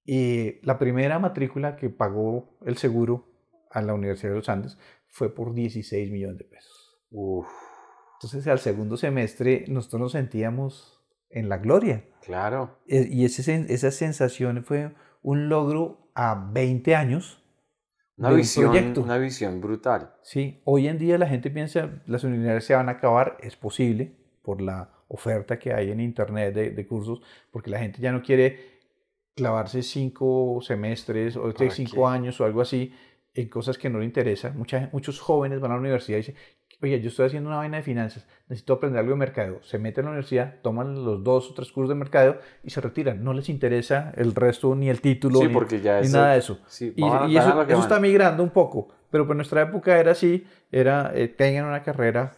[0.04, 3.26] y la primera matrícula que pagó el seguro
[3.70, 4.78] a la Universidad de los Andes
[5.10, 7.00] fue por 16 millones de pesos.
[7.10, 12.04] Entonces al segundo semestre nosotros nos sentíamos en la gloria.
[12.22, 12.78] Claro.
[12.86, 17.44] E, y ese, esa sensación fue un logro a 20 años.
[18.16, 20.14] Una visión, una visión brutal.
[20.22, 24.16] Sí, hoy en día la gente piensa las universidades se van a acabar, es posible
[24.42, 27.22] por la oferta que hay en internet de, de cursos,
[27.52, 28.78] porque la gente ya no quiere
[29.36, 32.92] clavarse cinco semestres o cinco años o algo así
[33.40, 34.56] en cosas que no le interesan.
[34.92, 36.34] muchos jóvenes van a la universidad y dicen,
[36.82, 39.62] oye, yo estoy haciendo una vaina de finanzas, necesito aprender algo de mercado.
[39.62, 42.80] Se meten a la universidad, toman los dos o tres cursos de mercado y se
[42.80, 43.22] retiran.
[43.22, 46.58] No les interesa el resto, ni el título, ni, porque ya ni nada de eso.
[46.80, 48.88] y, eso, está migrando un poco.
[49.10, 52.36] Pero por nuestra época era así, era, eh, tengan una carrera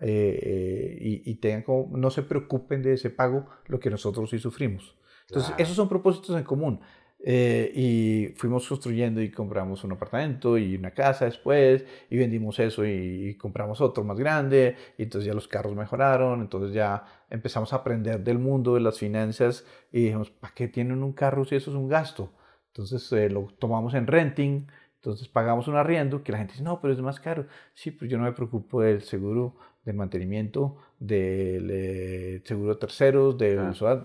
[0.00, 4.30] eh, eh, y, y, tengan como, no se preocupen de ese pago, lo que nosotros
[4.30, 4.96] sí sufrimos.
[5.28, 6.80] Entonces, esos son propósitos en común.
[7.24, 12.84] Eh, y fuimos construyendo y compramos un apartamento y una casa después y vendimos eso
[12.84, 17.76] y, compramos otro más grande y entonces ya los carros mejoraron, entonces ya empezamos a
[17.76, 21.70] aprender del mundo de las finanzas y dijimos, ¿para qué tienen un carro si eso
[21.70, 22.32] es un gasto?
[22.68, 24.66] Entonces eh, lo tomamos en renting,
[24.96, 27.46] entonces pagamos un arriendo que la gente dice, no, pero es más caro.
[27.74, 33.36] Sí, pero yo no me preocupo del seguro del mantenimiento, del eh, seguro de terceros,
[33.36, 34.04] del ah.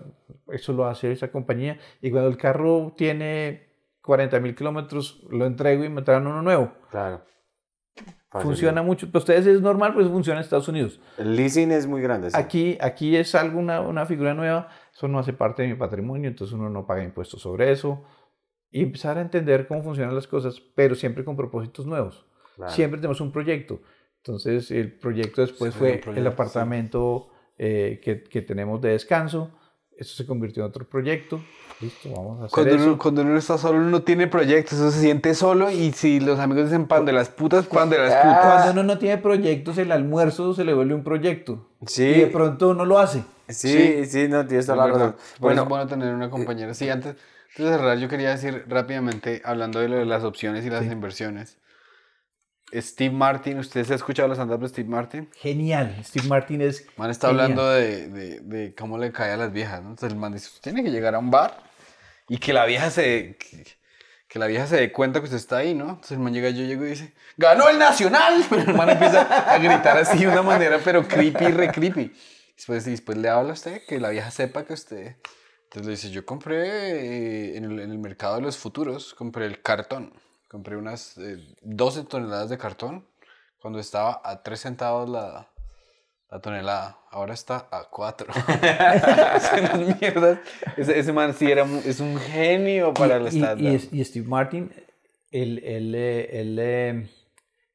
[0.52, 1.78] eso lo hace esa compañía.
[2.02, 3.68] Y cuando el carro tiene
[4.02, 6.72] 40 mil kilómetros, lo entrego y me traen uno nuevo.
[6.90, 7.22] Claro.
[8.30, 9.06] Funciona mucho.
[9.06, 11.00] Para ustedes es normal, pues funciona en Estados Unidos.
[11.16, 12.28] El leasing es muy grande.
[12.34, 14.68] Aquí, aquí es algo, una, una, figura nueva.
[14.94, 18.04] Eso no hace parte de mi patrimonio, entonces uno no paga impuestos sobre eso.
[18.70, 22.26] Y empezar a entender cómo funcionan las cosas, pero siempre con propósitos nuevos.
[22.66, 23.80] Siempre tenemos un proyecto.
[24.28, 29.50] Entonces el proyecto después fue el, apartamento eh, que, que, tenemos de descanso.
[29.96, 31.40] Eso se convirtió en otro proyecto.
[31.80, 32.84] Listo, vamos a hacer cuando eso.
[32.84, 36.20] Uno, cuando uno está solo, uno no tiene proyectos, eso se siente solo y si
[36.20, 38.22] los amigos dicen pan de las putas, pan de las ah.
[38.22, 38.42] putas.
[38.42, 41.66] Cuando uno no tiene proyectos, el almuerzo se le vuelve un proyecto.
[41.86, 42.04] Sí.
[42.04, 43.24] Y de pronto uno lo hace.
[43.48, 45.16] Sí, sí, no, tienes toda la razón.
[45.38, 46.74] Bueno, es bueno tener una compañera.
[46.74, 47.16] Sí, antes,
[47.52, 50.84] antes de cerrar, yo quería decir rápidamente, hablando de lo de las opciones y las
[50.84, 51.56] inversiones.
[52.74, 55.28] Steve Martin, ¿ustedes han escuchado los andados de Steve Martin?
[55.36, 56.86] Genial, Steve Martin es.
[56.96, 59.90] Man está hablando de, de, de, cómo le cae a las viejas, ¿no?
[59.90, 61.56] Entonces el man dice: tiene que llegar a un bar
[62.28, 63.36] y que la vieja se.
[64.28, 65.88] Que, la vieja se dé cuenta que usted está ahí, ¿no?
[65.88, 68.44] Entonces el man llega, yo llego y dice: ¡Ganó el Nacional!
[68.50, 72.12] Pero el man empieza a gritar así de una manera, pero creepy, re creepy.
[72.54, 75.16] Después, después le habla a usted, que la vieja sepa que usted.
[75.64, 79.46] Entonces le dice: Yo compré eh, en, el, en el mercado de los futuros, compré
[79.46, 80.12] el cartón.
[80.48, 81.14] Compré unas
[81.62, 83.06] 12 eh, toneladas de cartón
[83.60, 85.48] cuando estaba a 3 centavos la,
[86.30, 86.98] la tonelada.
[87.10, 88.32] Ahora está a 4.
[89.36, 90.38] Esas mierdas.
[90.76, 93.60] Ese, ese, man sí era, es un genio para el estándar.
[93.60, 94.72] Y, y, Steve Martin,
[95.30, 97.10] él, él, él, él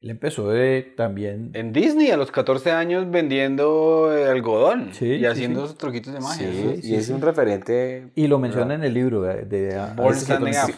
[0.04, 1.50] él empezó de, también...
[1.54, 6.46] En Disney, a los 14 años, vendiendo eh, algodón y haciendo truquitos de magia.
[6.82, 8.10] y es un referente...
[8.14, 9.46] Y lo menciona en el libro de...
[9.46, 9.80] de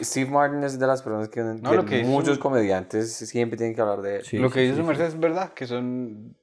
[0.05, 1.43] Steve Martin es de las personas que,
[1.89, 4.41] que, muchos comediantes siempre tienen que hablar de él.
[4.41, 6.37] lo que dice su merced es verdad, que son...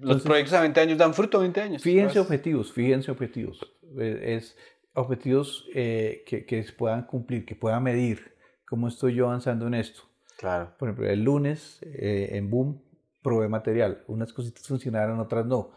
[0.00, 1.82] Los proyectos a 20 años dan fruto a 20 años.
[1.82, 2.26] Fíjense pues.
[2.26, 3.60] objetivos, fíjense objetivos.
[3.96, 4.56] Es
[4.92, 8.34] objetivos eh, que, que puedan cumplir, que puedan medir
[8.66, 10.07] cómo estoy yo avanzando en esto
[10.38, 10.72] Claro.
[10.78, 12.80] Por ejemplo, el lunes eh, en Boom
[13.22, 14.04] probé material.
[14.06, 15.72] Unas cositas funcionaron, otras no.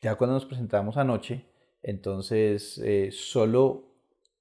[0.00, 1.44] Ya cuando nos presentamos anoche,
[1.82, 3.84] entonces eh, solo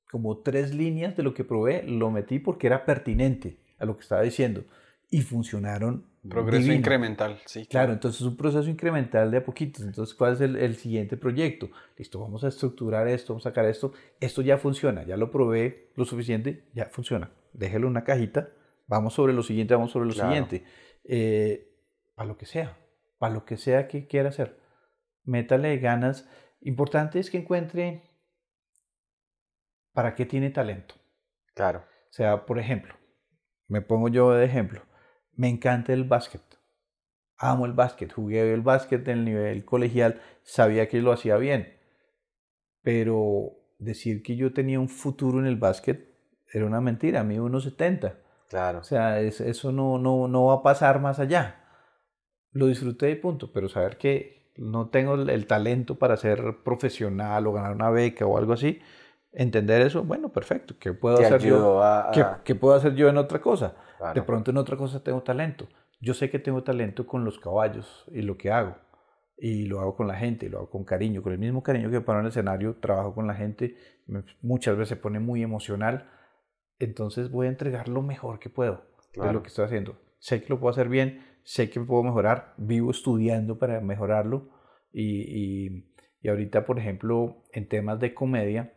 [0.09, 4.03] como tres líneas de lo que probé lo metí porque era pertinente a lo que
[4.03, 4.63] estaba diciendo
[5.11, 6.07] y funcionaron.
[6.27, 7.65] Progreso incremental, sí.
[7.65, 7.91] Claro.
[7.91, 9.83] entonces es un proceso incremental de a poquitos.
[9.83, 11.69] Entonces, ¿cuál es el, el, siguiente proyecto?
[11.97, 13.91] Listo, vamos a estructurar esto, vamos a sacar esto.
[14.21, 17.31] Esto ya funciona, ya lo probé lo suficiente, ya funciona.
[17.53, 18.49] Déjelo en una cajita
[18.89, 20.63] Vamos sobre lo siguiente, vamos sobre lo siguiente.
[21.03, 21.77] Eh,
[22.15, 22.75] para lo que sea,
[23.19, 24.59] para lo que sea que quiera hacer.
[25.23, 26.27] Métale ganas.
[26.59, 28.01] Importante es que encuentre
[29.93, 30.95] para qué tiene talento.
[31.53, 31.83] Claro.
[32.09, 32.95] O sea, por ejemplo,
[33.67, 34.81] me pongo yo de ejemplo.
[35.35, 36.41] Me encanta el básquet.
[37.37, 38.11] Amo el básquet.
[38.11, 40.19] Jugué el básquet en el nivel colegial.
[40.41, 41.77] Sabía que lo hacía bien.
[42.81, 46.09] Pero decir que yo tenía un futuro en el básquet
[46.51, 47.19] era una mentira.
[47.19, 48.28] A mí 1,70.
[48.49, 48.79] Claro.
[48.79, 51.63] O sea, eso no, no, no va a pasar más allá.
[52.51, 57.53] Lo disfruté y punto, pero saber que no tengo el, talento para ser profesional o
[57.53, 58.79] ganar una beca o algo así,
[59.31, 60.75] entender eso, bueno, perfecto.
[60.79, 61.83] ¿Qué puedo Te hacer yo?
[61.83, 63.75] a- ¿Qué, puedo hacer yo en otra cosa?
[63.97, 64.13] Claro.
[64.15, 65.67] De pronto en otra cosa tengo talento.
[66.01, 68.75] Yo sé que tengo talento con los caballos y lo que hago.
[69.37, 71.89] Y lo hago con la gente, y lo hago con cariño, con el mismo cariño
[71.89, 73.77] que para en el escenario, trabajo con la gente,
[74.07, 76.09] me- muchas veces se pone muy emocional,
[76.79, 78.81] entonces voy a entregar lo mejor que puedo
[79.13, 79.33] de Claro.
[79.33, 79.97] lo que estoy haciendo.
[80.19, 84.49] Sé que lo puedo hacer bien, sé que puedo mejorar, vivo estudiando para mejorarlo
[84.91, 85.85] y, y-
[86.21, 88.73] y ahorita, por ejemplo, en temas de comedia,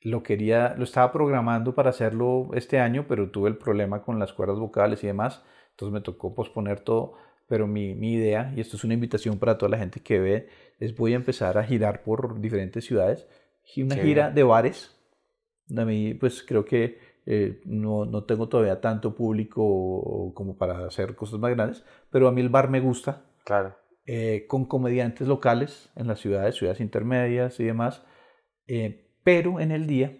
[0.00, 4.32] lo quería, lo estaba programando para hacerlo este año, pero tuve el problema con las
[4.32, 7.14] cuerdas vocales y demás, entonces me tocó posponer todo,
[7.48, 10.48] pero mi, mi idea, y esto es una invitación para toda la gente que ve,
[10.80, 13.26] es voy a empezar a girar por diferentes ciudades,
[13.76, 14.34] una Qué gira bien.
[14.34, 14.96] de bares,
[15.76, 21.14] a mí pues creo que eh, no, no tengo todavía tanto público como para hacer
[21.14, 23.76] cosas más grandes, pero a mí el bar me gusta, Claro.
[24.06, 28.02] eh, con comediantes locales en las ciudades, ciudades intermedias y demás,
[28.66, 30.16] eh, pero en el día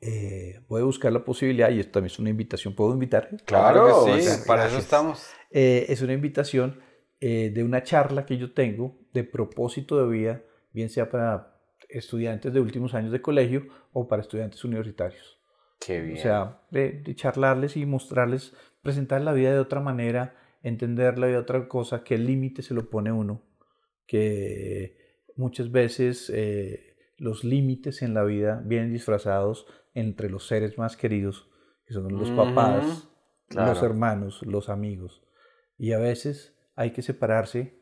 [0.00, 3.30] eh, voy a buscar la posibilidad, y esto también es una invitación, ¿puedo invitar?
[3.44, 4.84] Claro, que o sí, sea, para eso gracias.
[4.84, 5.30] estamos.
[5.50, 6.80] Eh, es una invitación
[7.20, 11.56] eh, de una charla que yo tengo de propósito de vida, bien sea para
[11.88, 15.37] estudiantes de últimos años de colegio o para estudiantes universitarios.
[15.78, 16.18] Qué bien.
[16.18, 21.36] O sea, de, de charlarles y mostrarles, presentar la vida de otra manera, entenderla de
[21.36, 23.42] otra cosa, que el límite se lo pone uno,
[24.06, 30.96] que muchas veces eh, los límites en la vida vienen disfrazados entre los seres más
[30.96, 31.48] queridos,
[31.86, 33.08] que son los papás,
[33.48, 33.72] claro.
[33.72, 35.22] los hermanos, los amigos.
[35.76, 37.78] Y a veces hay que separarse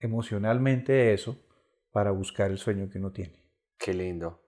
[0.00, 1.44] emocionalmente de eso
[1.90, 3.42] para buscar el sueño que uno tiene.
[3.78, 4.47] Qué lindo.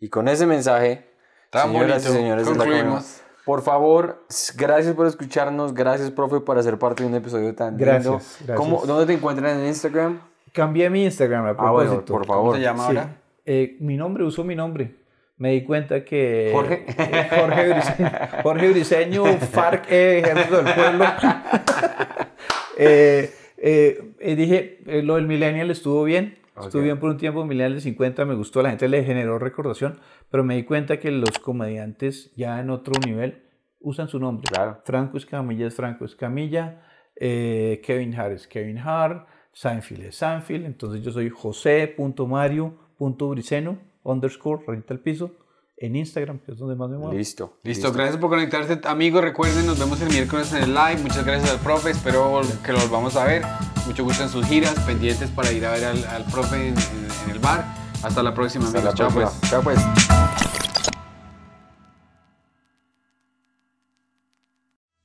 [0.00, 1.04] Y con ese mensaje,
[1.50, 2.10] Tan señoras bonito.
[2.10, 3.20] y señores de la Concluimos.
[3.44, 4.24] Por favor,
[4.56, 8.18] gracias por escucharnos, gracias, profe, por hacer parte de un episodio tan Gracias, lindo.
[8.18, 8.56] gracias.
[8.56, 10.20] ¿Cómo, ¿Dónde te encuentran en Instagram?
[10.52, 12.56] Cambié mi Instagram a Ah, bueno, por ¿Cómo favor.
[12.56, 12.88] se llama Sí.
[12.96, 13.16] ahora?
[13.46, 14.94] Eh, mi nombre, uso mi nombre.
[15.38, 16.50] Me di cuenta que...
[16.52, 16.84] Jorge.
[16.86, 18.10] eh, Jorge Briceño,
[18.42, 21.04] Jorge Briceño FARC, eh, Ejército del Pueblo.
[22.82, 26.38] Eh, eh, eh, dije, eh, lo del Millennial estuvo bien.
[26.60, 26.84] Estuvo Ok.
[26.84, 29.98] bien por un tiempo, Millennial de 50 me gustó, a la gente le generó recordación,
[30.30, 33.42] pero me di cuenta que los comediantes ya en otro nivel
[33.80, 34.44] usan su nombre.
[34.52, 34.80] Claro.
[34.84, 36.82] Franco Escamilla es Franco Escamilla,
[37.16, 44.94] eh, Kevin Hart es Kevin Hart, Seinfeld es Seinfeld, entonces yo soy josé.mario.briceno, underscore, rayita
[44.94, 45.32] al piso,
[45.76, 47.14] en Instagram, que es donde más me muevo.
[47.14, 47.58] Listo.
[47.62, 49.22] Listo, gracias por conectarse, amigos.
[49.22, 50.98] Recuerden, nos vemos el miércoles en el live.
[51.02, 51.92] Muchas gracias al profe.
[51.92, 53.69] Espero que lo volvamos a ver.
[53.90, 57.08] Mucho gusto en sus giras, pendientes para ir a ver al, al profe en, en-
[57.24, 57.74] en el bar.
[58.04, 58.94] Hasta la próxima, Hasta la amigos.
[59.00, 59.40] Chao, próxima.
[59.40, 59.50] pues.
[59.50, 59.62] Chao,
[60.06, 60.29] pues.